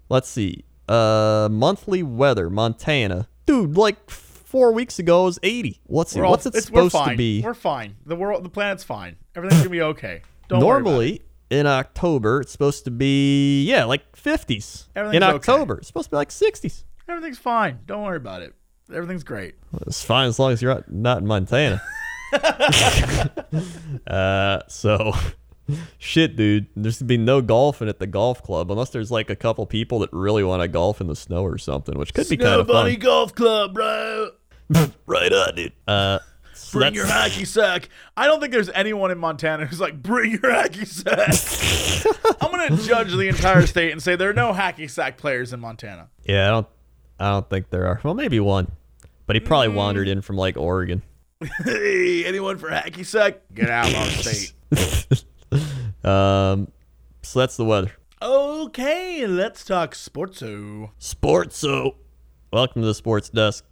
Let's 0.09 0.27
see. 0.29 0.65
Uh 0.89 1.47
monthly 1.51 2.03
weather, 2.03 2.49
Montana. 2.49 3.27
Dude, 3.45 3.77
like 3.77 4.09
4 4.09 4.73
weeks 4.73 4.99
ago 4.99 5.21
it 5.21 5.25
was 5.25 5.39
80. 5.43 5.79
What's 5.85 6.15
it 6.15 6.21
what's 6.21 6.45
it 6.45 6.55
supposed 6.63 6.91
to 6.93 6.97
fine. 7.03 7.15
be? 7.17 7.41
We're 7.41 7.53
fine. 7.53 7.95
The 8.05 8.15
world, 8.17 8.43
the 8.43 8.49
planet's 8.49 8.83
fine. 8.83 9.15
Everything's 9.35 9.61
gonna 9.61 9.69
be 9.71 9.81
okay. 9.81 10.21
Don't 10.47 10.59
worry 10.65 10.81
about 10.81 10.89
it. 10.89 10.91
Normally 10.91 11.21
in 11.49 11.67
October 11.67 12.41
it's 12.41 12.51
supposed 12.51 12.85
to 12.85 12.91
be 12.91 13.63
yeah, 13.65 13.85
like 13.85 14.15
50s. 14.15 14.87
Everything's 14.95 15.17
In 15.17 15.23
okay. 15.23 15.35
October 15.35 15.77
it's 15.77 15.87
supposed 15.87 16.05
to 16.07 16.11
be 16.11 16.17
like 16.17 16.29
60s. 16.29 16.83
everything's 17.07 17.37
fine. 17.39 17.79
Don't 17.85 18.03
worry 18.03 18.17
about 18.17 18.41
it. 18.41 18.53
Everything's 18.93 19.23
great. 19.23 19.55
It's 19.87 20.03
fine 20.03 20.27
as 20.27 20.37
long 20.39 20.51
as 20.51 20.61
you're 20.61 20.73
not- 20.73 20.91
not 20.91 21.17
in 21.19 21.27
Montana. 21.27 21.81
uh, 24.07 24.61
so, 24.67 25.13
shit, 25.97 26.35
dude. 26.35 26.67
There's 26.75 26.99
gonna 26.99 27.07
be 27.07 27.17
no 27.17 27.41
golfing 27.41 27.87
at 27.89 27.99
the 27.99 28.07
golf 28.07 28.41
club 28.43 28.71
unless 28.71 28.89
there's 28.89 29.11
like 29.11 29.29
a 29.29 29.35
couple 29.35 29.65
people 29.65 29.99
that 29.99 30.09
really 30.13 30.43
want 30.43 30.61
to 30.61 30.67
golf 30.67 31.01
in 31.01 31.07
the 31.07 31.15
snow 31.15 31.43
or 31.43 31.57
something, 31.57 31.97
which 31.97 32.13
could 32.13 32.29
be 32.29 32.37
kind 32.37 32.61
of 32.61 32.67
Bunny 32.67 32.93
fun. 32.93 32.99
Golf 33.01 33.35
Club, 33.35 33.73
bro. 33.73 34.29
right 35.05 35.33
on, 35.33 35.55
dude. 35.55 35.73
Uh, 35.87 36.19
Bring 36.71 36.93
your 36.95 37.05
hacky 37.05 37.45
sack. 37.45 37.89
I 38.15 38.27
don't 38.27 38.39
think 38.39 38.51
there's 38.53 38.69
anyone 38.69 39.11
in 39.11 39.17
Montana 39.17 39.65
who's 39.65 39.79
like, 39.79 40.01
bring 40.01 40.31
your 40.31 40.41
hacky 40.41 40.85
sack. 40.87 42.35
I'm 42.41 42.51
gonna 42.51 42.77
judge 42.81 43.11
the 43.11 43.27
entire 43.27 43.65
state 43.67 43.91
and 43.91 44.01
say 44.01 44.15
there 44.15 44.29
are 44.29 44.33
no 44.33 44.53
hacky 44.53 44.89
sack 44.89 45.17
players 45.17 45.53
in 45.53 45.59
Montana. 45.59 46.09
Yeah, 46.23 46.47
I 46.47 46.51
don't. 46.51 46.67
I 47.19 47.29
don't 47.31 47.49
think 47.49 47.69
there 47.69 47.85
are. 47.87 47.99
Well, 48.03 48.13
maybe 48.15 48.39
one, 48.39 48.71
but 49.27 49.35
he 49.35 49.39
probably 49.39 49.67
Mm. 49.69 49.75
wandered 49.75 50.07
in 50.07 50.21
from 50.21 50.37
like 50.37 50.57
Oregon. 50.57 51.01
Hey, 51.63 52.23
anyone 52.25 52.57
for 52.57 52.69
hacky 52.69 53.05
sack? 53.05 53.41
Get 53.53 53.69
out 53.69 53.87
of 53.89 53.95
our 53.95 54.05
state. 54.07 54.53
Um, 56.03 56.71
so 57.21 57.39
that's 57.39 57.57
the 57.57 57.65
weather. 57.65 57.91
Okay, 58.21 59.25
let's 59.27 59.63
talk 59.65 59.93
sportso. 59.95 60.91
Sports. 60.99 61.57
So, 61.57 61.95
welcome 62.53 62.81
to 62.81 62.85
the 62.87 62.93
sports 62.93 63.29
desk. 63.29 63.65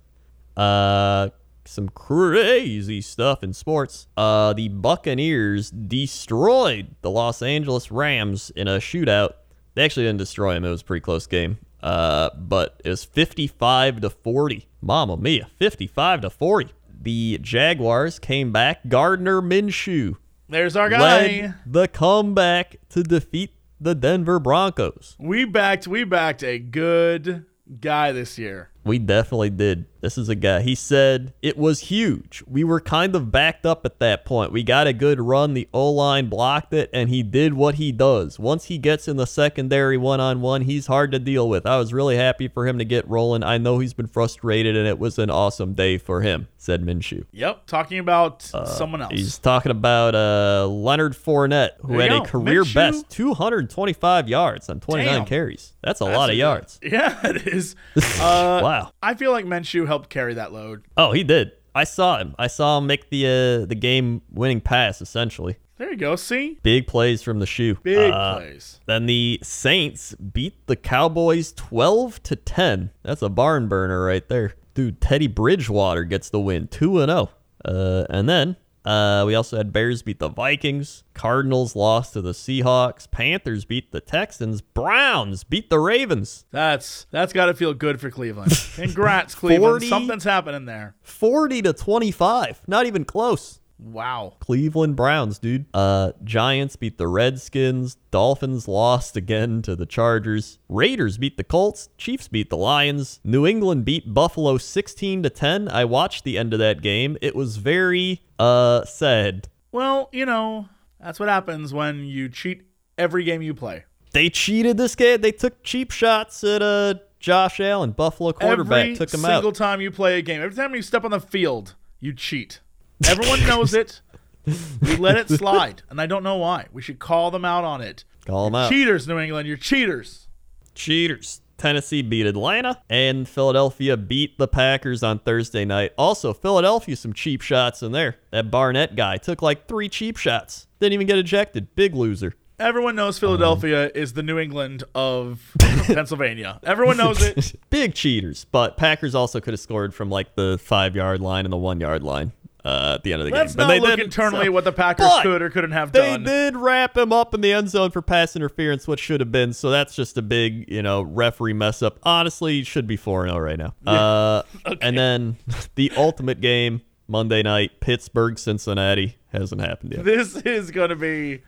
Uh, 0.58 1.30
some 1.70 1.90
crazy 1.90 3.02
stuff 3.02 3.44
in 3.44 3.54
sports. 3.54 4.08
Uh, 4.18 4.54
the 4.54 4.70
Buccaneers 4.70 5.70
destroyed 5.72 6.96
the 7.02 7.10
Los 7.12 7.42
Angeles 7.42 7.92
Rams 7.92 8.52
in 8.56 8.68
a 8.68 8.78
shootout. 8.78 9.34
They 9.76 9.86
actually 9.86 10.06
didn't 10.08 10.20
destroy 10.20 10.54
them; 10.56 10.66
it 10.66 10.70
was 10.70 10.82
a 10.82 10.86
pretty 10.86 11.02
close 11.02 11.28
game. 11.28 11.60
Uh, 11.82 12.30
but 12.36 12.82
it 12.84 12.90
was 12.90 13.04
55 13.06 14.02
to 14.02 14.10
40. 14.10 14.68
Mama 14.82 15.18
mia, 15.18 15.48
55 15.58 16.22
to 16.22 16.30
40. 16.30 16.74
The 17.02 17.40
Jaguars 17.42 18.20
came 18.20 18.52
back. 18.52 18.82
Gardner 18.88 19.42
Minshew 19.42 20.18
There's 20.50 20.76
our 20.76 20.90
guy. 20.90 21.00
led 21.00 21.56
the 21.66 21.88
comeback 21.88 22.78
to 22.90 23.04
defeat 23.04 23.54
the 23.80 23.96
Denver 23.96 24.40
Broncos. 24.40 25.16
We 25.20 25.46
backed 25.46 25.88
we 25.88 26.04
backed 26.04 26.44
a 26.44 26.60
good 26.60 27.46
guy 27.80 28.12
this 28.12 28.38
year. 28.38 28.72
We 28.86 28.98
definitely 28.98 29.50
did. 29.52 29.86
This 30.02 30.18
is 30.18 30.30
a 30.30 30.36
guy. 30.36 30.62
He 30.62 30.74
said 30.76 31.34
it 31.42 31.58
was 31.58 31.82
huge. 31.82 32.42
We 32.48 32.64
were 32.64 32.80
kind 32.80 33.14
of 33.14 33.30
backed 33.32 33.66
up 33.66 33.86
at 33.86 34.00
that 34.00 34.24
point. 34.24 34.54
We 34.54 34.64
got 34.64 34.88
a 34.88 34.94
good 34.94 35.20
run. 35.20 35.54
The 35.54 35.68
O 35.74 35.92
line 35.92 36.28
blocked 36.30 36.74
it, 36.74 36.90
and 36.94 37.10
he 37.10 37.22
did 37.22 37.54
what 37.54 37.76
he 37.76 37.92
does. 37.92 38.40
Once 38.40 38.66
he 38.66 38.78
gets 38.78 39.10
in 39.10 39.18
the 39.18 39.28
secondary 39.28 39.98
one 39.98 40.22
on 40.22 40.40
one, 40.40 40.62
he's 40.62 40.88
hard 40.88 41.12
to 41.12 41.20
deal 41.20 41.50
with. 41.50 41.66
I 41.66 41.78
was 41.78 41.92
really 41.92 42.16
happy 42.16 42.48
for 42.48 42.66
him 42.66 42.78
to 42.78 42.86
get 42.86 43.06
rolling. 43.10 43.44
I 43.44 43.58
know 43.58 43.80
he's 43.80 43.94
been 43.94 44.08
frustrated, 44.08 44.78
and 44.78 44.88
it 44.88 44.98
was 44.98 45.20
an 45.20 45.30
awesome 45.30 45.74
day 45.74 45.98
for 45.98 46.22
him, 46.22 46.48
said 46.58 46.82
Minshew. 46.82 47.26
Yep, 47.34 47.66
talking 47.68 48.00
about 48.00 48.42
someone 48.42 49.02
else. 49.02 49.12
Uh, 49.12 49.16
He's 49.18 49.38
talking 49.38 49.72
about 49.72 50.16
uh, 50.16 50.66
Leonard 50.68 51.14
Fournette, 51.14 51.72
who 51.82 51.98
There 51.98 52.10
had 52.10 52.22
a 52.22 52.26
career 52.26 52.64
Minshew. 52.64 52.74
best 52.74 53.10
225 53.10 54.30
yards 54.30 54.70
on 54.70 54.80
29 54.80 55.14
Damn. 55.14 55.26
carries. 55.26 55.74
That's 55.84 56.00
a 56.00 56.06
That's 56.06 56.18
lot 56.18 56.30
of 56.30 56.34
good- 56.36 56.40
yards. 56.40 56.80
Yeah, 56.90 57.20
it 57.28 57.48
is. 57.48 57.76
Uh, 58.22 58.62
Wow. 58.69 58.69
I 59.02 59.14
feel 59.16 59.32
like 59.32 59.46
Minshew 59.46 59.88
helped 59.88 60.10
carry 60.10 60.34
that 60.36 60.52
load. 60.54 60.84
Oh, 60.98 61.12
he 61.12 61.24
did. 61.24 61.52
I 61.76 61.84
saw 61.84 62.18
him. 62.18 62.36
I 62.38 62.48
saw 62.48 62.78
him 62.78 62.88
make 62.88 63.10
the 63.10 63.26
uh, 63.64 63.66
the 63.66 63.76
game 63.76 64.22
winning 64.32 64.62
pass 64.62 65.02
essentially. 65.02 65.58
There 65.78 65.92
you 65.92 65.98
go. 65.98 66.16
See, 66.18 66.58
Big 66.62 66.88
plays 66.88 67.22
from 67.22 67.40
the 67.40 67.46
shoe. 67.46 67.76
big 67.84 68.12
Uh, 68.12 68.36
plays. 68.36 68.82
Then 68.86 69.06
the 69.06 69.40
Saints 69.44 70.14
beat 70.16 70.68
the 70.68 70.76
Cowboys 70.76 71.54
12 71.54 72.22
to 72.24 72.36
10. 72.36 72.92
That's 73.04 73.22
a 73.22 73.30
barn 73.30 73.70
burner 73.70 74.04
right 74.04 74.28
there. 74.28 74.56
Dude, 74.74 75.00
Teddy 75.00 75.28
Bridgewater 75.28 76.04
gets 76.04 76.30
the 76.30 76.40
win 76.40 76.68
2 76.68 77.00
and 77.00 77.10
0. 77.10 77.30
Uh 77.64 78.06
and 78.10 78.28
then 78.28 78.56
uh, 78.90 79.24
we 79.28 79.36
also 79.36 79.56
had 79.56 79.72
Bears 79.72 80.02
beat 80.02 80.18
the 80.18 80.30
Vikings, 80.30 81.04
Cardinals 81.14 81.76
lost 81.76 82.14
to 82.14 82.22
the 82.22 82.32
Seahawks, 82.32 83.10
Panthers 83.10 83.64
beat 83.64 83.92
the 83.92 84.02
Texans, 84.02 84.62
Browns 84.62 85.44
beat 85.44 85.70
the 85.70 85.80
Ravens. 85.80 86.46
That's 86.50 87.06
that's 87.12 87.32
got 87.32 87.46
to 87.46 87.54
feel 87.54 87.76
good 87.76 88.02
for 88.02 88.10
Cleveland. 88.10 88.52
Congrats, 88.76 89.36
Cleveland. 89.36 89.74
40? 89.84 89.90
Something's 89.90 90.24
happening 90.24 90.66
there. 90.66 90.96
40 91.04 91.62
to 91.62 91.74
25. 91.74 92.62
Not 92.68 92.88
even 92.88 93.06
close. 93.06 93.60
Wow. 93.80 94.36
Cleveland 94.40 94.96
Browns, 94.96 95.40
dude. 95.40 95.66
Uh, 95.74 96.12
Giants 96.24 96.76
beat 96.76 96.98
the 96.98 97.08
Redskins. 97.08 97.96
Dolphins 98.12 98.68
lost 98.68 99.16
again 99.16 99.62
to 99.64 99.76
the 99.76 99.86
Chargers. 99.86 100.60
Raiders 100.68 101.18
beat 101.18 101.38
the 101.38 101.44
Colts. 101.44 101.90
Chiefs 101.98 102.28
beat 102.28 102.50
the 102.50 102.58
Lions. 102.58 103.22
New 103.24 103.48
England 103.48 103.86
beat 103.86 104.14
Buffalo 104.14 104.58
16 104.58 105.24
to 105.24 105.30
10. 105.30 105.70
I 105.70 105.86
watched 105.86 106.24
the 106.26 106.38
end 106.38 106.54
of 106.54 106.60
that 106.60 106.82
game. 106.82 107.18
It 107.22 107.36
was 107.36 107.58
very 107.58 108.22
uh 108.38 108.84
sad. 108.86 109.48
Well, 109.72 110.10
you 110.12 110.26
know 110.26 110.68
that's 111.00 111.20
what 111.20 111.30
happens 111.30 111.74
when 111.74 112.06
you 112.06 112.28
cheat 112.30 112.64
every 112.98 113.24
game 113.24 113.42
you 113.42 113.54
play. 113.54 113.86
They 114.12 114.30
cheated 114.30 114.78
this 114.78 114.96
game. 114.96 115.22
They 115.22 115.32
took 115.32 115.64
cheap 115.64 115.92
shots 115.92 116.44
at 116.44 116.62
uh 116.62 116.96
Josh 117.20 117.60
Allen, 117.60 117.92
Buffalo 117.92 118.32
quarterback, 118.32 118.80
every 118.86 118.96
took 118.96 119.14
him 119.14 119.20
single 119.22 119.52
time 119.52 119.82
you 119.82 119.92
play 119.92 120.18
a 120.18 120.22
game, 120.22 120.42
every 120.42 120.56
time 120.56 120.74
you 120.74 120.82
step 120.82 121.04
on 121.04 121.12
the 121.12 121.20
field, 121.20 121.76
you 122.00 122.14
cheat. 122.14 122.62
Everyone 123.06 123.42
knows 123.48 123.74
it. 123.74 124.02
We 124.46 124.96
let 124.98 125.18
it 125.18 125.30
slide, 125.38 125.84
and 125.90 126.02
I 126.02 126.06
don't 126.06 126.24
know 126.24 126.38
why. 126.38 126.68
We 126.72 126.82
should 126.82 127.00
call 127.00 127.32
them 127.32 127.46
out 127.46 127.64
on 127.64 127.82
it. 127.82 128.04
Call 128.26 128.48
him 128.48 128.56
out. 128.56 128.70
Cheaters, 128.70 129.08
New 129.08 129.20
England. 129.20 129.48
You're 129.48 129.58
cheaters. 129.58 130.28
Cheaters. 130.76 131.42
Tennessee 131.58 132.02
beat 132.02 132.26
Atlanta, 132.26 132.82
and 132.90 133.28
Philadelphia 133.28 133.98
beat 133.98 134.38
the 134.38 134.48
Packers 134.48 135.04
on 135.04 135.20
Thursday 135.20 135.66
night. 135.66 135.92
Also, 135.98 136.34
Philadelphia 136.34 136.96
some 136.96 137.14
cheap 137.14 137.42
shots 137.42 137.84
in 137.84 137.92
there. 137.92 138.16
That 138.32 138.50
Barnett 138.50 138.96
guy 138.96 139.18
took 139.18 139.42
like 139.42 139.68
three 139.68 139.90
cheap 139.90 140.18
shots. 140.18 140.68
Didn't 140.80 140.94
even 140.94 141.08
get 141.08 141.18
ejected. 141.18 141.76
Big 141.76 141.94
loser. 141.94 142.34
Everyone 142.60 142.96
knows 142.96 143.18
uh-huh. 143.18 143.28
Philadelphia 143.28 143.92
is 143.96 144.14
the 144.14 144.24
New 144.24 144.38
England 144.38 144.84
of 144.94 145.56
Pennsylvania. 145.60 146.60
Everyone 146.64 146.98
knows 146.98 147.22
it. 147.22 147.56
Big 147.70 147.94
cheaters. 147.94 148.46
But 148.46 148.76
Packers 148.76 149.16
also 149.16 149.40
could 149.40 149.54
have 149.54 149.62
scored 149.62 149.94
from 149.94 150.10
like 150.10 150.36
the 150.36 150.60
five 150.62 150.96
yard 150.96 151.22
line 151.22 151.46
and 151.46 151.54
the 151.54 151.58
one 151.58 151.80
yard 151.80 152.04
line 152.04 152.34
uh, 152.66 152.94
at 152.96 153.04
the 153.04 153.14
end 153.14 153.22
of 153.22 153.28
the 153.28 153.34
Let's 153.34 153.56
game. 153.56 153.66
But 153.66 153.68
they 153.70 153.80
look 153.80 153.90
didn't, 153.92 154.06
internally 154.06 154.46
so- 154.48 154.52
what 154.52 154.64
the 154.64 154.72
Packers 154.72 155.10
could 155.22 155.42
or 155.42 155.50
couldn't 155.50 155.72
have 155.72 155.92
They 155.92 156.12
done. 156.12 156.24
They 156.24 156.32
did 156.32 156.56
wrap 156.58 156.98
him 156.98 157.14
up 157.14 157.34
in 157.34 157.42
the 157.42 157.54
end 157.54 157.70
zone 157.70 157.92
for 157.92 158.02
pass 158.02 158.36
interference, 158.36 158.88
which 158.88 159.00
should 159.00 159.20
have 159.22 159.32
been. 159.32 159.54
So 159.54 159.70
that's 159.70 159.96
just 159.96 160.18
a 160.18 160.22
big, 160.22 160.66
you 160.70 160.82
know, 160.82 161.02
referee 161.02 161.54
mess 161.54 161.82
up. 161.82 162.00
Honestly, 162.04 162.64
should 162.64 162.88
be 162.88 162.98
4 162.98 163.28
0 163.28 163.38
right 163.40 163.58
now. 163.58 163.74
Uh, 163.86 164.44
And 164.82 164.98
then 164.98 165.38
the 165.76 165.92
ultimate 165.98 166.42
game, 166.42 166.82
Monday 167.08 167.42
night, 167.42 167.80
Pittsburgh, 167.80 168.38
Cincinnati, 168.38 169.18
hasn't 169.34 169.62
happened 169.62 169.94
yet. 169.94 170.04
This 170.06 170.36
is 170.38 170.70
going 170.72 170.90
to 170.90 170.96
be, 170.96 171.42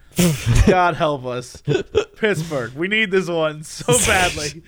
God 0.67 0.95
help 0.95 1.25
us, 1.25 1.61
Pittsburgh. 2.15 2.73
We 2.73 2.87
need 2.87 3.11
this 3.11 3.27
one 3.27 3.63
so 3.63 3.93
badly, 4.07 4.63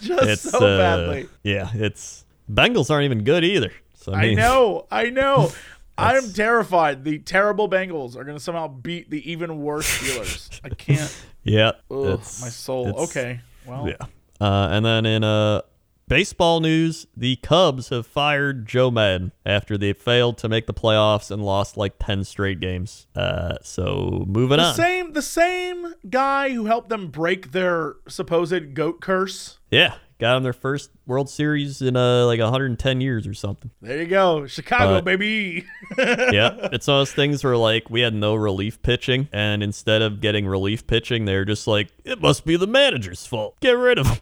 just 0.00 0.22
It's 0.28 0.42
so 0.50 0.58
uh, 0.58 0.78
badly. 0.78 1.28
Yeah, 1.42 1.70
it's 1.74 2.24
Bengals 2.50 2.90
aren't 2.90 3.04
even 3.04 3.24
good 3.24 3.44
either. 3.44 3.72
So 3.94 4.12
I, 4.12 4.22
I 4.22 4.34
know, 4.34 4.86
I 4.90 5.10
know. 5.10 5.50
I'm 5.98 6.32
terrified. 6.32 7.04
The 7.04 7.18
terrible 7.18 7.68
Bengals 7.68 8.16
are 8.16 8.24
going 8.24 8.36
to 8.36 8.42
somehow 8.42 8.68
beat 8.68 9.10
the 9.10 9.30
even 9.30 9.62
worse 9.62 9.86
Steelers. 9.86 10.60
I 10.64 10.68
can't. 10.70 11.24
Yeah. 11.42 11.72
Ugh, 11.90 12.18
my 12.18 12.48
soul. 12.48 12.94
Okay. 13.04 13.40
Well, 13.66 13.88
Yeah. 13.88 13.96
Uh, 14.40 14.68
and 14.70 14.84
then 14.84 15.06
in 15.06 15.24
uh, 15.24 15.62
baseball 16.08 16.60
news, 16.60 17.06
the 17.16 17.36
Cubs 17.36 17.88
have 17.90 18.06
fired 18.06 18.66
Joe 18.66 18.90
Maddon 18.90 19.32
after 19.44 19.76
they 19.76 19.92
failed 19.92 20.38
to 20.38 20.48
make 20.48 20.66
the 20.66 20.74
playoffs 20.74 21.30
and 21.30 21.42
lost 21.44 21.76
like 21.76 21.94
10 21.98 22.24
straight 22.24 22.60
games. 22.60 23.06
Uh, 23.14 23.56
so 23.62 24.24
moving 24.26 24.58
the 24.58 24.64
on. 24.64 24.74
same 24.74 25.12
the 25.12 25.22
same 25.22 25.94
guy 26.08 26.50
who 26.50 26.66
helped 26.66 26.88
them 26.88 27.08
break 27.08 27.52
their 27.52 27.94
supposed 28.08 28.74
goat 28.74 29.00
curse. 29.00 29.58
Yeah. 29.70 29.94
Got 30.18 30.32
them 30.36 30.44
their 30.44 30.54
first 30.54 30.88
World 31.06 31.28
Series 31.28 31.82
in 31.82 31.94
uh, 31.94 32.24
like 32.24 32.40
110 32.40 33.00
years 33.02 33.26
or 33.26 33.34
something. 33.34 33.70
There 33.82 33.98
you 34.00 34.06
go, 34.06 34.46
Chicago, 34.46 34.94
But- 34.94 35.04
baby. 35.04 35.66
yeah, 35.98 36.68
it's 36.72 36.86
one 36.86 36.96
of 36.96 37.00
those 37.00 37.12
things 37.12 37.44
where 37.44 37.54
like 37.58 37.90
we 37.90 38.00
had 38.00 38.14
no 38.14 38.34
relief 38.34 38.80
pitching, 38.80 39.28
and 39.30 39.62
instead 39.62 40.00
of 40.00 40.22
getting 40.22 40.46
relief 40.46 40.86
pitching, 40.86 41.26
they're 41.26 41.44
just 41.44 41.66
like, 41.66 41.88
it 42.02 42.22
must 42.22 42.46
be 42.46 42.56
the 42.56 42.66
manager's 42.66 43.26
fault. 43.26 43.60
Get 43.60 43.72
rid 43.72 43.98
of 43.98 44.06
him. 44.06 44.18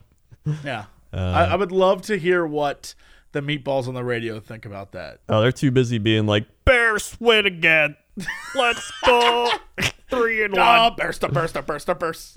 yeah, 0.64 0.87
Uh, 1.15 1.19
I, 1.21 1.45
I 1.45 1.55
would 1.57 1.73
love 1.73 2.03
to 2.03 2.19
hear 2.19 2.45
what 2.47 2.95
the 3.33 3.41
meatballs 3.41 3.89
on 3.89 3.95
the 3.95 4.05
radio 4.05 4.41
think 4.41 4.65
about 4.67 4.93
that. 4.93 5.21
Oh, 5.29 5.41
they're 5.41 5.53
too 5.53 5.71
busy 5.71 5.99
being 5.99 6.27
like, 6.27 6.47
Bears 6.65 7.17
win 7.21 7.47
again. 7.47 7.97
Let's 8.55 8.93
go. 9.05 9.51
Three 10.11 10.45
and 10.45 10.57
Oh, 10.57 10.61
one. 10.61 10.95
burst, 10.97 11.25
a 11.25 11.29
burst, 11.29 11.57
a 11.57 11.62
burst, 11.62 11.89
a 11.89 11.95
burst. 11.97 12.37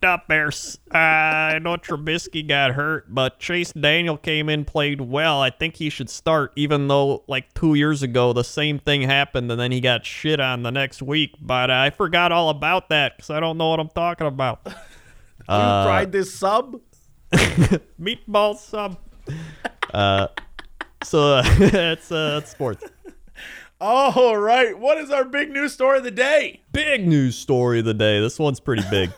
Not 0.00 0.26
Bears. 0.28 0.78
Uh, 0.92 0.96
I 0.96 1.58
know 1.58 1.76
Trubisky 1.76 2.46
got 2.46 2.70
hurt, 2.72 3.12
but 3.12 3.38
Chase 3.38 3.72
Daniel 3.72 4.16
came 4.16 4.48
in, 4.48 4.64
played 4.64 5.02
well. 5.02 5.42
I 5.42 5.50
think 5.50 5.76
he 5.76 5.90
should 5.90 6.08
start, 6.08 6.52
even 6.56 6.88
though 6.88 7.24
like 7.28 7.52
two 7.52 7.74
years 7.74 8.02
ago 8.02 8.32
the 8.32 8.44
same 8.44 8.78
thing 8.78 9.02
happened, 9.02 9.50
and 9.50 9.60
then 9.60 9.72
he 9.72 9.80
got 9.80 10.06
shit 10.06 10.40
on 10.40 10.62
the 10.62 10.70
next 10.70 11.02
week. 11.02 11.34
But 11.42 11.70
I 11.70 11.90
forgot 11.90 12.32
all 12.32 12.48
about 12.48 12.88
that 12.88 13.16
because 13.16 13.28
I 13.30 13.40
don't 13.40 13.58
know 13.58 13.68
what 13.68 13.80
I'm 13.80 13.90
talking 13.90 14.26
about. 14.26 14.60
you 14.66 14.74
tried 15.44 16.12
this 16.12 16.32
sub? 16.34 16.80
Meatball 18.00 18.56
sub. 18.56 18.98
uh, 19.94 20.28
so 21.02 21.34
uh, 21.36 21.42
that's 21.58 22.10
uh, 22.10 22.34
that's 22.34 22.50
sports. 22.50 22.84
All 23.80 24.36
right. 24.36 24.76
What 24.78 24.98
is 24.98 25.10
our 25.10 25.24
big 25.24 25.50
news 25.50 25.72
story 25.72 25.98
of 25.98 26.04
the 26.04 26.10
day? 26.10 26.62
Big 26.72 27.06
news 27.06 27.36
story 27.36 27.78
of 27.78 27.84
the 27.84 27.94
day. 27.94 28.20
This 28.20 28.38
one's 28.38 28.58
pretty 28.58 28.82
big. 28.90 29.10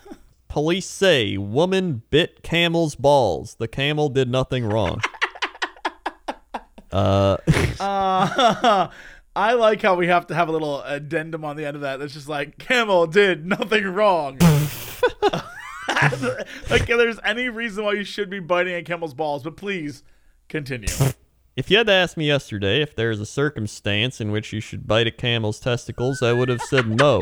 Police 0.48 0.86
say 0.86 1.36
woman 1.38 2.02
bit 2.10 2.42
camel's 2.42 2.94
balls. 2.94 3.54
The 3.54 3.68
camel 3.68 4.08
did 4.08 4.28
nothing 4.30 4.66
wrong. 4.66 5.00
Uh, 6.92 7.36
Uh, 7.78 8.88
I 9.34 9.52
like 9.54 9.80
how 9.80 9.94
we 9.94 10.08
have 10.08 10.26
to 10.26 10.34
have 10.34 10.48
a 10.48 10.52
little 10.52 10.82
addendum 10.82 11.44
on 11.44 11.56
the 11.56 11.64
end 11.64 11.76
of 11.76 11.82
that. 11.82 11.98
That's 11.98 12.12
just 12.12 12.28
like 12.28 12.58
Camel 12.58 13.06
did 13.06 13.46
nothing 13.46 13.84
wrong. 13.84 14.38
like, 15.88 16.82
if 16.82 16.86
there's 16.86 17.18
any 17.24 17.48
reason 17.48 17.84
why 17.84 17.92
you 17.94 18.04
should 18.04 18.30
be 18.30 18.40
biting 18.40 18.74
a 18.74 18.82
camel's 18.82 19.14
balls, 19.14 19.42
but 19.42 19.56
please 19.56 20.02
continue. 20.48 20.88
if 21.56 21.70
you 21.70 21.78
had 21.78 21.86
to 21.86 21.92
ask 21.92 22.16
me 22.16 22.26
yesterday 22.26 22.82
if 22.82 22.94
there's 22.94 23.20
a 23.20 23.26
circumstance 23.26 24.20
in 24.20 24.30
which 24.30 24.52
you 24.52 24.60
should 24.60 24.86
bite 24.86 25.06
a 25.06 25.10
camel's 25.10 25.60
testicles, 25.60 26.22
I 26.22 26.32
would 26.32 26.48
have 26.48 26.62
said 26.62 26.88
no. 26.88 27.20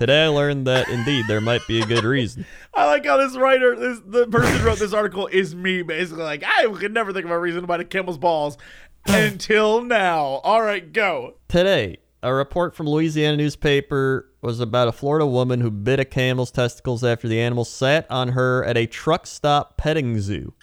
Today 0.00 0.24
I 0.24 0.28
learned 0.28 0.66
that 0.66 0.88
indeed 0.88 1.26
there 1.28 1.42
might 1.42 1.60
be 1.68 1.82
a 1.82 1.84
good 1.84 2.04
reason. 2.04 2.46
I 2.72 2.86
like 2.86 3.04
how 3.04 3.18
this 3.18 3.36
writer, 3.36 3.76
this 3.76 4.00
the 4.06 4.26
person 4.28 4.56
who 4.56 4.64
wrote 4.64 4.78
this 4.78 4.94
article 4.94 5.26
is 5.26 5.54
me, 5.54 5.82
basically. 5.82 6.22
Like 6.22 6.42
I 6.42 6.66
could 6.72 6.94
never 6.94 7.12
think 7.12 7.26
of 7.26 7.30
a 7.30 7.38
reason 7.38 7.60
to 7.60 7.66
bite 7.66 7.80
a 7.80 7.84
camel's 7.84 8.16
balls 8.16 8.56
until 9.06 9.82
now. 9.82 10.40
All 10.42 10.62
right, 10.62 10.90
go. 10.90 11.34
Today, 11.48 11.98
a 12.22 12.32
report 12.34 12.74
from 12.74 12.86
Louisiana 12.86 13.36
newspaper 13.36 14.28
was 14.42 14.60
about 14.60 14.88
a 14.88 14.92
Florida 14.92 15.26
woman 15.26 15.60
who 15.60 15.70
bit 15.70 16.00
a 16.00 16.04
camel's 16.04 16.50
testicles 16.50 17.02
after 17.04 17.28
the 17.28 17.40
animal 17.40 17.64
sat 17.64 18.06
on 18.10 18.28
her 18.28 18.64
at 18.64 18.76
a 18.76 18.86
truck 18.86 19.26
stop 19.26 19.76
petting 19.76 20.20
zoo. 20.20 20.52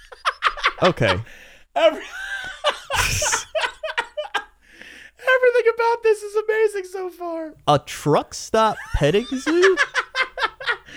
Okay. 0.83 1.07
Every- 1.75 2.03
Everything 4.35 5.73
about 5.73 6.03
this 6.03 6.21
is 6.21 6.35
amazing 6.35 6.85
so 6.85 7.09
far. 7.09 7.55
A 7.67 7.79
truck 7.79 8.33
stop 8.35 8.77
petting 8.93 9.25
zoo? 9.25 9.75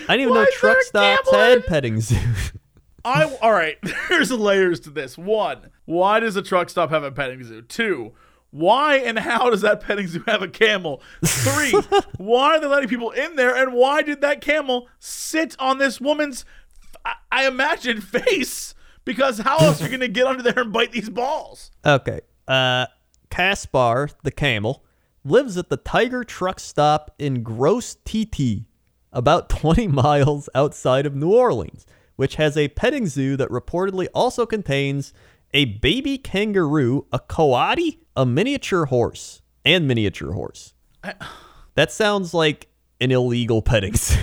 I 0.09 0.17
didn't 0.17 0.21
even 0.21 0.35
Why 0.35 0.45
know 0.45 0.47
truck 0.53 0.83
stops 0.83 1.31
had 1.31 1.67
petting 1.67 2.01
zoos. 2.01 2.53
I 3.05 3.35
all 3.41 3.53
right. 3.53 3.79
There's 4.11 4.31
layers 4.31 4.81
to 4.81 4.91
this. 4.91 5.17
One, 5.17 5.71
why 5.87 6.21
does 6.21 6.37
a 6.37 6.43
truck 6.43 6.69
stop 6.69 6.91
have 6.91 7.03
a 7.03 7.11
petting 7.11 7.43
zoo? 7.43 7.63
Two, 7.63 8.13
why 8.51 8.97
and 8.97 9.19
how 9.19 9.51
does 9.51 9.61
that 9.61 9.81
petting 9.81 10.09
zoo 10.09 10.25
have 10.27 10.43
a 10.43 10.49
camel? 10.49 11.03
Three, 11.25 11.73
why 12.17 12.57
are 12.57 12.61
they 12.61 12.67
letting 12.67 12.89
people 12.89 13.11
in 13.11 13.37
there? 13.37 13.55
And 13.55 13.73
why 13.73 14.03
did 14.03 14.21
that 14.21 14.41
camel 14.41 14.89
sit 14.99 15.57
on 15.59 15.79
this 15.79 16.01
woman's, 16.01 16.45
I, 17.05 17.15
I 17.31 17.47
imagine, 17.47 18.01
face? 18.01 18.75
Because 19.05 19.39
how 19.39 19.59
else 19.59 19.81
are 19.81 19.85
you 19.85 19.91
gonna 19.91 20.09
get 20.09 20.27
under 20.27 20.43
there 20.43 20.59
and 20.59 20.73
bite 20.73 20.93
these 20.93 21.11
balls? 21.11 21.71
Okay. 21.85 22.21
Uh, 22.47 22.87
Caspar, 23.31 24.11
the 24.25 24.31
camel, 24.31 24.85
lives 25.25 25.57
at 25.57 25.69
the 25.69 25.77
Tiger 25.77 26.25
Truck 26.25 26.59
Stop 26.59 27.15
in 27.19 27.43
Grosse 27.43 27.97
Tete, 28.05 28.65
about 29.13 29.49
20 29.49 29.87
miles 29.89 30.49
outside 30.55 31.07
of 31.07 31.15
New 31.15 31.33
Orleans, 31.33 31.87
which 32.17 32.37
has 32.37 32.57
a 32.57 32.69
petting 32.69 33.07
zoo 33.07 33.37
that 33.37 33.49
reportedly 33.49 34.09
also 34.15 34.45
contains 34.45 35.13
a 35.53 35.65
baby 35.65 36.19
kangaroo, 36.19 37.07
a 37.13 37.19
coati, 37.19 37.99
a 38.21 38.27
miniature 38.27 38.85
horse, 38.87 39.41
and 39.65 39.89
miniature 39.89 40.33
horse. 40.33 40.75
That 41.75 41.91
sounds 41.91 42.35
like 42.35 42.69
an 43.01 43.11
illegal 43.11 43.63
petting 43.63 43.95
zoo. 43.97 44.19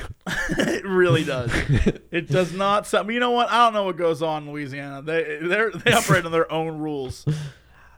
It 0.49 0.85
really 0.85 1.23
does. 1.23 1.51
it 2.11 2.27
does 2.29 2.53
not 2.53 2.85
sound. 2.85 3.11
You 3.11 3.19
know 3.19 3.31
what? 3.31 3.49
I 3.49 3.65
don't 3.65 3.73
know 3.73 3.83
what 3.85 3.97
goes 3.97 4.21
on 4.21 4.43
in 4.43 4.51
Louisiana. 4.51 5.01
They 5.01 5.39
they 5.41 5.69
they 5.83 5.93
operate 5.93 6.25
on 6.25 6.31
their 6.31 6.51
own 6.51 6.77
rules. 6.77 7.25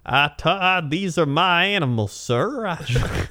I 0.06 0.32
ta- 0.38 0.82
these 0.90 1.18
are 1.18 1.26
my 1.26 1.66
animals, 1.66 2.14
sir. 2.14 2.66
I- 2.66 3.28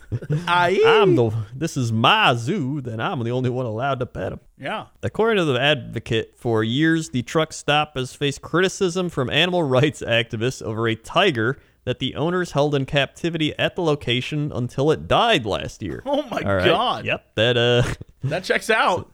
I 0.47 0.81
I'm 1.03 1.17
the. 1.17 1.31
This 1.55 1.77
is 1.77 1.91
my 1.91 2.35
zoo. 2.35 2.81
Then 2.83 3.01
I'm 3.01 3.25
the 3.25 3.31
only 3.31 3.51
one 3.51 3.65
allowed 3.67 3.99
to 4.01 4.07
pet 4.07 4.31
them. 4.31 4.41
yeah. 4.61 4.87
According 5.03 5.39
to 5.39 5.45
the 5.47 5.59
advocate, 5.61 6.35
for 6.37 6.63
years 6.63 7.09
the 7.09 7.23
truck 7.23 7.53
stop 7.55 7.97
has 7.97 8.13
faced 8.15 8.43
criticism 8.43 9.09
from 9.09 9.31
animal 9.31 9.63
rights 9.63 10.03
activists 10.03 10.63
over 10.63 10.87
a 10.87 10.95
tiger 10.95 11.59
that 11.89 12.01
the 12.01 12.15
owners 12.17 12.53
held 12.53 12.75
in 12.75 12.85
captivity 12.85 13.59
at 13.59 13.75
the 13.75 13.81
location 13.81 14.53
until 14.55 14.91
it 14.91 15.09
died 15.09 15.47
last 15.47 15.83
year. 15.83 16.03
Oh 16.05 16.23
my 16.25 16.41
right. 16.41 16.63
god. 16.67 17.07
Yep. 17.07 17.35
That 17.37 17.57
uh, 17.57 17.83
That 18.29 18.45
checks 18.45 18.69
out. 18.69 19.11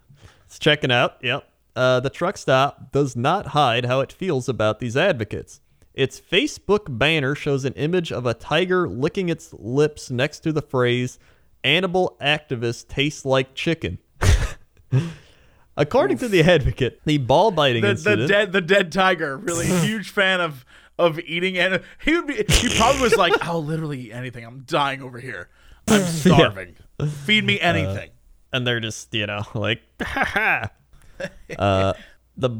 it's 0.46 0.58
checking 0.58 0.90
out. 0.90 1.18
Yep. 1.22 1.48
Uh, 1.76 2.00
the 2.00 2.10
truck 2.10 2.36
stop 2.36 2.90
does 2.90 3.14
not 3.14 3.46
hide 3.46 3.84
how 3.84 4.00
it 4.00 4.12
feels 4.12 4.48
about 4.48 4.80
these 4.80 4.96
advocates. 4.96 5.60
Its 5.94 6.20
Facebook 6.20 6.98
banner 6.98 7.36
shows 7.36 7.64
an 7.64 7.74
image 7.74 8.10
of 8.10 8.26
a 8.26 8.34
tiger 8.34 8.88
licking 8.88 9.28
its 9.28 9.52
lips 9.52 10.10
next 10.10 10.40
to 10.40 10.52
the 10.52 10.62
phrase 10.62 11.20
"Animal 11.62 12.16
activists 12.20 12.88
taste 12.88 13.24
like 13.24 13.54
chicken." 13.54 13.98
According 15.76 16.18
to 16.18 16.28
the 16.28 16.42
advocate, 16.42 17.00
the 17.04 17.18
ball 17.18 17.52
biting 17.52 17.82
the, 17.82 17.94
the 17.94 18.26
dead 18.26 18.50
the 18.50 18.60
dead 18.60 18.90
tiger 18.90 19.36
really 19.36 19.66
huge 19.66 20.10
fan 20.10 20.40
of 20.40 20.64
of 20.98 21.18
eating 21.20 21.58
and 21.58 21.82
he 22.04 22.14
would 22.14 22.26
be 22.26 22.44
he 22.48 22.68
probably 22.76 23.00
was 23.02 23.16
like 23.16 23.32
i'll 23.42 23.64
literally 23.64 24.00
eat 24.00 24.12
anything 24.12 24.44
i'm 24.44 24.60
dying 24.60 25.02
over 25.02 25.18
here 25.18 25.48
i'm 25.88 26.02
starving 26.04 26.76
feed 27.24 27.44
me 27.44 27.60
anything 27.60 28.10
and 28.52 28.66
they're 28.66 28.80
just 28.80 29.12
you 29.12 29.26
know 29.26 29.42
like 29.54 29.82
ha 30.02 30.24
ha. 30.24 31.28
uh, 31.58 31.92
the 32.36 32.50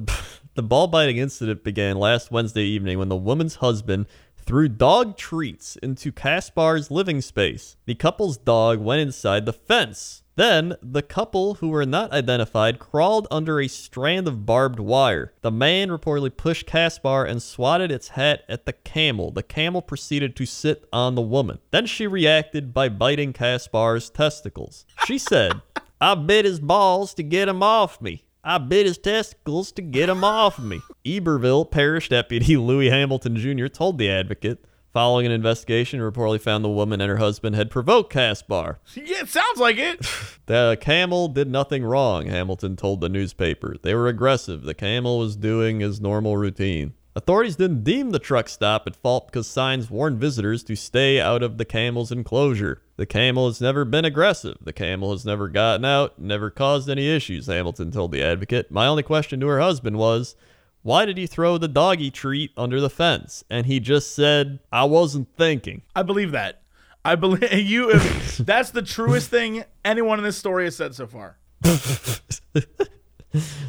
the 0.55 0.63
ball 0.63 0.87
biting 0.87 1.17
incident 1.17 1.65
began 1.65 1.97
last 1.97 2.31
Wednesday 2.31 2.63
evening 2.63 2.99
when 2.99 3.09
the 3.09 3.17
woman's 3.17 3.57
husband 3.57 4.07
threw 4.37 4.69
dog 4.69 5.17
treats 5.17 5.77
into 5.77 6.13
Caspar's 6.13 6.91
living 6.91 7.21
space. 7.21 7.77
The 7.87 7.95
couple's 7.95 8.37
dog 8.37 8.79
went 8.79 9.01
inside 9.01 9.47
the 9.47 9.53
fence. 9.53 10.23
Then 10.37 10.75
the 10.83 11.03
couple, 11.03 11.55
who 11.55 11.69
were 11.69 11.87
not 11.87 12.13
identified, 12.13 12.79
crawled 12.79 13.29
under 13.31 13.61
a 13.61 13.69
strand 13.69 14.27
of 14.27 14.45
barbed 14.45 14.81
wire. 14.81 15.33
The 15.43 15.53
man 15.53 15.91
reportedly 15.91 16.37
pushed 16.37 16.67
Caspar 16.67 17.25
and 17.25 17.43
swatted 17.43 17.93
its 17.93 18.09
hat 18.09 18.43
at 18.49 18.67
the 18.67 18.73
camel. 18.73 19.31
The 19.31 19.45
camel 19.45 19.81
proceeded 19.81 20.35
to 20.37 20.47
sit 20.47 20.89
on 20.93 21.15
the 21.15 21.23
woman. 21.23 21.61
Then 21.71 21.87
she 21.87 22.07
reacted 22.07 22.75
by 22.75 22.89
biting 22.89 23.33
Caspar's 23.33 24.11
testicles. 24.11 24.85
She 25.07 25.19
said, 25.19 25.61
I 26.01 26.15
bit 26.17 26.45
his 26.45 26.61
balls 26.61 27.15
to 27.15 27.23
get 27.23 27.49
him 27.49 27.63
off 27.63 28.01
me. 28.01 28.25
I 28.43 28.59
bit 28.59 28.87
his 28.87 28.99
testicles 28.99 29.73
to 29.73 29.83
get 29.83 30.09
him 30.09 30.23
off 30.23 30.59
me. 30.59 30.83
Iberville 31.07 31.65
Parish 31.65 32.09
Deputy 32.09 32.57
Louis 32.57 32.91
Hamilton 32.91 33.37
Jr. 33.37 33.69
told 33.69 33.99
the 33.99 34.11
advocate. 34.11 34.65
Following 34.95 35.27
an 35.27 35.33
investigation, 35.33 35.99
reportedly 35.99 36.41
found 36.41 36.65
the 36.65 36.69
woman 36.69 37.01
and 37.01 37.11
her 37.11 37.17
husband 37.17 37.57
had 37.57 37.69
provoked 37.69 38.13
Caspar. 38.13 38.79
yeah 38.95 39.23
it 39.23 39.29
sounds 39.29 39.59
like 39.59 39.77
it 39.77 40.07
The 40.47 40.79
camel 40.81 41.27
did 41.27 41.51
nothing 41.51 41.85
wrong, 41.85 42.27
Hamilton 42.27 42.77
told 42.77 43.01
the 43.01 43.09
newspaper. 43.09 43.75
They 43.83 43.93
were 43.93 44.07
aggressive. 44.07 44.63
The 44.63 44.73
camel 44.73 45.19
was 45.19 45.35
doing 45.35 45.81
his 45.81 46.01
normal 46.01 46.37
routine. 46.37 46.95
Authorities 47.17 47.57
didn't 47.57 47.83
deem 47.83 48.11
the 48.11 48.21
truck 48.21 48.49
stop 48.49 48.87
at 48.87 48.95
fault 48.95 49.27
because 49.27 49.49
signs 49.49 49.91
warned 49.91 50.21
visitors 50.21 50.63
to 50.65 50.77
stay 50.77 51.21
out 51.21 51.43
of 51.43 51.59
the 51.59 51.65
camel's 51.65 52.13
enclosure. 52.13 52.81
The 52.97 53.07
camel 53.07 53.49
has 53.49 53.61
never 53.61 53.85
been 53.85 54.05
aggressive. 54.05 54.59
The 54.61 54.73
camel 54.73 55.11
has 55.11 55.25
never 55.25 55.49
gotten 55.49 55.85
out, 55.85 56.21
never 56.21 56.51
caused 56.51 56.89
any 56.89 57.09
issues, 57.09 57.47
Hamilton 57.47 57.91
told 57.91 58.13
the 58.13 58.23
advocate. 58.23 58.71
My 58.71 58.87
only 58.87 59.03
question 59.03 59.41
to 59.41 59.49
her 59.49 59.59
husband 59.61 59.97
was, 59.97 60.37
why 60.85 61.05
did 61.07 61.17
he 61.19 61.27
throw 61.27 61.57
the 61.59 61.67
doggy 61.67 62.11
treat 62.11 62.53
under 62.57 62.79
the 62.81 62.91
fence? 62.91 63.43
And 63.51 63.65
he 63.67 63.81
just 63.81 64.15
said, 64.15 64.61
I 64.71 64.85
wasn't 64.85 65.35
thinking. 65.37 65.81
I 65.97 66.03
believe 66.03 66.31
that. 66.33 66.61
I 67.05 67.15
believe 67.17 67.53
you. 67.59 67.91
If, 67.91 68.37
that's 68.39 68.71
the 68.71 68.83
truest 68.83 69.31
thing 69.31 69.65
anyone 69.85 70.19
in 70.19 70.25
this 70.25 70.37
story 70.37 70.65
has 70.65 70.77
said 70.77 70.95
so 70.95 71.07
far. 71.07 71.39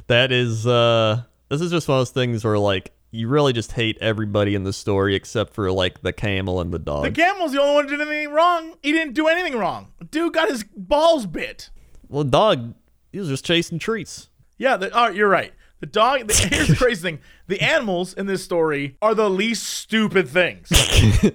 That 0.08 0.32
is, 0.32 0.68
uh, 0.68 1.24
this 1.50 1.60
is 1.60 1.72
just 1.72 1.88
one 1.88 1.98
of 1.98 2.02
those 2.02 2.12
things 2.12 2.46
where, 2.46 2.60
like, 2.60 2.92
you 3.10 3.28
really 3.28 3.52
just 3.52 3.72
hate 3.72 3.98
everybody 4.00 4.54
in 4.54 4.64
the 4.64 4.72
story 4.74 5.16
except 5.16 5.56
for, 5.56 5.72
like, 5.72 6.04
the 6.04 6.14
camel 6.14 6.62
and 6.62 6.72
the 6.72 6.78
dog. 6.78 7.04
The 7.06 7.12
camel's 7.12 7.52
the 7.54 7.62
only 7.62 7.74
one 7.74 7.88
who 7.88 7.98
did 7.98 8.08
anything 8.08 8.32
wrong. 8.32 8.76
He 8.84 8.92
didn't 8.92 9.14
do 9.16 9.28
anything 9.28 9.58
wrong. 9.58 9.92
Dude 10.12 10.34
got 10.34 10.50
his 10.50 10.64
balls 10.78 11.26
bit. 11.26 11.72
well, 12.08 12.24
the 12.24 12.30
dog, 12.30 12.76
he 13.12 13.18
was 13.18 13.28
just 13.28 13.44
chasing 13.44 13.80
treats. 13.80 14.30
Yeah, 14.60 14.78
the, 14.78 14.96
all 14.96 15.08
right, 15.08 15.16
you're 15.16 15.30
right. 15.30 15.54
The 15.80 15.88
dog. 15.88 16.28
The, 16.28 16.34
here's 16.52 16.68
the 16.70 16.76
crazy 16.76 17.02
thing: 17.02 17.20
the 17.48 17.62
animals 17.62 18.14
in 18.14 18.26
this 18.28 18.44
story 18.44 18.98
are 19.02 19.14
the 19.16 19.30
least 19.30 19.64
stupid 19.64 20.28
things. 20.28 20.70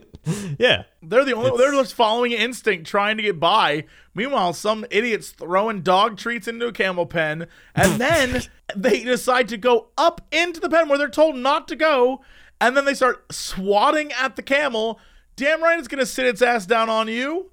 Yeah. 0.59 0.83
They're 1.03 1.25
the 1.25 1.33
only. 1.33 1.47
It's- 1.49 1.59
They're 1.59 1.73
just 1.73 1.95
following 1.95 2.33
instinct, 2.33 2.87
trying 2.87 3.17
to 3.17 3.23
get 3.23 3.41
by. 3.41 3.85
Meanwhile, 4.15 4.53
some 4.53 4.85
idiots 4.91 5.31
throwing 5.31 5.81
dog 5.81 6.19
treats 6.19 6.47
into 6.47 6.67
a 6.67 6.73
camel 6.73 7.07
pen, 7.07 7.47
and 7.75 7.99
then 7.99 8.43
they 8.77 9.03
decide 9.03 9.49
to 9.49 9.57
go 9.57 9.89
up 9.97 10.21
into 10.31 10.61
the 10.61 10.69
pen 10.69 10.91
where 10.91 10.99
they're 10.99 11.09
told 11.09 11.37
not 11.37 11.67
to 11.69 11.75
go, 11.75 12.21
and 12.61 12.77
then 12.77 12.85
they 12.85 12.93
start 12.93 13.33
swatting 13.33 14.13
at 14.13 14.37
the 14.37 14.43
camel. 14.43 15.01
Damn 15.37 15.63
right, 15.63 15.79
it's 15.79 15.89
gonna 15.89 16.05
sit 16.05 16.27
its 16.27 16.43
ass 16.43 16.67
down 16.67 16.91
on 16.91 17.09
you. 17.09 17.51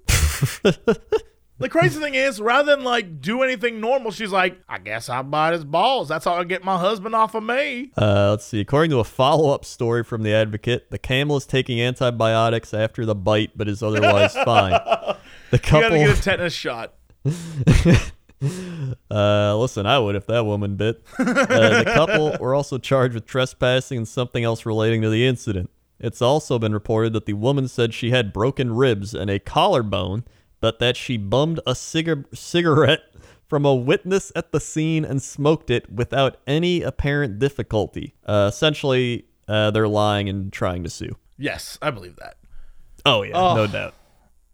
The 1.58 1.68
crazy 1.68 1.98
thing 2.00 2.14
is, 2.14 2.40
rather 2.40 2.76
than 2.76 2.84
like 2.84 3.20
do 3.20 3.42
anything 3.42 3.80
normal, 3.80 4.12
she's 4.12 4.30
like, 4.30 4.60
I 4.68 4.78
guess 4.78 5.08
I'll 5.08 5.24
bite 5.24 5.54
his 5.54 5.64
balls. 5.64 6.08
That's 6.08 6.24
how 6.24 6.34
I 6.34 6.44
get 6.44 6.62
my 6.62 6.78
husband 6.78 7.16
off 7.16 7.34
of 7.34 7.42
me. 7.42 7.90
Uh, 7.96 8.30
let's 8.30 8.44
see. 8.44 8.60
According 8.60 8.90
to 8.90 9.00
a 9.00 9.04
follow 9.04 9.52
up 9.52 9.64
story 9.64 10.04
from 10.04 10.22
the 10.22 10.32
advocate, 10.32 10.90
the 10.90 10.98
camel 10.98 11.36
is 11.36 11.46
taking 11.46 11.80
antibiotics 11.80 12.72
after 12.72 13.04
the 13.04 13.16
bite, 13.16 13.50
but 13.56 13.68
is 13.68 13.82
otherwise 13.82 14.34
fine. 14.44 14.70
The 15.50 15.56
You 15.56 15.58
gotta 15.58 15.98
get 15.98 16.18
a 16.18 16.22
tetanus 16.22 16.54
shot. 16.54 16.94
Uh, 19.10 19.56
listen, 19.56 19.84
I 19.84 19.98
would 19.98 20.14
if 20.14 20.26
that 20.26 20.44
woman 20.44 20.76
bit. 20.76 21.02
Uh, 21.18 21.82
the 21.82 21.90
couple 21.92 22.36
were 22.40 22.54
also 22.54 22.78
charged 22.78 23.14
with 23.14 23.26
trespassing 23.26 23.98
and 23.98 24.08
something 24.08 24.44
else 24.44 24.64
relating 24.64 25.02
to 25.02 25.10
the 25.10 25.26
incident. 25.26 25.70
It's 25.98 26.22
also 26.22 26.58
been 26.58 26.72
reported 26.72 27.12
that 27.14 27.26
the 27.26 27.32
woman 27.32 27.66
said 27.66 27.92
she 27.92 28.10
had 28.10 28.32
broken 28.32 28.76
ribs 28.76 29.12
and 29.12 29.28
a 29.28 29.40
collarbone, 29.40 30.24
but 30.60 30.78
that 30.78 30.96
she 30.96 31.16
bummed 31.16 31.60
a 31.66 31.74
cigar- 31.74 32.24
cigarette 32.34 33.00
from 33.48 33.64
a 33.64 33.74
witness 33.74 34.30
at 34.36 34.52
the 34.52 34.60
scene 34.60 35.04
and 35.04 35.22
smoked 35.22 35.70
it 35.70 35.90
without 35.90 36.36
any 36.46 36.82
apparent 36.82 37.38
difficulty. 37.38 38.14
Uh, 38.26 38.50
essentially, 38.52 39.24
uh, 39.48 39.70
they're 39.70 39.88
lying 39.88 40.28
and 40.28 40.52
trying 40.52 40.84
to 40.84 40.90
sue. 40.90 41.16
Yes, 41.38 41.78
I 41.80 41.90
believe 41.90 42.16
that. 42.16 42.36
Oh 43.06 43.22
yeah, 43.22 43.32
Oh. 43.36 43.54
no 43.54 43.66
doubt. 43.66 43.94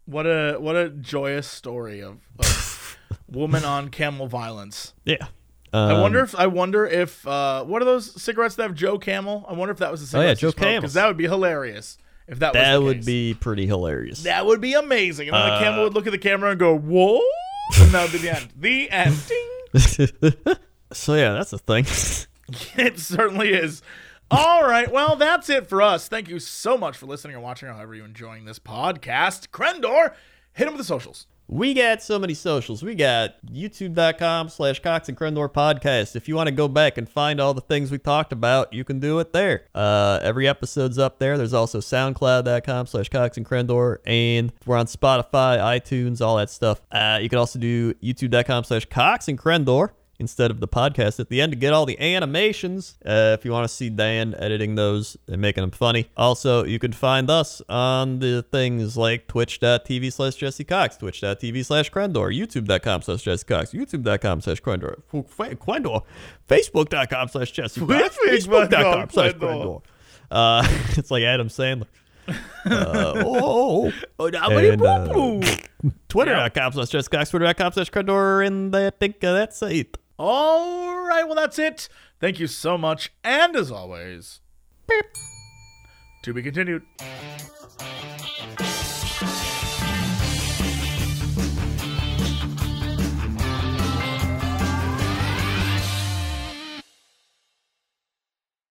What 0.05 0.25
a 0.27 0.57
what 0.59 0.75
a 0.75 0.89
joyous 0.89 1.47
story 1.47 2.01
of, 2.01 2.19
of 2.39 2.97
woman 3.27 3.65
on 3.65 3.89
camel 3.89 4.27
violence. 4.27 4.93
Yeah. 5.03 5.27
I 5.73 5.91
Um, 5.93 6.01
wonder 6.01 6.19
if 6.23 6.33
I 6.35 6.47
wonder 6.47 6.85
if 6.85 7.27
uh, 7.27 7.63
what 7.65 7.81
are 7.81 7.85
those 7.85 8.21
cigarettes 8.21 8.55
that 8.55 8.63
have 8.63 8.75
Joe 8.75 8.97
Camel? 8.97 9.45
I 9.49 9.53
wonder 9.53 9.73
if 9.73 9.79
that 9.79 9.91
was 9.91 9.99
the 10.01 10.07
same. 10.07 10.21
Oh, 10.21 10.23
yeah, 10.25 10.33
Joe 10.35 10.51
because 10.51 10.93
that 10.93 11.07
would 11.07 11.17
be 11.17 11.25
hilarious 11.25 11.97
if 12.27 12.39
that, 12.39 12.53
that 12.53 12.73
the 12.73 12.81
would 12.81 12.97
case. 12.97 13.05
be 13.05 13.33
pretty 13.39 13.65
hilarious. 13.67 14.23
that 14.23 14.45
would 14.45 14.61
be 14.61 14.73
amazing. 14.73 15.27
And 15.29 15.35
then 15.35 15.47
the 15.47 15.53
Uh, 15.55 15.59
camel 15.59 15.83
would 15.83 15.93
look 15.93 16.07
at 16.07 16.11
the 16.11 16.17
camera 16.17 16.51
and 16.51 16.59
go, 16.59 16.75
"Whoa!" 16.77 17.21
and 17.79 17.91
that 17.91 18.03
would 18.03 18.11
be 18.11 18.17
the 18.19 18.35
end. 18.35 18.47
The 18.55 18.89
end. 18.91 19.15
Ding. 19.27 20.55
so 20.93 21.13
yeah, 21.15 21.33
that's 21.33 21.53
a 21.53 21.57
thing. 21.57 21.85
It 22.77 22.99
certainly 22.99 23.53
is. 23.53 23.81
All 24.29 24.63
right. 24.67 24.91
Well, 24.91 25.15
that's 25.15 25.49
it 25.49 25.67
for 25.67 25.81
us. 25.81 26.07
Thank 26.07 26.29
you 26.29 26.37
so 26.37 26.77
much 26.77 26.95
for 26.95 27.07
listening 27.07 27.35
or 27.35 27.39
watching, 27.39 27.69
or 27.69 27.73
however 27.73 27.95
you're 27.95 28.05
enjoying 28.05 28.45
this 28.45 28.59
podcast. 28.59 29.49
Crendor, 29.49 30.13
hit 30.53 30.67
him 30.67 30.73
with 30.73 30.77
the 30.81 30.83
socials. 30.83 31.25
We 31.47 31.75
got 31.75 32.01
so 32.01 32.17
many 32.17 32.33
socials. 32.33 32.81
We 32.81 32.95
got 32.95 33.35
youtube.com 33.45 34.49
slash 34.49 34.79
Cox 34.81 35.09
and 35.09 35.17
Crendor 35.17 35.51
podcast. 35.51 36.15
If 36.15 36.27
you 36.27 36.35
want 36.35 36.47
to 36.47 36.51
go 36.51 36.67
back 36.67 36.97
and 36.97 37.07
find 37.07 37.39
all 37.39 37.53
the 37.53 37.61
things 37.61 37.91
we 37.91 37.99
talked 37.99 38.33
about, 38.33 38.73
you 38.73 38.83
can 38.83 38.99
do 38.99 39.19
it 39.19 39.31
there. 39.31 39.65
Uh, 39.75 40.19
every 40.23 40.47
episode's 40.47 40.97
up 40.97 41.19
there. 41.19 41.37
There's 41.37 41.53
also 41.53 41.79
soundcloud.com 41.79 42.87
slash 42.87 43.09
Cox 43.09 43.37
and 43.37 43.45
Crendor. 43.45 43.97
And 44.07 44.53
we're 44.65 44.77
on 44.77 44.87
Spotify, 44.87 45.59
iTunes, 45.59 46.19
all 46.19 46.37
that 46.37 46.49
stuff. 46.49 46.81
Uh, 46.91 47.19
you 47.21 47.29
can 47.29 47.37
also 47.37 47.59
do 47.59 47.93
youtube.com 47.95 48.63
slash 48.63 48.85
Cox 48.85 49.27
and 49.27 49.37
Crendor 49.37 49.89
instead 50.19 50.51
of 50.51 50.59
the 50.59 50.67
podcast 50.67 51.19
at 51.19 51.29
the 51.29 51.41
end 51.41 51.51
to 51.51 51.57
get 51.57 51.73
all 51.73 51.85
the 51.85 51.99
animations 51.99 52.97
uh, 53.05 53.35
if 53.37 53.45
you 53.45 53.51
want 53.51 53.67
to 53.67 53.73
see 53.73 53.89
Dan 53.89 54.35
editing 54.35 54.75
those 54.75 55.17
and 55.27 55.41
making 55.41 55.61
them 55.61 55.71
funny. 55.71 56.09
Also, 56.15 56.63
you 56.63 56.79
can 56.79 56.93
find 56.93 57.29
us 57.29 57.61
on 57.67 58.19
the 58.19 58.43
things 58.51 58.97
like 58.97 59.27
twitch.tv 59.27 60.11
slash 60.11 60.35
Jesse 60.35 60.63
Cox, 60.63 60.97
twitch.tv 60.97 61.65
slash 61.65 61.91
Crendor, 61.91 62.35
youtube.com 62.35 63.01
slash 63.01 63.23
Jesse 63.23 63.45
Cox, 63.45 63.71
youtube.com 63.71 64.41
slash 64.41 64.61
Crendor, 64.61 65.01
Crendor, 65.11 66.01
facebook.com 66.47 67.27
slash 67.27 67.51
Jesse 67.51 67.79
Cox, 67.79 68.17
facebook.com 68.17 69.09
slash 69.09 69.33
Crendor. 69.33 69.81
Uh, 70.31 70.67
it's 70.97 71.11
like 71.11 71.23
Adam 71.23 71.49
Sandler. 71.49 71.87
Uh, 72.27 72.33
oh, 72.65 73.91
oh, 74.19 74.25
and, 74.25 74.81
uh, 74.81 75.41
Twitter.com 76.09 76.71
slash 76.71 76.89
Jesse 76.89 77.09
Cox, 77.09 77.29
Twitter.com 77.29 77.73
slash 77.73 77.91
Crendor, 77.91 78.45
and 78.45 78.75
I 78.75 78.89
think 78.89 79.19
that's 79.19 79.61
it. 79.61 79.97
All 80.17 81.05
right, 81.05 81.25
well, 81.25 81.35
that's 81.35 81.59
it. 81.59 81.89
Thank 82.19 82.39
you 82.39 82.47
so 82.47 82.77
much. 82.77 83.11
And 83.23 83.55
as 83.55 83.71
always, 83.71 84.41
beep, 84.87 85.05
to 86.23 86.33
be 86.33 86.41
continued. 86.41 86.83